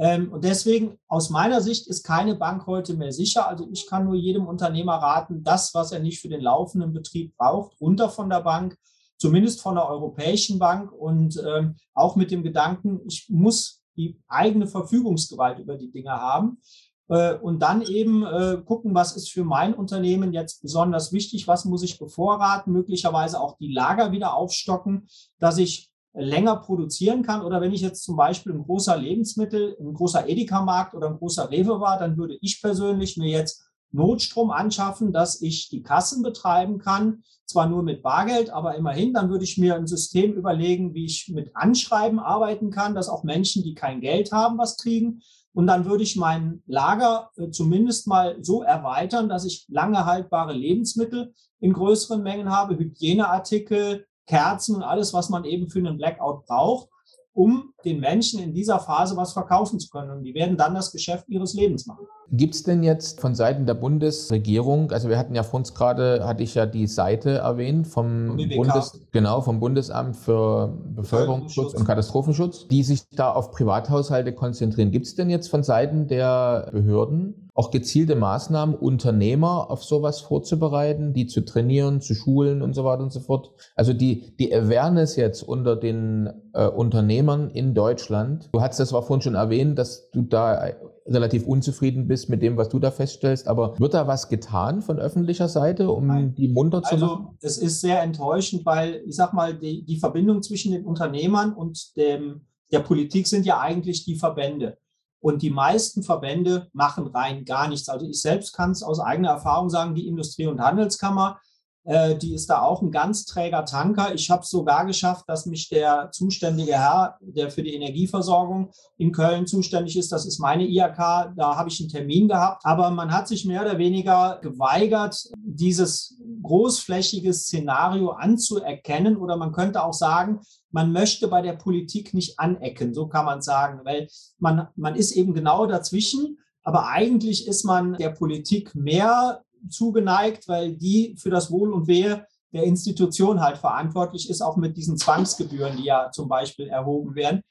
[0.00, 3.46] Ähm, und deswegen, aus meiner Sicht, ist keine Bank heute mehr sicher.
[3.46, 7.36] Also ich kann nur jedem Unternehmer raten, das, was er nicht für den laufenden Betrieb
[7.36, 8.78] braucht, runter von der Bank,
[9.18, 14.66] zumindest von der Europäischen Bank und ähm, auch mit dem Gedanken, ich muss die eigene
[14.66, 16.62] Verfügungsgewalt über die Dinge haben.
[17.08, 21.66] Äh, und dann eben äh, gucken, was ist für mein Unternehmen jetzt besonders wichtig, was
[21.66, 27.42] muss ich bevorraten, möglicherweise auch die Lager wieder aufstocken, dass ich länger produzieren kann.
[27.42, 31.50] Oder wenn ich jetzt zum Beispiel ein großer Lebensmittel, ein großer Edeka-Markt oder ein großer
[31.50, 36.78] Rewe war, dann würde ich persönlich mir jetzt Notstrom anschaffen, dass ich die Kassen betreiben
[36.78, 37.22] kann.
[37.44, 41.28] Zwar nur mit Bargeld, aber immerhin, dann würde ich mir ein System überlegen, wie ich
[41.34, 45.22] mit Anschreiben arbeiten kann, dass auch Menschen, die kein Geld haben, was kriegen.
[45.52, 50.52] Und dann würde ich mein Lager äh, zumindest mal so erweitern, dass ich lange haltbare
[50.52, 56.46] Lebensmittel in größeren Mengen habe, Hygieneartikel, Kerzen und alles, was man eben für einen Blackout
[56.46, 56.88] braucht,
[57.32, 60.10] um den Menschen in dieser Phase was verkaufen zu können.
[60.10, 62.06] Und die werden dann das Geschäft ihres Lebens machen.
[62.32, 66.24] Gibt es denn jetzt von Seiten der Bundesregierung, also wir hatten ja vor uns gerade,
[66.24, 72.68] hatte ich ja die Seite erwähnt vom, Bundes, genau, vom Bundesamt für Bevölkerungsschutz und Katastrophenschutz,
[72.68, 74.92] die sich da auf Privathaushalte konzentrieren.
[74.92, 81.12] Gibt es denn jetzt von Seiten der Behörden auch gezielte Maßnahmen, Unternehmer auf sowas vorzubereiten,
[81.12, 83.50] die zu trainieren, zu schulen und so weiter und so fort?
[83.74, 89.02] Also die, die Awareness jetzt unter den äh, Unternehmern in Deutschland, du hast das war
[89.02, 90.70] vorhin schon erwähnt, dass du da
[91.10, 93.48] relativ unzufrieden bist mit dem, was du da feststellst.
[93.48, 96.34] Aber wird da was getan von öffentlicher Seite, um Nein.
[96.34, 97.26] die munter zu also, machen?
[97.26, 101.52] Also es ist sehr enttäuschend, weil ich sag mal, die, die Verbindung zwischen den Unternehmern
[101.52, 104.78] und dem, der Politik sind ja eigentlich die Verbände.
[105.22, 107.88] Und die meisten Verbände machen rein gar nichts.
[107.88, 111.38] Also ich selbst kann es aus eigener Erfahrung sagen, die Industrie- und Handelskammer
[111.84, 114.14] äh, die ist da auch ein ganz träger Tanker.
[114.14, 119.46] Ich habe sogar geschafft, dass mich der zuständige Herr, der für die Energieversorgung in Köln
[119.46, 122.64] zuständig ist, das ist meine IAK, da habe ich einen Termin gehabt.
[122.64, 129.16] Aber man hat sich mehr oder weniger geweigert, dieses großflächige Szenario anzuerkennen.
[129.16, 133.42] Oder man könnte auch sagen, man möchte bei der Politik nicht anecken, so kann man
[133.42, 134.08] sagen, weil
[134.38, 136.38] man, man ist eben genau dazwischen.
[136.62, 142.26] Aber eigentlich ist man der Politik mehr zugeneigt, weil die für das Wohl und Wehe
[142.52, 147.42] der Institution halt verantwortlich ist, auch mit diesen Zwangsgebühren, die ja zum Beispiel erhoben werden.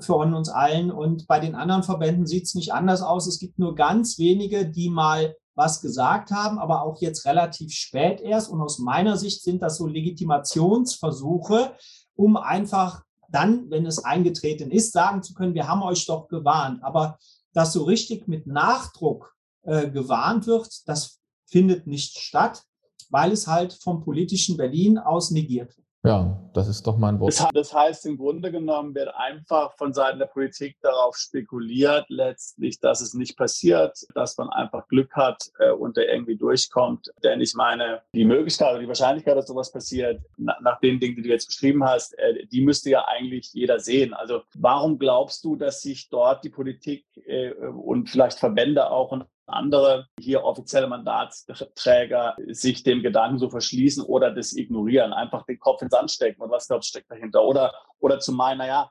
[0.00, 0.90] von uns allen.
[0.90, 3.28] Und bei den anderen Verbänden sieht es nicht anders aus.
[3.28, 8.20] Es gibt nur ganz wenige, die mal was gesagt haben, aber auch jetzt relativ spät
[8.20, 8.50] erst.
[8.50, 11.76] Und aus meiner Sicht sind das so Legitimationsversuche,
[12.16, 16.82] um einfach dann, wenn es eingetreten ist, sagen zu können, wir haben euch doch gewarnt.
[16.82, 17.18] Aber
[17.52, 21.20] dass so richtig mit Nachdruck äh, gewarnt wird, das
[21.54, 22.64] findet nicht statt,
[23.10, 25.86] weil es halt vom politischen Berlin aus negiert wird.
[26.04, 27.40] Ja, das ist doch mal ein Wort.
[27.54, 33.00] Das, heißt, im Grunde genommen wird einfach von Seiten der Politik darauf spekuliert, letztlich, dass
[33.00, 37.10] es nicht passiert, dass man einfach Glück hat äh, und der irgendwie durchkommt.
[37.22, 41.16] Denn ich meine, die Möglichkeit oder die Wahrscheinlichkeit, dass sowas passiert, na, nach den Dingen,
[41.16, 44.12] die du jetzt beschrieben hast, äh, die müsste ja eigentlich jeder sehen.
[44.12, 49.24] Also warum glaubst du, dass sich dort die Politik äh, und vielleicht Verbände auch und
[49.46, 55.82] andere hier offizielle Mandatsträger sich dem Gedanken so verschließen oder das ignorieren, einfach den Kopf
[55.82, 57.44] ins Sand stecken und was glaubst steckt dahinter?
[57.44, 58.90] Oder, oder zu meinen, naja,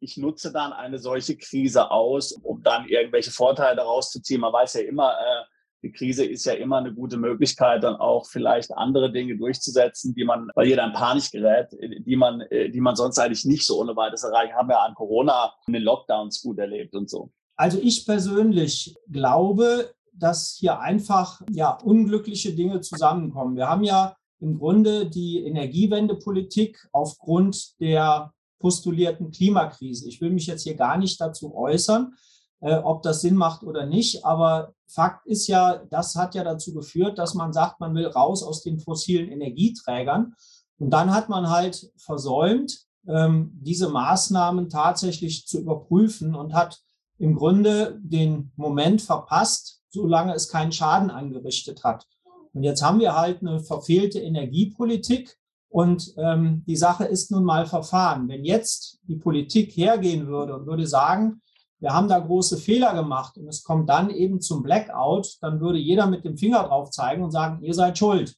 [0.00, 4.40] ich nutze dann eine solche Krise aus, um dann irgendwelche Vorteile daraus zu ziehen.
[4.40, 5.44] Man weiß ja immer, äh,
[5.82, 10.24] die Krise ist ja immer eine gute Möglichkeit, dann auch vielleicht andere Dinge durchzusetzen, die
[10.24, 13.80] man, weil jeder in Panik gerät, die man, äh, die man sonst eigentlich nicht so
[13.80, 14.54] ohne weiteres erreichen.
[14.54, 17.30] Haben wir an Corona und den Lockdowns gut erlebt und so.
[17.62, 23.54] Also ich persönlich glaube, dass hier einfach ja unglückliche Dinge zusammenkommen.
[23.54, 30.08] Wir haben ja im Grunde die Energiewendepolitik aufgrund der postulierten Klimakrise.
[30.08, 32.14] Ich will mich jetzt hier gar nicht dazu äußern,
[32.62, 36.74] äh, ob das Sinn macht oder nicht, aber Fakt ist ja, das hat ja dazu
[36.74, 40.34] geführt, dass man sagt, man will raus aus den fossilen Energieträgern.
[40.80, 46.82] Und dann hat man halt versäumt, ähm, diese Maßnahmen tatsächlich zu überprüfen und hat
[47.22, 52.04] im Grunde den Moment verpasst, solange es keinen Schaden angerichtet hat.
[52.52, 57.64] Und jetzt haben wir halt eine verfehlte Energiepolitik und ähm, die Sache ist nun mal
[57.66, 58.28] verfahren.
[58.28, 61.40] Wenn jetzt die Politik hergehen würde und würde sagen,
[61.78, 65.78] wir haben da große Fehler gemacht und es kommt dann eben zum Blackout, dann würde
[65.78, 68.34] jeder mit dem Finger drauf zeigen und sagen, ihr seid schuld.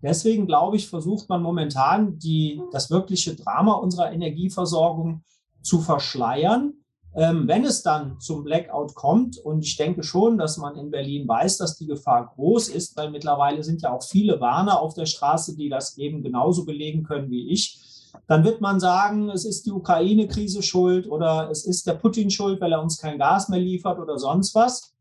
[0.00, 5.24] Deswegen glaube ich, versucht man momentan die, das wirkliche Drama unserer Energieversorgung
[5.60, 6.74] zu verschleiern
[7.14, 11.28] ähm, wenn es dann zum Blackout kommt, und ich denke schon, dass man in Berlin
[11.28, 15.06] weiß, dass die Gefahr groß ist, weil mittlerweile sind ja auch viele Warner auf der
[15.06, 17.80] Straße, die das eben genauso belegen können wie ich,
[18.26, 22.60] dann wird man sagen, es ist die Ukraine-Krise schuld oder es ist der Putin schuld,
[22.60, 24.94] weil er uns kein Gas mehr liefert oder sonst was.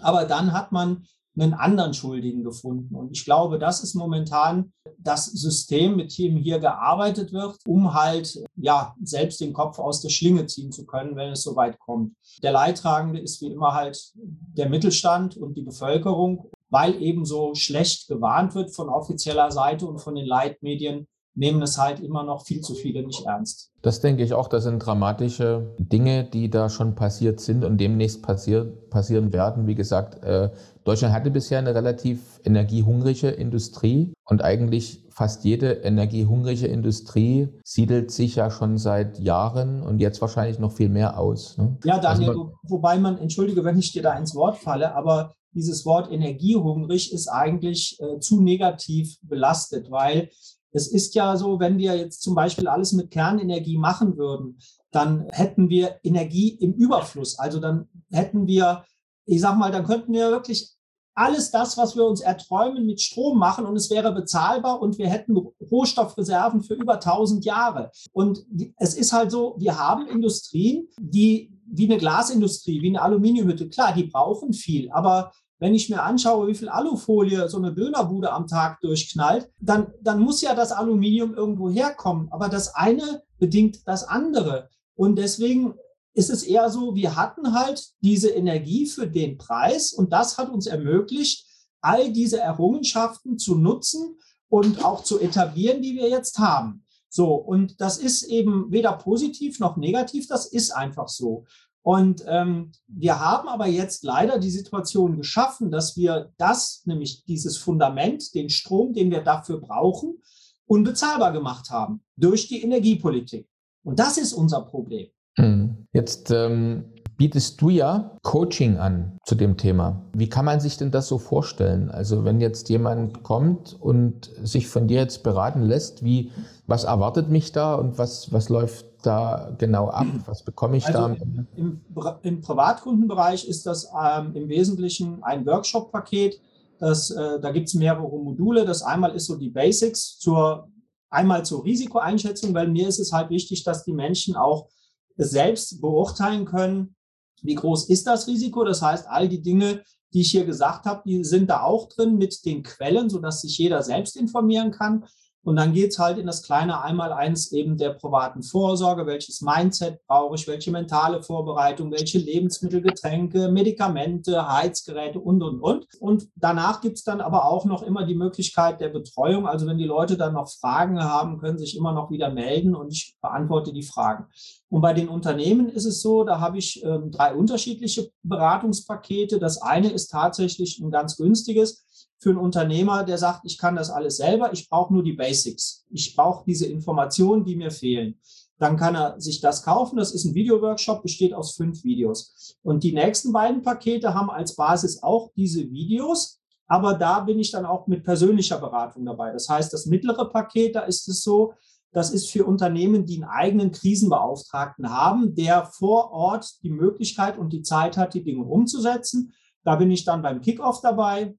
[0.00, 2.94] Aber dann hat man einen anderen Schuldigen gefunden.
[2.94, 8.42] Und ich glaube, das ist momentan das System, mit dem hier gearbeitet wird, um halt
[8.56, 12.14] ja selbst den Kopf aus der Schlinge ziehen zu können, wenn es soweit kommt.
[12.42, 18.08] Der Leidtragende ist wie immer halt der Mittelstand und die Bevölkerung, weil eben so schlecht
[18.08, 22.60] gewarnt wird von offizieller Seite und von den Leitmedien, nehmen es halt immer noch viel
[22.60, 23.70] zu viele nicht ernst.
[23.80, 24.48] Das denke ich auch.
[24.48, 29.66] Das sind dramatische Dinge, die da schon passiert sind und demnächst passiert, passieren werden.
[29.66, 30.50] Wie gesagt, äh,
[30.84, 38.36] Deutschland hatte bisher eine relativ energiehungrige Industrie und eigentlich fast jede energiehungrige Industrie siedelt sich
[38.36, 41.58] ja schon seit Jahren und jetzt wahrscheinlich noch viel mehr aus.
[41.58, 41.76] Ne?
[41.84, 45.84] Ja, Daniel, also wobei man, entschuldige, wenn ich dir da ins Wort falle, aber dieses
[45.84, 50.30] Wort energiehungrig ist eigentlich äh, zu negativ belastet, weil
[50.72, 54.58] es ist ja so, wenn wir jetzt zum Beispiel alles mit Kernenergie machen würden,
[54.90, 57.38] dann hätten wir Energie im Überfluss.
[57.38, 58.84] Also dann hätten wir,
[59.26, 60.71] ich sag mal, dann könnten wir wirklich
[61.14, 65.08] alles das, was wir uns erträumen, mit Strom machen und es wäre bezahlbar und wir
[65.08, 67.90] hätten Rohstoffreserven für über 1000 Jahre.
[68.12, 68.44] Und
[68.78, 73.94] es ist halt so, wir haben Industrien, die wie eine Glasindustrie, wie eine Aluminiumhütte, klar,
[73.94, 75.32] die brauchen viel, aber
[75.62, 80.18] wenn ich mir anschaue, wie viel Alufolie so eine Dönerbude am Tag durchknallt, dann, dann
[80.18, 82.26] muss ja das Aluminium irgendwo herkommen.
[82.32, 84.68] Aber das eine bedingt das andere.
[84.96, 85.74] Und deswegen
[86.14, 90.50] ist es eher so, wir hatten halt diese Energie für den Preis und das hat
[90.50, 91.46] uns ermöglicht,
[91.80, 96.84] all diese Errungenschaften zu nutzen und auch zu etablieren, die wir jetzt haben.
[97.08, 101.44] So, und das ist eben weder positiv noch negativ, das ist einfach so.
[101.82, 107.56] Und ähm, wir haben aber jetzt leider die Situation geschaffen, dass wir das, nämlich dieses
[107.56, 110.22] Fundament, den Strom, den wir dafür brauchen,
[110.66, 113.48] unbezahlbar gemacht haben durch die Energiepolitik.
[113.82, 115.08] Und das ist unser Problem.
[115.36, 115.86] Hm.
[115.92, 116.84] Jetzt ähm,
[117.16, 120.02] bietest du ja Coaching an zu dem Thema.
[120.12, 121.90] Wie kann man sich denn das so vorstellen?
[121.90, 126.32] Also wenn jetzt jemand kommt und sich von dir jetzt beraten lässt, wie,
[126.66, 130.06] was erwartet mich da und was, was läuft da genau ab?
[130.26, 131.16] Was bekomme ich also da?
[131.56, 131.80] Im,
[132.22, 136.40] Im, Privatkundenbereich ist das ähm, im Wesentlichen ein Workshop-Paket.
[136.78, 138.64] Das, äh, da gibt es mehrere Module.
[138.64, 140.68] Das einmal ist so die Basics zur
[141.08, 144.68] einmal zur Risikoeinschätzung, weil mir ist es halt wichtig, dass die Menschen auch
[145.16, 146.94] selbst beurteilen können,
[147.42, 148.64] wie groß ist das Risiko.
[148.64, 149.82] Das heißt, all die Dinge,
[150.12, 153.58] die ich hier gesagt habe, die sind da auch drin mit den Quellen, sodass sich
[153.58, 155.04] jeder selbst informieren kann.
[155.44, 159.06] Und dann geht's halt in das kleine Einmaleins eben der privaten Vorsorge.
[159.06, 160.46] Welches Mindset brauche ich?
[160.46, 161.90] Welche mentale Vorbereitung?
[161.90, 165.86] Welche Lebensmittel, Getränke, Medikamente, Heizgeräte und, und, und.
[165.98, 169.48] Und danach gibt's dann aber auch noch immer die Möglichkeit der Betreuung.
[169.48, 172.92] Also wenn die Leute dann noch Fragen haben, können sich immer noch wieder melden und
[172.92, 174.26] ich beantworte die Fragen.
[174.68, 179.38] Und bei den Unternehmen ist es so, da habe ich ähm, drei unterschiedliche Beratungspakete.
[179.38, 181.84] Das eine ist tatsächlich ein ganz günstiges
[182.22, 185.84] für einen Unternehmer, der sagt, ich kann das alles selber, ich brauche nur die Basics.
[185.90, 188.20] Ich brauche diese Informationen, die mir fehlen.
[188.58, 189.96] Dann kann er sich das kaufen.
[189.96, 192.54] Das ist ein Videoworkshop, besteht aus fünf Videos.
[192.62, 196.38] Und die nächsten beiden Pakete haben als Basis auch diese Videos.
[196.68, 199.32] Aber da bin ich dann auch mit persönlicher Beratung dabei.
[199.32, 201.54] Das heißt, das mittlere Paket, da ist es so,
[201.90, 207.52] das ist für Unternehmen, die einen eigenen Krisenbeauftragten haben, der vor Ort die Möglichkeit und
[207.52, 209.32] die Zeit hat, die Dinge umzusetzen.
[209.64, 211.34] Da bin ich dann beim Kickoff dabei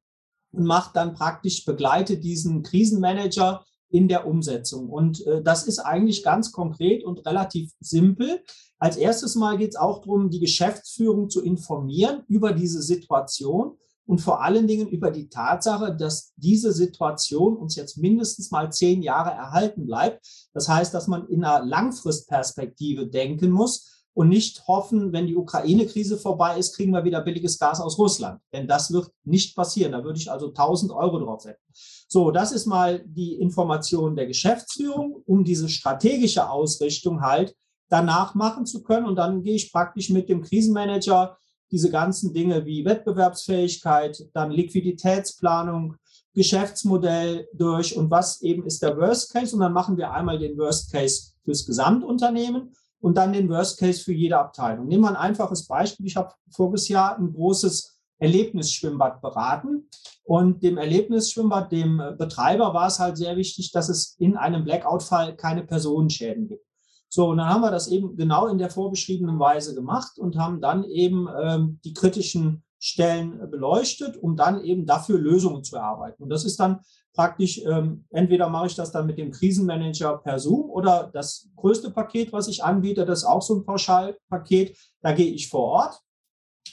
[0.53, 4.89] und macht dann praktisch, begleitet diesen Krisenmanager in der Umsetzung.
[4.89, 8.41] Und äh, das ist eigentlich ganz konkret und relativ simpel.
[8.79, 14.19] Als erstes Mal geht es auch darum, die Geschäftsführung zu informieren über diese Situation und
[14.19, 19.31] vor allen Dingen über die Tatsache, dass diese Situation uns jetzt mindestens mal zehn Jahre
[19.31, 20.25] erhalten bleibt.
[20.53, 26.17] Das heißt, dass man in einer Langfristperspektive denken muss und nicht hoffen, wenn die Ukraine-Krise
[26.17, 28.39] vorbei ist, kriegen wir wieder billiges Gas aus Russland.
[28.51, 29.93] Denn das wird nicht passieren.
[29.93, 31.63] Da würde ich also 1000 Euro drauf setzen.
[32.07, 37.55] So, das ist mal die Information der Geschäftsführung, um diese strategische Ausrichtung halt
[37.89, 39.07] danach machen zu können.
[39.07, 41.37] Und dann gehe ich praktisch mit dem Krisenmanager
[41.71, 45.95] diese ganzen Dinge wie Wettbewerbsfähigkeit, dann Liquiditätsplanung,
[46.35, 49.55] Geschäftsmodell durch und was eben ist der Worst Case.
[49.55, 54.01] Und dann machen wir einmal den Worst Case fürs Gesamtunternehmen und dann den Worst Case
[54.01, 54.87] für jede Abteilung.
[54.87, 56.05] Nehmen wir ein einfaches Beispiel.
[56.05, 59.89] Ich habe voriges Jahr ein großes Erlebnisschwimmbad beraten.
[60.23, 65.35] Und dem Erlebnisschwimmbad, dem Betreiber, war es halt sehr wichtig, dass es in einem Blackout-Fall
[65.35, 66.65] keine Personenschäden gibt.
[67.09, 70.61] So, und dann haben wir das eben genau in der vorbeschriebenen Weise gemacht und haben
[70.61, 76.23] dann eben ähm, die kritischen Stellen beleuchtet, um dann eben dafür Lösungen zu erarbeiten.
[76.23, 76.81] Und das ist dann
[77.13, 81.91] praktisch, ähm, entweder mache ich das dann mit dem Krisenmanager per Zoom oder das größte
[81.91, 84.77] Paket, was ich anbiete, das ist auch so ein Pauschalpaket.
[85.01, 86.01] Da gehe ich vor Ort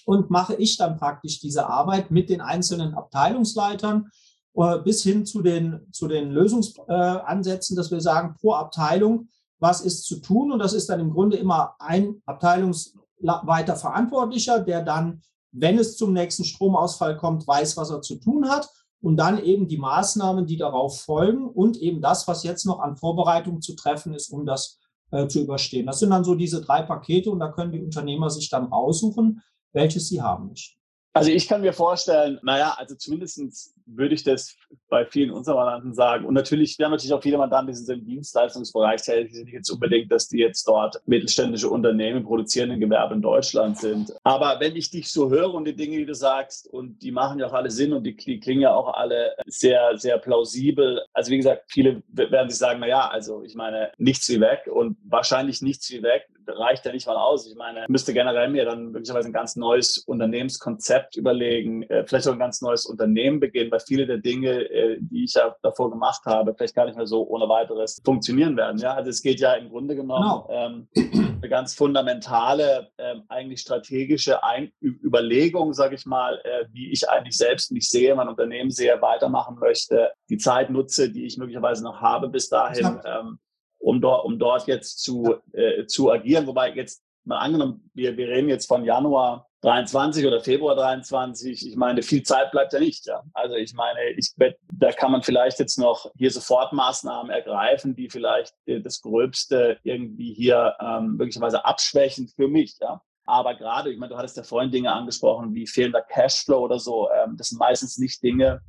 [0.05, 4.11] und mache ich dann praktisch diese Arbeit mit den einzelnen Abteilungsleitern
[4.55, 9.29] äh, bis hin zu den, zu den Lösungsansätzen, dass wir sagen, pro Abteilung,
[9.61, 10.51] was ist zu tun?
[10.51, 16.13] Und das ist dann im Grunde immer ein Abteilungsleiter Verantwortlicher, der dann, wenn es zum
[16.13, 18.69] nächsten Stromausfall kommt, weiß, was er zu tun hat
[19.01, 22.97] und dann eben die Maßnahmen, die darauf folgen und eben das, was jetzt noch an
[22.97, 24.79] Vorbereitung zu treffen ist, um das
[25.11, 25.87] äh, zu überstehen.
[25.87, 29.43] Das sind dann so diese drei Pakete und da können die Unternehmer sich dann raussuchen,
[29.73, 30.79] welches sie haben möchten.
[31.13, 34.55] Also ich kann mir vorstellen, naja, also zumindestens würde ich das
[34.89, 36.25] bei vielen unserer Mandanten sagen.
[36.25, 39.45] Und natürlich, wir haben natürlich auch viele Mandanten, die sind im Dienstleistungsbereich tätig, die sind
[39.45, 44.13] nicht jetzt unbedingt, dass die jetzt dort mittelständische Unternehmen, produzierende Gewerbe in Deutschland sind.
[44.25, 47.39] Aber wenn ich dich so höre und die Dinge, die du sagst, und die machen
[47.39, 51.03] ja auch alle Sinn und die, die klingen ja auch alle sehr, sehr plausibel.
[51.13, 54.97] Also wie gesagt, viele werden sich sagen, naja, also ich meine, nichts wie weg und
[55.05, 57.47] wahrscheinlich nichts wie weg reicht ja nicht mal aus.
[57.47, 62.33] Ich meine, müsste generell mir dann möglicherweise ein ganz neues Unternehmenskonzept überlegen, äh, vielleicht auch
[62.33, 66.23] ein ganz neues Unternehmen beginnen, weil viele der Dinge, äh, die ich ja davor gemacht
[66.27, 68.79] habe, vielleicht gar nicht mehr so ohne weiteres funktionieren werden.
[68.79, 70.49] Ja, also es geht ja im Grunde genommen genau.
[70.51, 70.89] ähm,
[71.39, 77.37] eine ganz fundamentale, ähm, eigentlich strategische Ein Überlegung, sage ich mal, äh, wie ich eigentlich
[77.37, 82.01] selbst mich sehe, mein Unternehmen sehe, weitermachen möchte, die Zeit nutze, die ich möglicherweise noch
[82.01, 83.01] habe bis dahin.
[83.05, 83.39] Ähm,
[83.83, 86.47] um dort, um dort jetzt zu, äh, zu agieren.
[86.47, 91.67] Wobei jetzt mal angenommen, wir, wir reden jetzt von Januar 23 oder Februar 23.
[91.67, 93.07] Ich meine, viel Zeit bleibt ja nicht.
[93.07, 93.23] Ja.
[93.35, 94.33] Also ich meine, ich,
[94.73, 100.75] da kann man vielleicht jetzt noch hier Sofortmaßnahmen ergreifen, die vielleicht das Gröbste irgendwie hier
[100.81, 102.77] ähm, möglicherweise abschwächen für mich.
[102.81, 103.03] Ja.
[103.27, 107.09] Aber gerade, ich meine, du hattest ja vorhin Dinge angesprochen, wie fehlender Cashflow oder so.
[107.11, 108.61] Ähm, das sind meistens nicht Dinge,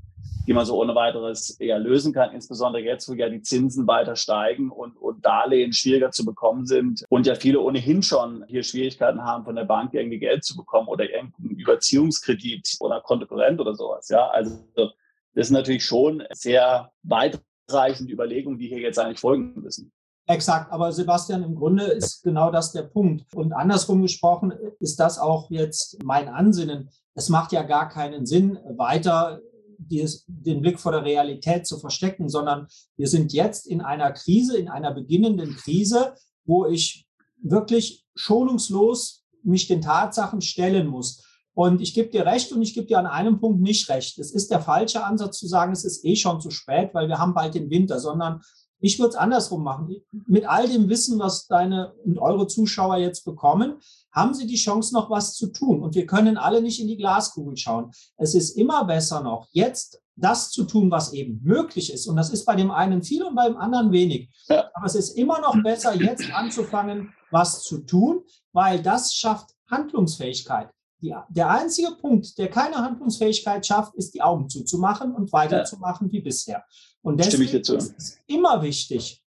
[0.48, 4.16] die man so ohne weiteres eher lösen kann, insbesondere jetzt, wo ja die Zinsen weiter
[4.16, 9.24] steigen und, und Darlehen schwieriger zu bekommen sind und ja viele ohnehin schon hier Schwierigkeiten
[9.24, 14.10] haben, von der Bank irgendwie Geld zu bekommen oder irgendeinen Überziehungskredit oder Kontokorrent oder sowas.
[14.10, 19.92] Ja, also das sind natürlich schon sehr weitreichende Überlegungen, die hier jetzt eigentlich folgen müssen.
[20.28, 23.26] Exakt, aber Sebastian, im Grunde ist genau das der Punkt.
[23.34, 26.89] Und andersrum gesprochen ist das auch jetzt mein Ansinnen.
[27.16, 29.42] Es macht ja gar keinen Sinn, weiter
[29.89, 32.67] dies, den Blick vor der Realität zu verstecken, sondern
[32.97, 36.15] wir sind jetzt in einer Krise, in einer beginnenden Krise,
[36.45, 37.07] wo ich
[37.41, 41.23] wirklich schonungslos mich den Tatsachen stellen muss.
[41.53, 44.17] Und ich gebe dir recht und ich gebe dir an einem Punkt nicht recht.
[44.19, 47.17] Es ist der falsche Ansatz zu sagen, es ist eh schon zu spät, weil wir
[47.17, 48.41] haben bald den Winter, sondern
[48.82, 49.95] ich würde es andersrum machen.
[50.27, 53.77] Mit all dem Wissen, was deine und eure Zuschauer jetzt bekommen,
[54.11, 55.82] haben sie die Chance, noch was zu tun.
[55.82, 57.91] Und wir können alle nicht in die Glaskugel schauen.
[58.17, 62.07] Es ist immer besser noch, jetzt das zu tun, was eben möglich ist.
[62.07, 64.29] Und das ist bei dem einen viel und beim anderen wenig.
[64.47, 64.69] Ja.
[64.73, 70.69] Aber es ist immer noch besser, jetzt anzufangen, was zu tun, weil das schafft Handlungsfähigkeit.
[71.02, 76.14] Die, der einzige Punkt, der keine Handlungsfähigkeit schafft, ist die Augen zuzumachen und weiterzumachen ja.
[76.14, 76.64] wie bisher.
[77.02, 79.24] Und deswegen ist es immer wichtig,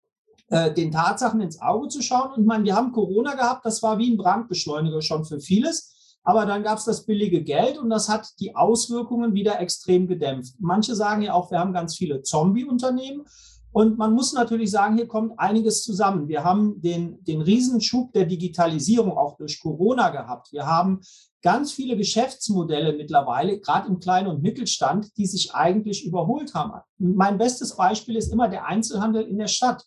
[0.49, 2.33] äh, den Tatsachen ins Auge zu schauen.
[2.33, 6.17] Und man, wir haben Corona gehabt, das war wie ein Brandbeschleuniger schon für vieles.
[6.23, 10.55] Aber dann gab es das billige Geld und das hat die Auswirkungen wieder extrem gedämpft.
[10.59, 13.25] Manche sagen ja auch, wir haben ganz viele Zombie-Unternehmen.
[13.73, 16.27] Und man muss natürlich sagen, hier kommt einiges zusammen.
[16.27, 20.51] Wir haben den, den Riesenschub der Digitalisierung auch durch Corona gehabt.
[20.51, 20.99] Wir haben
[21.41, 26.81] ganz viele Geschäftsmodelle mittlerweile, gerade im Kleinen und Mittelstand, die sich eigentlich überholt haben.
[26.97, 29.85] Mein bestes Beispiel ist immer der Einzelhandel in der Stadt.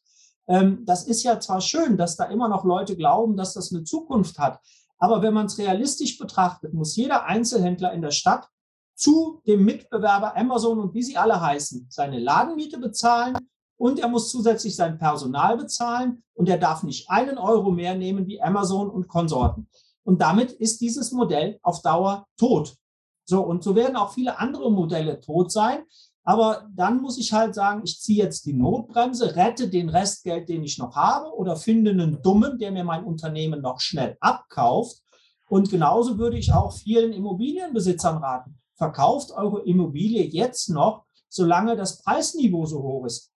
[0.49, 3.85] Ähm, das ist ja zwar schön, dass da immer noch Leute glauben, dass das eine
[3.85, 4.61] Zukunft hat,
[4.99, 8.49] aber wenn man es realistisch betrachtet, muss jeder Einzelhändler in der Stadt
[8.95, 13.37] zu dem Mitbewerber Amazon und wie sie alle heißen, seine Ladenmiete bezahlen
[13.77, 18.27] und er muss zusätzlich sein Personal bezahlen und er darf nicht einen Euro mehr nehmen
[18.27, 19.69] wie Amazon und Konsorten.
[20.05, 22.77] Und damit ist dieses Modell auf Dauer tot.
[23.25, 25.85] So, und so werden auch viele andere Modelle tot sein.
[26.25, 30.63] Aber dann muss ich halt sagen, ich ziehe jetzt die Notbremse, rette den Restgeld, den
[30.63, 35.03] ich noch habe, oder finde einen Dummen, der mir mein Unternehmen noch schnell abkauft.
[35.49, 38.59] Und genauso würde ich auch vielen Immobilienbesitzern raten.
[38.75, 43.34] Verkauft eure Immobilie jetzt noch, solange das Preisniveau so hoch ist.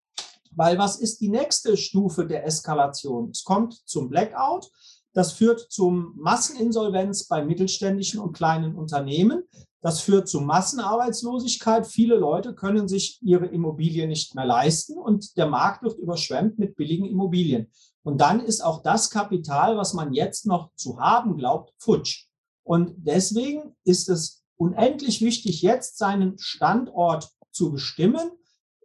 [0.58, 3.30] Weil was ist die nächste Stufe der Eskalation?
[3.30, 4.72] Es kommt zum Blackout.
[5.14, 9.44] Das führt zum Masseninsolvenz bei mittelständischen und kleinen Unternehmen.
[9.82, 11.86] Das führt zu Massenarbeitslosigkeit.
[11.86, 16.76] Viele Leute können sich ihre Immobilien nicht mehr leisten und der Markt wird überschwemmt mit
[16.76, 17.72] billigen Immobilien.
[18.02, 22.26] Und dann ist auch das Kapital, was man jetzt noch zu haben glaubt, futsch.
[22.64, 28.32] Und deswegen ist es unendlich wichtig, jetzt seinen Standort zu bestimmen,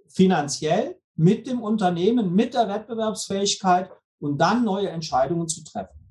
[0.08, 3.90] finanziell mit dem Unternehmen, mit der Wettbewerbsfähigkeit
[4.20, 6.01] und dann neue Entscheidungen zu treffen.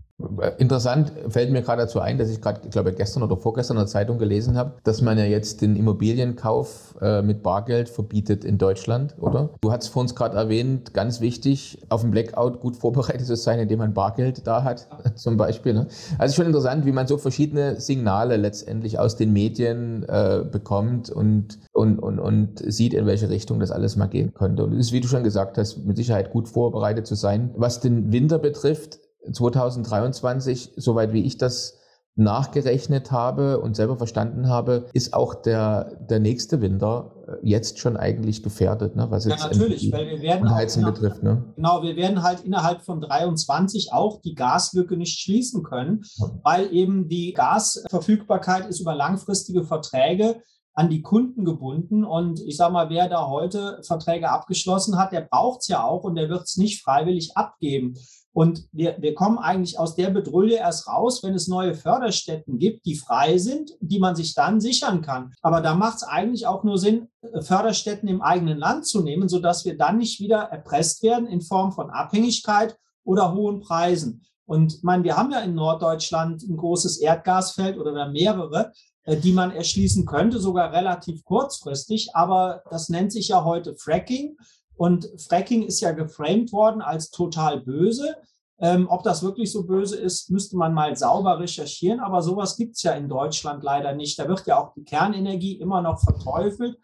[0.58, 3.82] Interessant fällt mir gerade dazu ein, dass ich gerade, ich glaube, gestern oder vorgestern in
[3.82, 8.58] der Zeitung gelesen habe, dass man ja jetzt den Immobilienkauf äh, mit Bargeld verbietet in
[8.58, 9.50] Deutschland, oder?
[9.62, 13.60] Du hast vor uns gerade erwähnt, ganz wichtig, auf dem Blackout gut vorbereitet zu sein,
[13.60, 15.74] indem man Bargeld da hat, zum Beispiel.
[15.74, 15.88] Ne?
[16.18, 21.60] Also schon interessant, wie man so verschiedene Signale letztendlich aus den Medien äh, bekommt und,
[21.74, 24.64] und, und, und sieht, in welche Richtung das alles mal gehen könnte.
[24.64, 27.52] Und es ist, wie du schon gesagt hast, mit Sicherheit gut vorbereitet zu sein.
[27.56, 29.00] Was den Winter betrifft,
[29.32, 31.82] 2023, soweit wie ich das
[32.16, 37.96] nachgerechnet habe und selber verstanden habe, ist auch der, der nächste Winter äh, jetzt schon
[37.96, 39.08] eigentlich gefährdet, ne?
[39.10, 41.24] was jetzt ja, natürlich, weil wir werden Heizen auch, betrifft.
[41.24, 41.54] Ne?
[41.56, 46.02] Genau, wir werden halt innerhalb von 23 auch die Gaslücke nicht schließen können,
[46.44, 50.42] weil eben die Gasverfügbarkeit ist über langfristige Verträge
[50.74, 52.04] an die Kunden gebunden.
[52.04, 56.04] Und ich sage mal, wer da heute Verträge abgeschlossen hat, der braucht es ja auch
[56.04, 57.96] und der wird es nicht freiwillig abgeben.
[58.34, 62.86] Und wir, wir kommen eigentlich aus der Bedrulle erst raus, wenn es neue Förderstätten gibt,
[62.86, 65.34] die frei sind, die man sich dann sichern kann.
[65.42, 69.28] Aber da macht es eigentlich auch nur Sinn, äh, Förderstätten im eigenen Land zu nehmen,
[69.28, 74.24] sodass wir dann nicht wieder erpresst werden in Form von Abhängigkeit oder hohen Preisen.
[74.46, 78.72] Und ich meine, wir haben ja in Norddeutschland ein großes Erdgasfeld oder mehrere,
[79.04, 82.16] äh, die man erschließen könnte, sogar relativ kurzfristig.
[82.16, 84.38] Aber das nennt sich ja heute Fracking.
[84.82, 88.16] Und Fracking ist ja geframed worden als total böse.
[88.60, 92.00] Ähm, ob das wirklich so böse ist, müsste man mal sauber recherchieren.
[92.00, 94.18] Aber sowas gibt es ja in Deutschland leider nicht.
[94.18, 96.80] Da wird ja auch die Kernenergie immer noch verteufelt.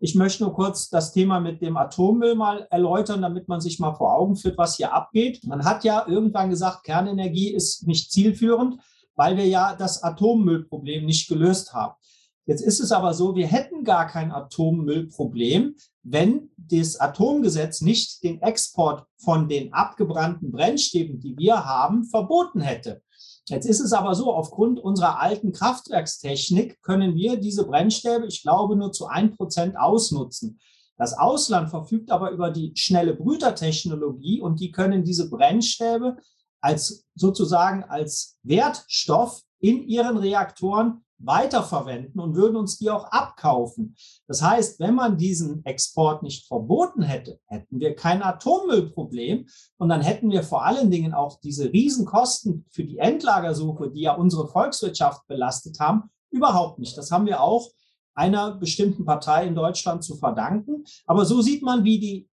[0.00, 3.92] Ich möchte nur kurz das Thema mit dem Atommüll mal erläutern, damit man sich mal
[3.92, 5.44] vor Augen führt, was hier abgeht.
[5.44, 8.80] Man hat ja irgendwann gesagt, Kernenergie ist nicht zielführend,
[9.14, 11.96] weil wir ja das Atommüllproblem nicht gelöst haben.
[12.44, 18.42] Jetzt ist es aber so, wir hätten gar kein Atommüllproblem, wenn das Atomgesetz nicht den
[18.42, 23.02] Export von den abgebrannten Brennstäben, die wir haben, verboten hätte.
[23.48, 28.76] Jetzt ist es aber so, aufgrund unserer alten Kraftwerkstechnik können wir diese Brennstäbe, ich glaube,
[28.76, 30.58] nur zu ein Prozent ausnutzen.
[30.96, 36.16] Das Ausland verfügt aber über die schnelle Brütertechnologie und die können diese Brennstäbe
[36.60, 43.96] als sozusagen als Wertstoff in ihren Reaktoren weiterverwenden und würden uns die auch abkaufen.
[44.26, 49.46] Das heißt, wenn man diesen Export nicht verboten hätte, hätten wir kein Atommüllproblem
[49.78, 54.14] und dann hätten wir vor allen Dingen auch diese Riesenkosten für die Endlagersuche, die ja
[54.14, 56.96] unsere Volkswirtschaft belastet haben, überhaupt nicht.
[56.96, 57.70] Das haben wir auch
[58.14, 60.84] einer bestimmten Partei in Deutschland zu verdanken.
[61.06, 62.28] Aber so sieht man, wie die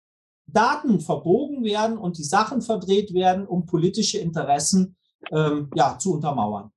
[0.46, 4.98] Daten verbogen werden und die Sachen verdreht werden, um politische Interessen
[5.32, 6.72] ähm, ja, zu untermauern.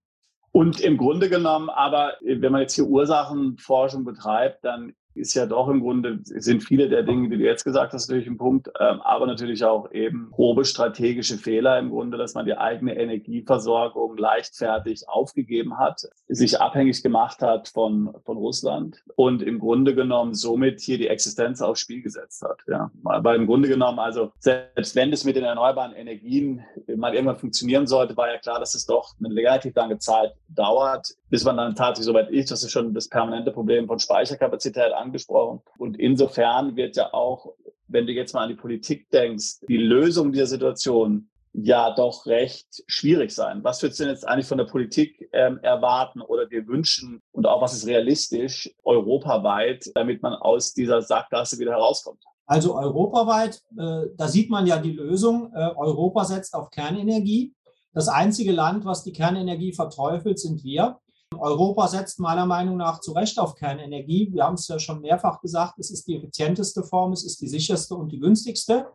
[0.52, 5.68] Und im Grunde genommen, aber wenn man jetzt hier Ursachenforschung betreibt, dann ist ja doch
[5.68, 9.00] im Grunde, sind viele der Dinge, die du jetzt gesagt hast, natürlich ein Punkt, ähm,
[9.02, 15.08] aber natürlich auch eben grobe strategische Fehler im Grunde, dass man die eigene Energieversorgung leichtfertig
[15.08, 20.98] aufgegeben hat, sich abhängig gemacht hat von, von Russland und im Grunde genommen somit hier
[20.98, 22.58] die Existenz aufs Spiel gesetzt hat.
[22.68, 22.90] Ja.
[23.02, 26.62] Weil im Grunde genommen, also selbst wenn es mit den erneuerbaren Energien
[26.96, 31.14] mal irgendwann funktionieren sollte, war ja klar, dass es doch eine relativ lange Zeit dauert,
[31.32, 32.50] bis man dann tatsächlich soweit ist.
[32.50, 35.62] Das ist schon das permanente Problem von Speicherkapazität angesprochen.
[35.78, 37.54] Und insofern wird ja auch,
[37.88, 42.84] wenn du jetzt mal an die Politik denkst, die Lösung dieser Situation ja doch recht
[42.86, 43.64] schwierig sein.
[43.64, 47.46] Was würdest du denn jetzt eigentlich von der Politik ähm, erwarten oder dir wünschen und
[47.46, 52.22] auch was ist realistisch europaweit, damit man aus dieser Sackgasse wieder herauskommt?
[52.44, 55.50] Also europaweit, äh, da sieht man ja die Lösung.
[55.54, 57.54] Äh, Europa setzt auf Kernenergie.
[57.94, 60.98] Das einzige Land, was die Kernenergie verteufelt, sind wir.
[61.42, 64.32] Europa setzt meiner Meinung nach zu Recht auf Kernenergie.
[64.32, 67.48] Wir haben es ja schon mehrfach gesagt, es ist die effizienteste Form, es ist die
[67.48, 68.86] sicherste und die günstigste.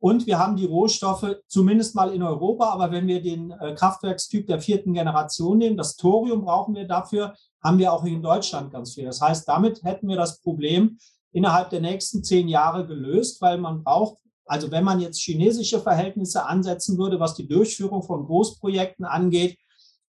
[0.00, 4.48] Und wir haben die Rohstoffe zumindest mal in Europa, aber wenn wir den äh, Kraftwerkstyp
[4.48, 8.94] der vierten Generation nehmen, das Thorium brauchen wir dafür, haben wir auch in Deutschland ganz
[8.94, 9.04] viel.
[9.04, 10.98] Das heißt, damit hätten wir das Problem
[11.30, 16.46] innerhalb der nächsten zehn Jahre gelöst, weil man braucht, also wenn man jetzt chinesische Verhältnisse
[16.46, 19.56] ansetzen würde, was die Durchführung von Großprojekten angeht,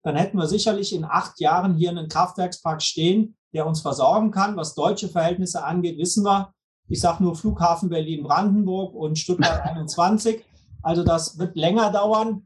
[0.03, 4.55] dann hätten wir sicherlich in acht Jahren hier einen Kraftwerkspark stehen, der uns versorgen kann.
[4.55, 6.53] Was deutsche Verhältnisse angeht, wissen wir.
[6.87, 10.43] Ich sage nur Flughafen Berlin-Brandenburg und Stuttgart 21.
[10.81, 12.45] Also das wird länger dauern.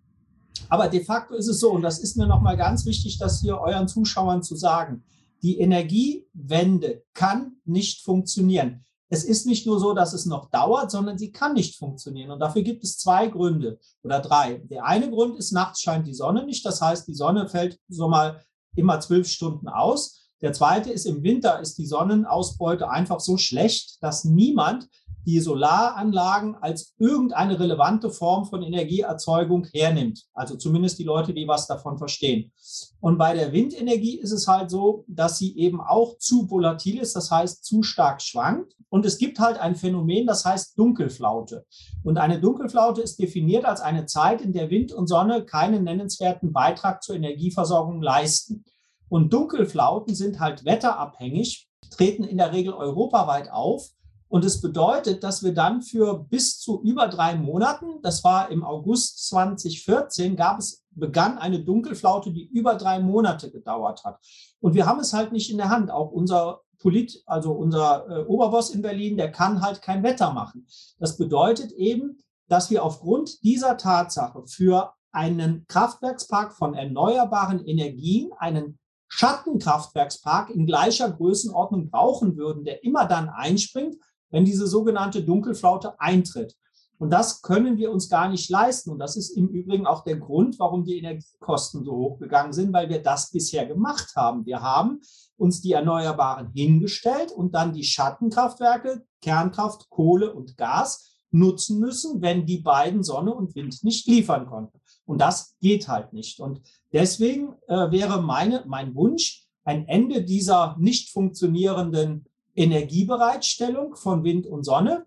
[0.70, 3.60] Aber de facto ist es so, und das ist mir nochmal ganz wichtig, das hier
[3.60, 5.04] euren Zuschauern zu sagen.
[5.42, 8.86] Die Energiewende kann nicht funktionieren
[9.16, 12.32] es ist nicht nur so, dass es noch dauert, sondern sie kann nicht funktionieren.
[12.32, 14.58] Und dafür gibt es zwei Gründe oder drei.
[14.70, 16.66] Der eine Grund ist, nachts scheint die Sonne nicht.
[16.66, 18.42] Das heißt, die Sonne fällt so mal
[18.76, 20.20] immer zwölf Stunden aus.
[20.42, 24.90] Der zweite ist, im Winter ist die Sonnenausbeute einfach so schlecht, dass niemand
[25.26, 30.26] die Solaranlagen als irgendeine relevante Form von Energieerzeugung hernimmt.
[30.34, 32.52] Also zumindest die Leute, die was davon verstehen.
[33.00, 37.16] Und bei der Windenergie ist es halt so, dass sie eben auch zu volatil ist,
[37.16, 38.74] das heißt zu stark schwankt.
[38.90, 41.66] Und es gibt halt ein Phänomen, das heißt Dunkelflaute.
[42.04, 46.54] Und eine Dunkelflaute ist definiert als eine Zeit, in der Wind und Sonne keinen nennenswerten
[46.54, 48.64] Beitrag zur Energieversorgung leisten.
[49.10, 53.90] Und Dunkelflauten sind halt wetterabhängig, treten in der Regel europaweit auf
[54.28, 58.64] und es bedeutet, dass wir dann für bis zu über drei Monaten, das war im
[58.64, 64.20] August 2014, gab es, begann eine Dunkelflaute, die über drei Monate gedauert hat.
[64.60, 65.92] Und wir haben es halt nicht in der Hand.
[65.92, 70.68] Auch unser Polit, also unser äh, Oberboss in Berlin, der kann halt kein Wetter machen.
[71.00, 72.18] Das bedeutet eben,
[72.48, 81.10] dass wir aufgrund dieser Tatsache für einen Kraftwerkspark von erneuerbaren Energien, einen Schattenkraftwerkspark in gleicher
[81.10, 83.96] Größenordnung brauchen würden, der immer dann einspringt,
[84.36, 86.58] wenn diese sogenannte Dunkelflaute eintritt.
[86.98, 88.90] Und das können wir uns gar nicht leisten.
[88.90, 92.74] Und das ist im Übrigen auch der Grund, warum die Energiekosten so hoch gegangen sind,
[92.74, 94.46] weil wir das bisher gemacht haben.
[94.46, 95.00] Wir haben
[95.38, 102.46] uns die Erneuerbaren hingestellt und dann die Schattenkraftwerke, Kernkraft, Kohle und Gas nutzen müssen, wenn
[102.46, 104.82] die beiden Sonne und Wind nicht liefern konnten.
[105.06, 106.42] Und das geht halt nicht.
[106.42, 106.60] Und
[106.92, 112.26] deswegen äh, wäre meine, mein Wunsch, ein Ende dieser nicht funktionierenden
[112.56, 115.06] Energiebereitstellung von Wind und Sonne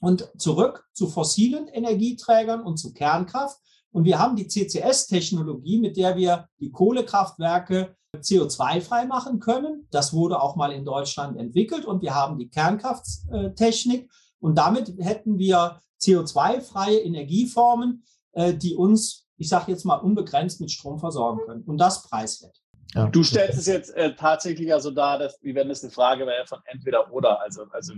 [0.00, 3.58] und zurück zu fossilen Energieträgern und zu Kernkraft.
[3.92, 9.86] Und wir haben die CCS-Technologie, mit der wir die Kohlekraftwerke CO2-frei machen können.
[9.90, 14.10] Das wurde auch mal in Deutschland entwickelt und wir haben die Kernkrafttechnik.
[14.40, 20.70] Und damit hätten wir CO2-freie Energieformen, äh, die uns, ich sage jetzt mal, unbegrenzt mit
[20.70, 21.62] Strom versorgen können.
[21.62, 22.63] Und das preiswert.
[22.94, 23.08] Ja.
[23.08, 26.26] Du stellst es jetzt äh, tatsächlich ja so dar, dass, wie wenn es eine Frage
[26.26, 27.40] wäre von entweder oder.
[27.40, 27.92] Also, also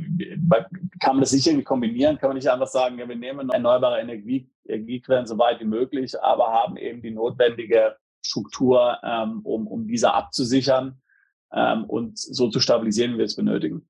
[1.01, 2.17] kann man das sicher irgendwie kombinieren?
[2.19, 6.19] Kann man nicht einfach sagen, ja, wir nehmen erneuerbare Energie, Energiequellen so weit wie möglich,
[6.21, 11.01] aber haben eben die notwendige Struktur, ähm, um, um diese abzusichern
[11.53, 13.87] ähm, und so zu stabilisieren, wie wir es benötigen?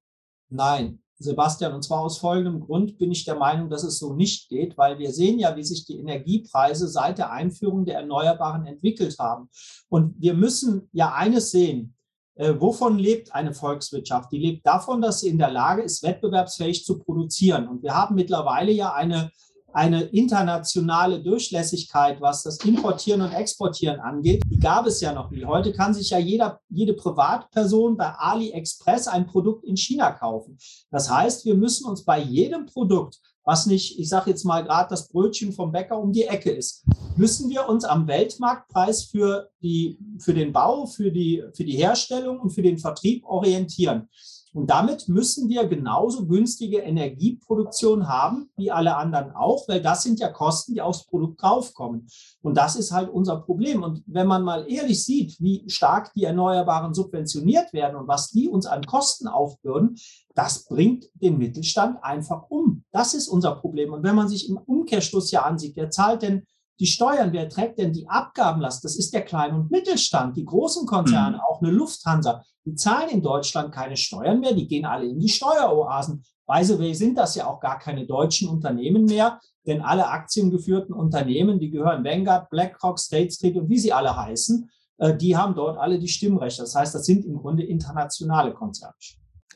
[0.49, 4.49] Nein, Sebastian, und zwar aus folgendem Grund bin ich der Meinung, dass es so nicht
[4.49, 9.19] geht, weil wir sehen ja, wie sich die Energiepreise seit der Einführung der Erneuerbaren entwickelt
[9.19, 9.49] haben.
[9.89, 11.95] Und wir müssen ja eines sehen.
[12.35, 14.31] Äh, wovon lebt eine Volkswirtschaft?
[14.31, 17.67] Die lebt davon, dass sie in der Lage ist, wettbewerbsfähig zu produzieren.
[17.67, 19.31] Und wir haben mittlerweile ja eine,
[19.77, 24.43] eine internationale Durchlässigkeit, was das Importieren und Exportieren angeht.
[24.51, 25.45] Die gab es ja noch nie.
[25.45, 30.57] Heute kann sich ja jeder, jede Privatperson bei AliExpress ein Produkt in China kaufen.
[30.91, 34.91] Das heißt, wir müssen uns bei jedem Produkt was nicht, ich sage jetzt mal gerade
[34.91, 36.85] das Brötchen vom Bäcker um die Ecke ist,
[37.15, 42.41] müssen wir uns am Weltmarktpreis für, die, für den Bau, für die, für die Herstellung
[42.41, 44.09] und für den Vertrieb orientieren.
[44.57, 50.19] Und damit müssen wir genauso günstige Energieproduktion haben wie alle anderen auch, weil das sind
[50.19, 52.07] ja Kosten, die aufs Produkt draufkommen.
[52.41, 53.83] Und das ist halt unser Problem.
[53.83, 58.49] Und wenn man mal ehrlich sieht, wie stark die Erneuerbaren subventioniert werden und was die
[58.49, 59.99] uns an Kosten aufbürden,
[60.35, 62.83] das bringt den Mittelstand einfach um.
[62.93, 63.93] Das ist unser Problem.
[63.93, 66.47] Und wenn man sich im Umkehrschluss ja ansieht, wer zahlt denn
[66.79, 68.85] die Steuern, wer trägt denn die Abgabenlast?
[68.85, 71.43] Das ist der Klein- und Mittelstand, die großen Konzerne, mhm.
[71.49, 72.43] auch eine Lufthansa.
[72.65, 76.23] Die zahlen in Deutschland keine Steuern mehr, die gehen alle in die Steueroasen.
[76.47, 81.59] Weise way sind das ja auch gar keine deutschen Unternehmen mehr, denn alle aktiengeführten Unternehmen,
[81.59, 85.79] die gehören Vanguard, BlackRock, State Street und wie sie alle heißen, äh, die haben dort
[85.79, 86.63] alle die Stimmrechte.
[86.63, 88.95] Das heißt, das sind im Grunde internationale Konzerne.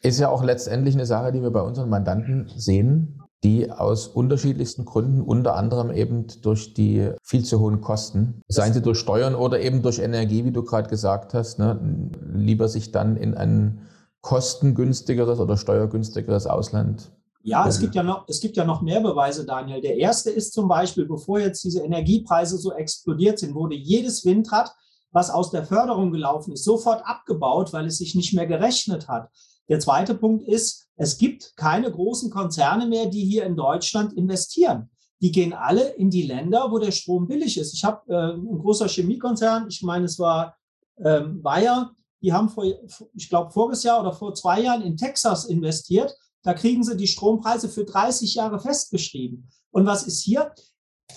[0.03, 4.85] Ist ja auch letztendlich eine Sache, die wir bei unseren Mandanten sehen die aus unterschiedlichsten
[4.85, 9.61] Gründen, unter anderem eben durch die viel zu hohen Kosten, seien sie durch Steuern oder
[9.61, 13.87] eben durch Energie, wie du gerade gesagt hast, ne, lieber sich dann in ein
[14.21, 17.13] kostengünstigeres oder steuergünstigeres Ausland
[17.43, 19.81] ja, es gibt ja noch, es gibt ja noch mehr Beweise, Daniel.
[19.81, 24.75] Der erste ist zum Beispiel, bevor jetzt diese Energiepreise so explodiert sind, wurde jedes Windrad,
[25.11, 29.31] was aus der Förderung gelaufen ist, sofort abgebaut, weil es sich nicht mehr gerechnet hat.
[29.69, 34.91] Der zweite Punkt ist, es gibt keine großen Konzerne mehr, die hier in Deutschland investieren.
[35.23, 37.73] Die gehen alle in die Länder, wo der Strom billig ist.
[37.73, 40.59] Ich habe äh, ein großer Chemiekonzern, ich meine, es war
[41.03, 42.67] ähm, Bayer, die haben vor,
[43.15, 46.15] ich glaube, voriges Jahr oder vor zwei Jahren in Texas investiert.
[46.43, 49.49] Da kriegen sie die Strompreise für 30 Jahre festgeschrieben.
[49.71, 50.53] Und was ist hier?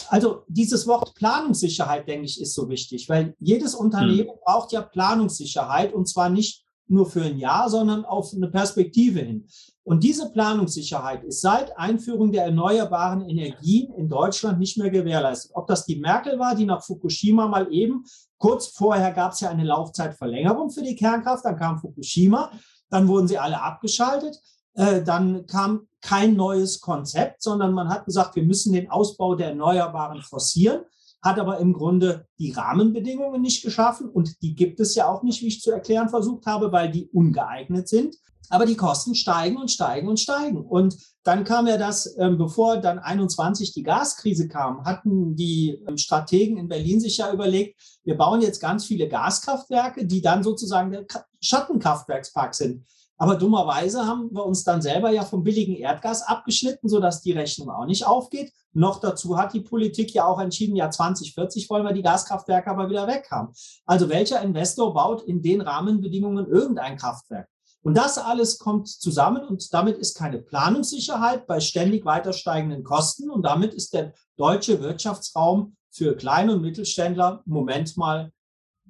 [0.07, 4.39] Also dieses Wort Planungssicherheit, denke ich, ist so wichtig, weil jedes Unternehmen hm.
[4.45, 9.47] braucht ja Planungssicherheit und zwar nicht nur für ein Jahr, sondern auf eine Perspektive hin.
[9.83, 15.51] Und diese Planungssicherheit ist seit Einführung der erneuerbaren Energien in Deutschland nicht mehr gewährleistet.
[15.55, 18.03] Ob das die Merkel war, die nach Fukushima mal eben,
[18.37, 22.51] kurz vorher gab es ja eine Laufzeitverlängerung für die Kernkraft, dann kam Fukushima,
[22.89, 24.39] dann wurden sie alle abgeschaltet,
[24.75, 29.49] äh, dann kam kein neues Konzept, sondern man hat gesagt, wir müssen den Ausbau der
[29.49, 30.81] Erneuerbaren forcieren
[31.23, 35.41] hat aber im Grunde die Rahmenbedingungen nicht geschaffen und die gibt es ja auch nicht,
[35.41, 38.15] wie ich zu erklären versucht habe, weil die ungeeignet sind.
[38.49, 40.61] Aber die Kosten steigen und steigen und steigen.
[40.61, 45.97] Und dann kam ja das, ähm, bevor dann 21 die Gaskrise kam, hatten die ähm,
[45.97, 50.91] Strategen in Berlin sich ja überlegt, wir bauen jetzt ganz viele Gaskraftwerke, die dann sozusagen
[50.91, 51.05] der
[51.41, 52.85] Schattenkraftwerkspark sind.
[53.23, 57.69] Aber dummerweise haben wir uns dann selber ja vom billigen Erdgas abgeschnitten, sodass die Rechnung
[57.69, 58.51] auch nicht aufgeht.
[58.73, 62.89] Noch dazu hat die Politik ja auch entschieden, ja 2040 wollen wir die Gaskraftwerke aber
[62.89, 63.53] wieder weg haben.
[63.85, 67.47] Also welcher Investor baut in den Rahmenbedingungen irgendein Kraftwerk?
[67.81, 73.29] Und das alles kommt zusammen und damit ist keine Planungssicherheit bei ständig weiter steigenden Kosten
[73.29, 78.33] und damit ist der deutsche Wirtschaftsraum für kleine und Mittelständler im Moment mal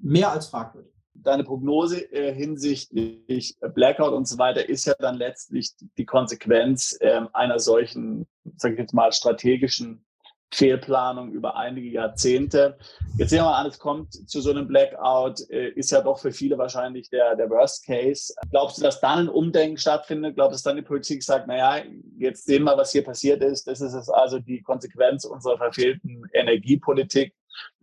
[0.01, 0.92] mehr als fragwürdig
[1.23, 7.21] deine Prognose äh, hinsichtlich Blackout und so weiter ist ja dann letztlich die Konsequenz äh,
[7.33, 8.27] einer solchen,
[8.57, 10.05] sage ich jetzt mal, strategischen
[10.53, 12.77] Fehlplanung über einige Jahrzehnte.
[13.17, 16.19] Jetzt sehen wir mal an, es kommt zu so einem Blackout, äh, ist ja doch
[16.19, 18.33] für viele wahrscheinlich der, der Worst Case.
[18.51, 20.35] Glaubst du, dass dann ein Umdenken stattfindet?
[20.35, 21.83] Glaubst du, dass dann die Politik sagt, naja,
[22.17, 23.67] jetzt sehen wir, was hier passiert ist.
[23.67, 27.33] Das ist also die Konsequenz unserer verfehlten Energiepolitik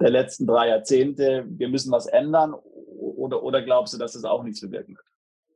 [0.00, 1.44] der letzten drei Jahrzehnte.
[1.48, 2.54] Wir müssen was ändern.
[3.20, 5.06] Oder, oder glaubst du, dass das auch nichts bewirken wird?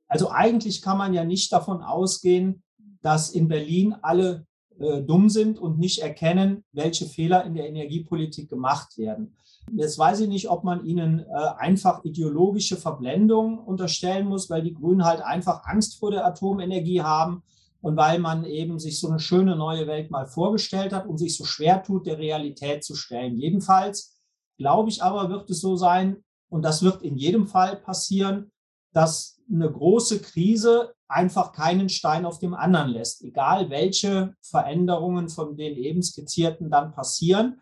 [0.06, 2.62] Also eigentlich kann man ja nicht davon ausgehen,
[3.00, 4.46] dass in Berlin alle
[4.78, 9.36] äh, dumm sind und nicht erkennen, welche Fehler in der Energiepolitik gemacht werden.
[9.72, 11.24] Jetzt weiß ich nicht, ob man ihnen äh,
[11.56, 17.42] einfach ideologische Verblendung unterstellen muss, weil die Grünen halt einfach Angst vor der Atomenergie haben
[17.80, 21.36] und weil man eben sich so eine schöne neue Welt mal vorgestellt hat und sich
[21.36, 23.36] so schwer tut, der Realität zu stellen.
[23.36, 24.20] Jedenfalls
[24.58, 26.24] glaube ich aber, wird es so sein,
[26.54, 28.52] und das wird in jedem Fall passieren,
[28.92, 35.56] dass eine große Krise einfach keinen Stein auf dem anderen lässt, egal welche Veränderungen von
[35.56, 37.60] den eben skizzierten dann passieren.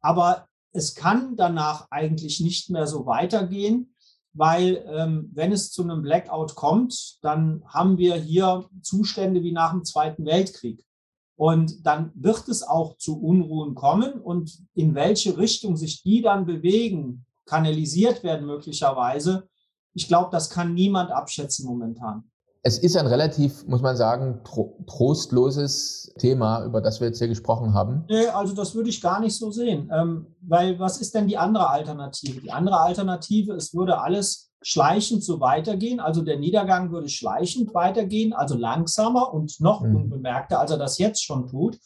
[0.00, 3.96] Aber es kann danach eigentlich nicht mehr so weitergehen,
[4.34, 9.72] weil ähm, wenn es zu einem Blackout kommt, dann haben wir hier Zustände wie nach
[9.72, 10.86] dem Zweiten Weltkrieg.
[11.34, 16.46] Und dann wird es auch zu Unruhen kommen und in welche Richtung sich die dann
[16.46, 19.48] bewegen, kanalisiert werden möglicherweise,
[19.94, 22.30] Ich glaube, das kann niemand abschätzen momentan.
[22.62, 27.28] Es ist ein relativ, muss man sagen, tro trostloses Thema, über das wir jetzt hier
[27.28, 28.04] gesprochen haben.
[28.08, 29.90] Nee, also das würde ich gar nicht so sehen.
[29.92, 32.40] Ähm, weil was ist denn die andere Alternative?
[32.40, 36.00] Die andere Alternative, es würde alles schleichend so weitergehen.
[36.00, 39.96] Also der Niedergang würde schleichend weitergehen, also langsamer und noch mhm.
[39.96, 41.78] unbemerkter, als er das jetzt schon tut.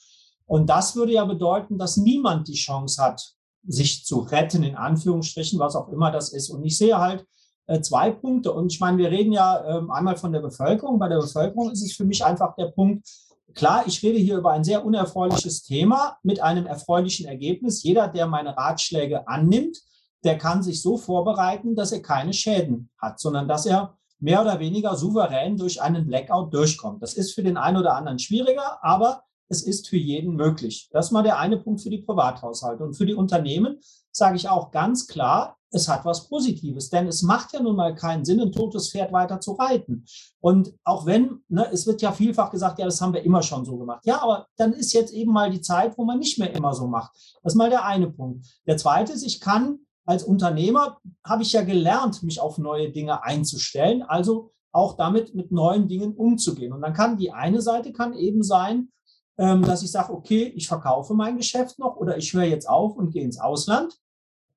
[0.47, 3.23] Und das würde ja bedeuten, dass niemand die Chance hat,
[3.67, 6.51] sich zu retten, in Anführungsstrichen, was auch immer das ist.
[6.51, 7.25] Und ich sehe halt
[7.67, 8.53] äh, zwei Punkte.
[8.53, 10.99] Und ich meine, wir reden ja ähm, einmal von der Bevölkerung.
[10.99, 13.09] Bei der Bevölkerung ist es für mich einfach der Punkt,
[13.55, 17.83] klar, ich rede hier über ein sehr unerfreuliches Thema mit einem erfreulichen Ergebnis.
[17.83, 19.79] Jeder, der meine Ratschläge annimmt,
[20.25, 24.61] der kann sich so vorbereiten, dass er keine Schäden hat, sondern dass er mehr oder
[24.61, 27.03] weniger souverän durch einen Blackout durchkommt.
[27.03, 30.89] Das ist für den einen oder anderen schwieriger, aber es ist für jeden möglich.
[30.93, 32.83] Das ist mal der eine Punkt für die Privathaushalte.
[32.83, 33.79] Und für die Unternehmen
[34.11, 37.95] sage ich auch ganz klar, es hat was Positives, denn es macht ja nun mal
[37.95, 40.05] keinen Sinn, ein totes Pferd weiter zu reiten.
[40.41, 43.65] Und auch wenn, ne, es wird ja vielfach gesagt, ja, das haben wir immer schon
[43.65, 44.05] so gemacht.
[44.05, 46.87] Ja, aber dann ist jetzt eben mal die Zeit, wo man nicht mehr immer so
[46.87, 47.13] macht.
[47.43, 48.47] Das ist mal der eine Punkt.
[48.67, 53.23] Der zweite ist, ich kann als Unternehmer, habe ich ja gelernt, mich auf neue Dinge
[53.23, 56.73] einzustellen, also auch damit mit neuen Dingen umzugehen.
[56.73, 58.89] Und dann kann die eine Seite kann eben sein,
[59.37, 63.11] dass ich sage, okay, ich verkaufe mein Geschäft noch oder ich höre jetzt auf und
[63.11, 63.99] gehe ins Ausland.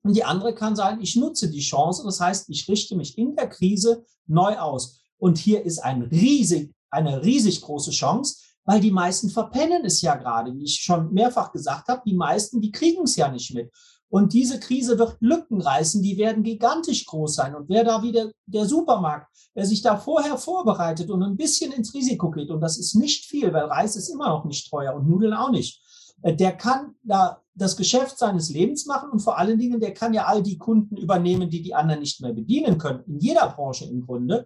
[0.03, 2.03] Und die andere kann sein, ich nutze die Chance.
[2.03, 4.99] Das heißt, ich richte mich in der Krise neu aus.
[5.17, 10.15] Und hier ist ein riesig, eine riesig große Chance, weil die meisten verpennen es ja
[10.15, 12.01] gerade, wie ich schon mehrfach gesagt habe.
[12.05, 13.71] Die meisten, die kriegen es ja nicht mit.
[14.15, 17.53] Und diese Krise wird Lücken reißen, die werden gigantisch groß sein.
[17.53, 21.93] Und wer da wieder, der Supermarkt, wer sich da vorher vorbereitet und ein bisschen ins
[21.93, 25.05] Risiko geht, und das ist nicht viel, weil Reis ist immer noch nicht teuer und
[25.05, 25.81] Nudeln auch nicht,
[26.21, 30.13] äh, der kann da das Geschäft seines Lebens machen und vor allen Dingen, der kann
[30.13, 33.83] ja all die Kunden übernehmen, die die anderen nicht mehr bedienen können, in jeder Branche
[33.83, 34.45] im Grunde.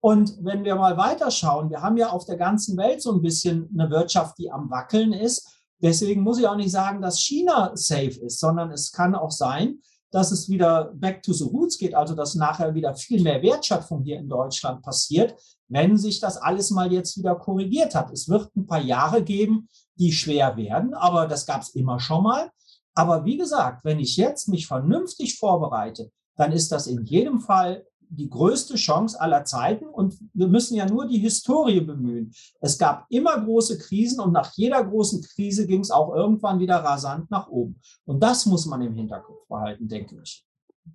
[0.00, 3.68] Und wenn wir mal weiterschauen, wir haben ja auf der ganzen Welt so ein bisschen
[3.78, 5.59] eine Wirtschaft, die am Wackeln ist.
[5.82, 9.80] Deswegen muss ich auch nicht sagen, dass China safe ist, sondern es kann auch sein,
[10.10, 14.02] dass es wieder back to the roots geht, also dass nachher wieder viel mehr Wertschöpfung
[14.02, 15.34] hier in Deutschland passiert,
[15.68, 18.10] wenn sich das alles mal jetzt wieder korrigiert hat.
[18.10, 22.24] Es wird ein paar Jahre geben, die schwer werden, aber das gab es immer schon
[22.24, 22.50] mal.
[22.94, 27.86] Aber wie gesagt, wenn ich jetzt mich vernünftig vorbereite, dann ist das in jedem Fall
[28.10, 32.32] die größte Chance aller Zeiten und wir müssen ja nur die Historie bemühen.
[32.60, 36.76] Es gab immer große Krisen und nach jeder großen Krise ging es auch irgendwann wieder
[36.76, 37.80] rasant nach oben.
[38.04, 40.44] Und das muss man im Hinterkopf behalten, denke ich.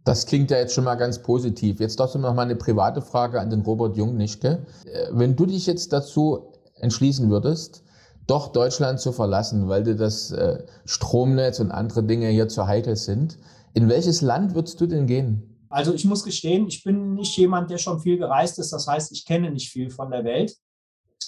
[0.03, 1.79] Das klingt ja jetzt schon mal ganz positiv.
[1.79, 4.65] Jetzt trotzdem noch mal eine private Frage an den Robert Jungnischke.
[4.85, 7.83] Äh, wenn du dich jetzt dazu entschließen würdest,
[8.27, 12.95] doch Deutschland zu verlassen, weil dir das äh, Stromnetz und andere Dinge hier zu heikel
[12.95, 13.37] sind,
[13.73, 15.54] in welches Land würdest du denn gehen?
[15.75, 18.71] Also ich muss gestehen, ich bin nicht jemand, der schon viel gereist ist.
[18.71, 20.55] Das heißt, ich kenne nicht viel von der Welt.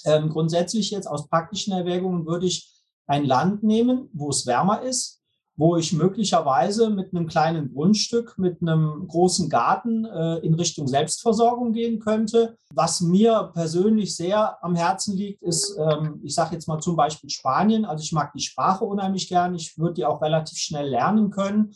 [0.05, 2.71] Ähm, grundsätzlich jetzt aus praktischen Erwägungen würde ich
[3.07, 5.21] ein Land nehmen, wo es wärmer ist,
[5.57, 11.73] wo ich möglicherweise mit einem kleinen Grundstück, mit einem großen Garten äh, in Richtung Selbstversorgung
[11.73, 12.57] gehen könnte.
[12.73, 17.29] Was mir persönlich sehr am Herzen liegt, ist, ähm, ich sage jetzt mal zum Beispiel
[17.29, 17.83] Spanien.
[17.83, 19.55] Also ich mag die Sprache unheimlich gern.
[19.55, 21.73] Ich würde die auch relativ schnell lernen können.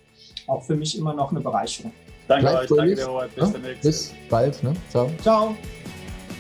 [0.46, 1.94] Auch für mich immer noch eine Bereicherung.
[2.28, 3.34] Danke euch, danke dir, Robert.
[3.34, 4.62] Bis, ja, bis bald.
[4.62, 4.74] Ne?
[4.90, 5.10] Ciao.
[5.22, 5.56] Ciao.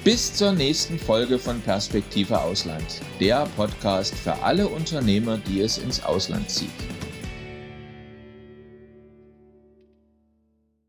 [0.03, 6.03] Bis zur nächsten Folge von Perspektive Ausland, der Podcast für alle Unternehmer, die es ins
[6.03, 6.69] Ausland zieht.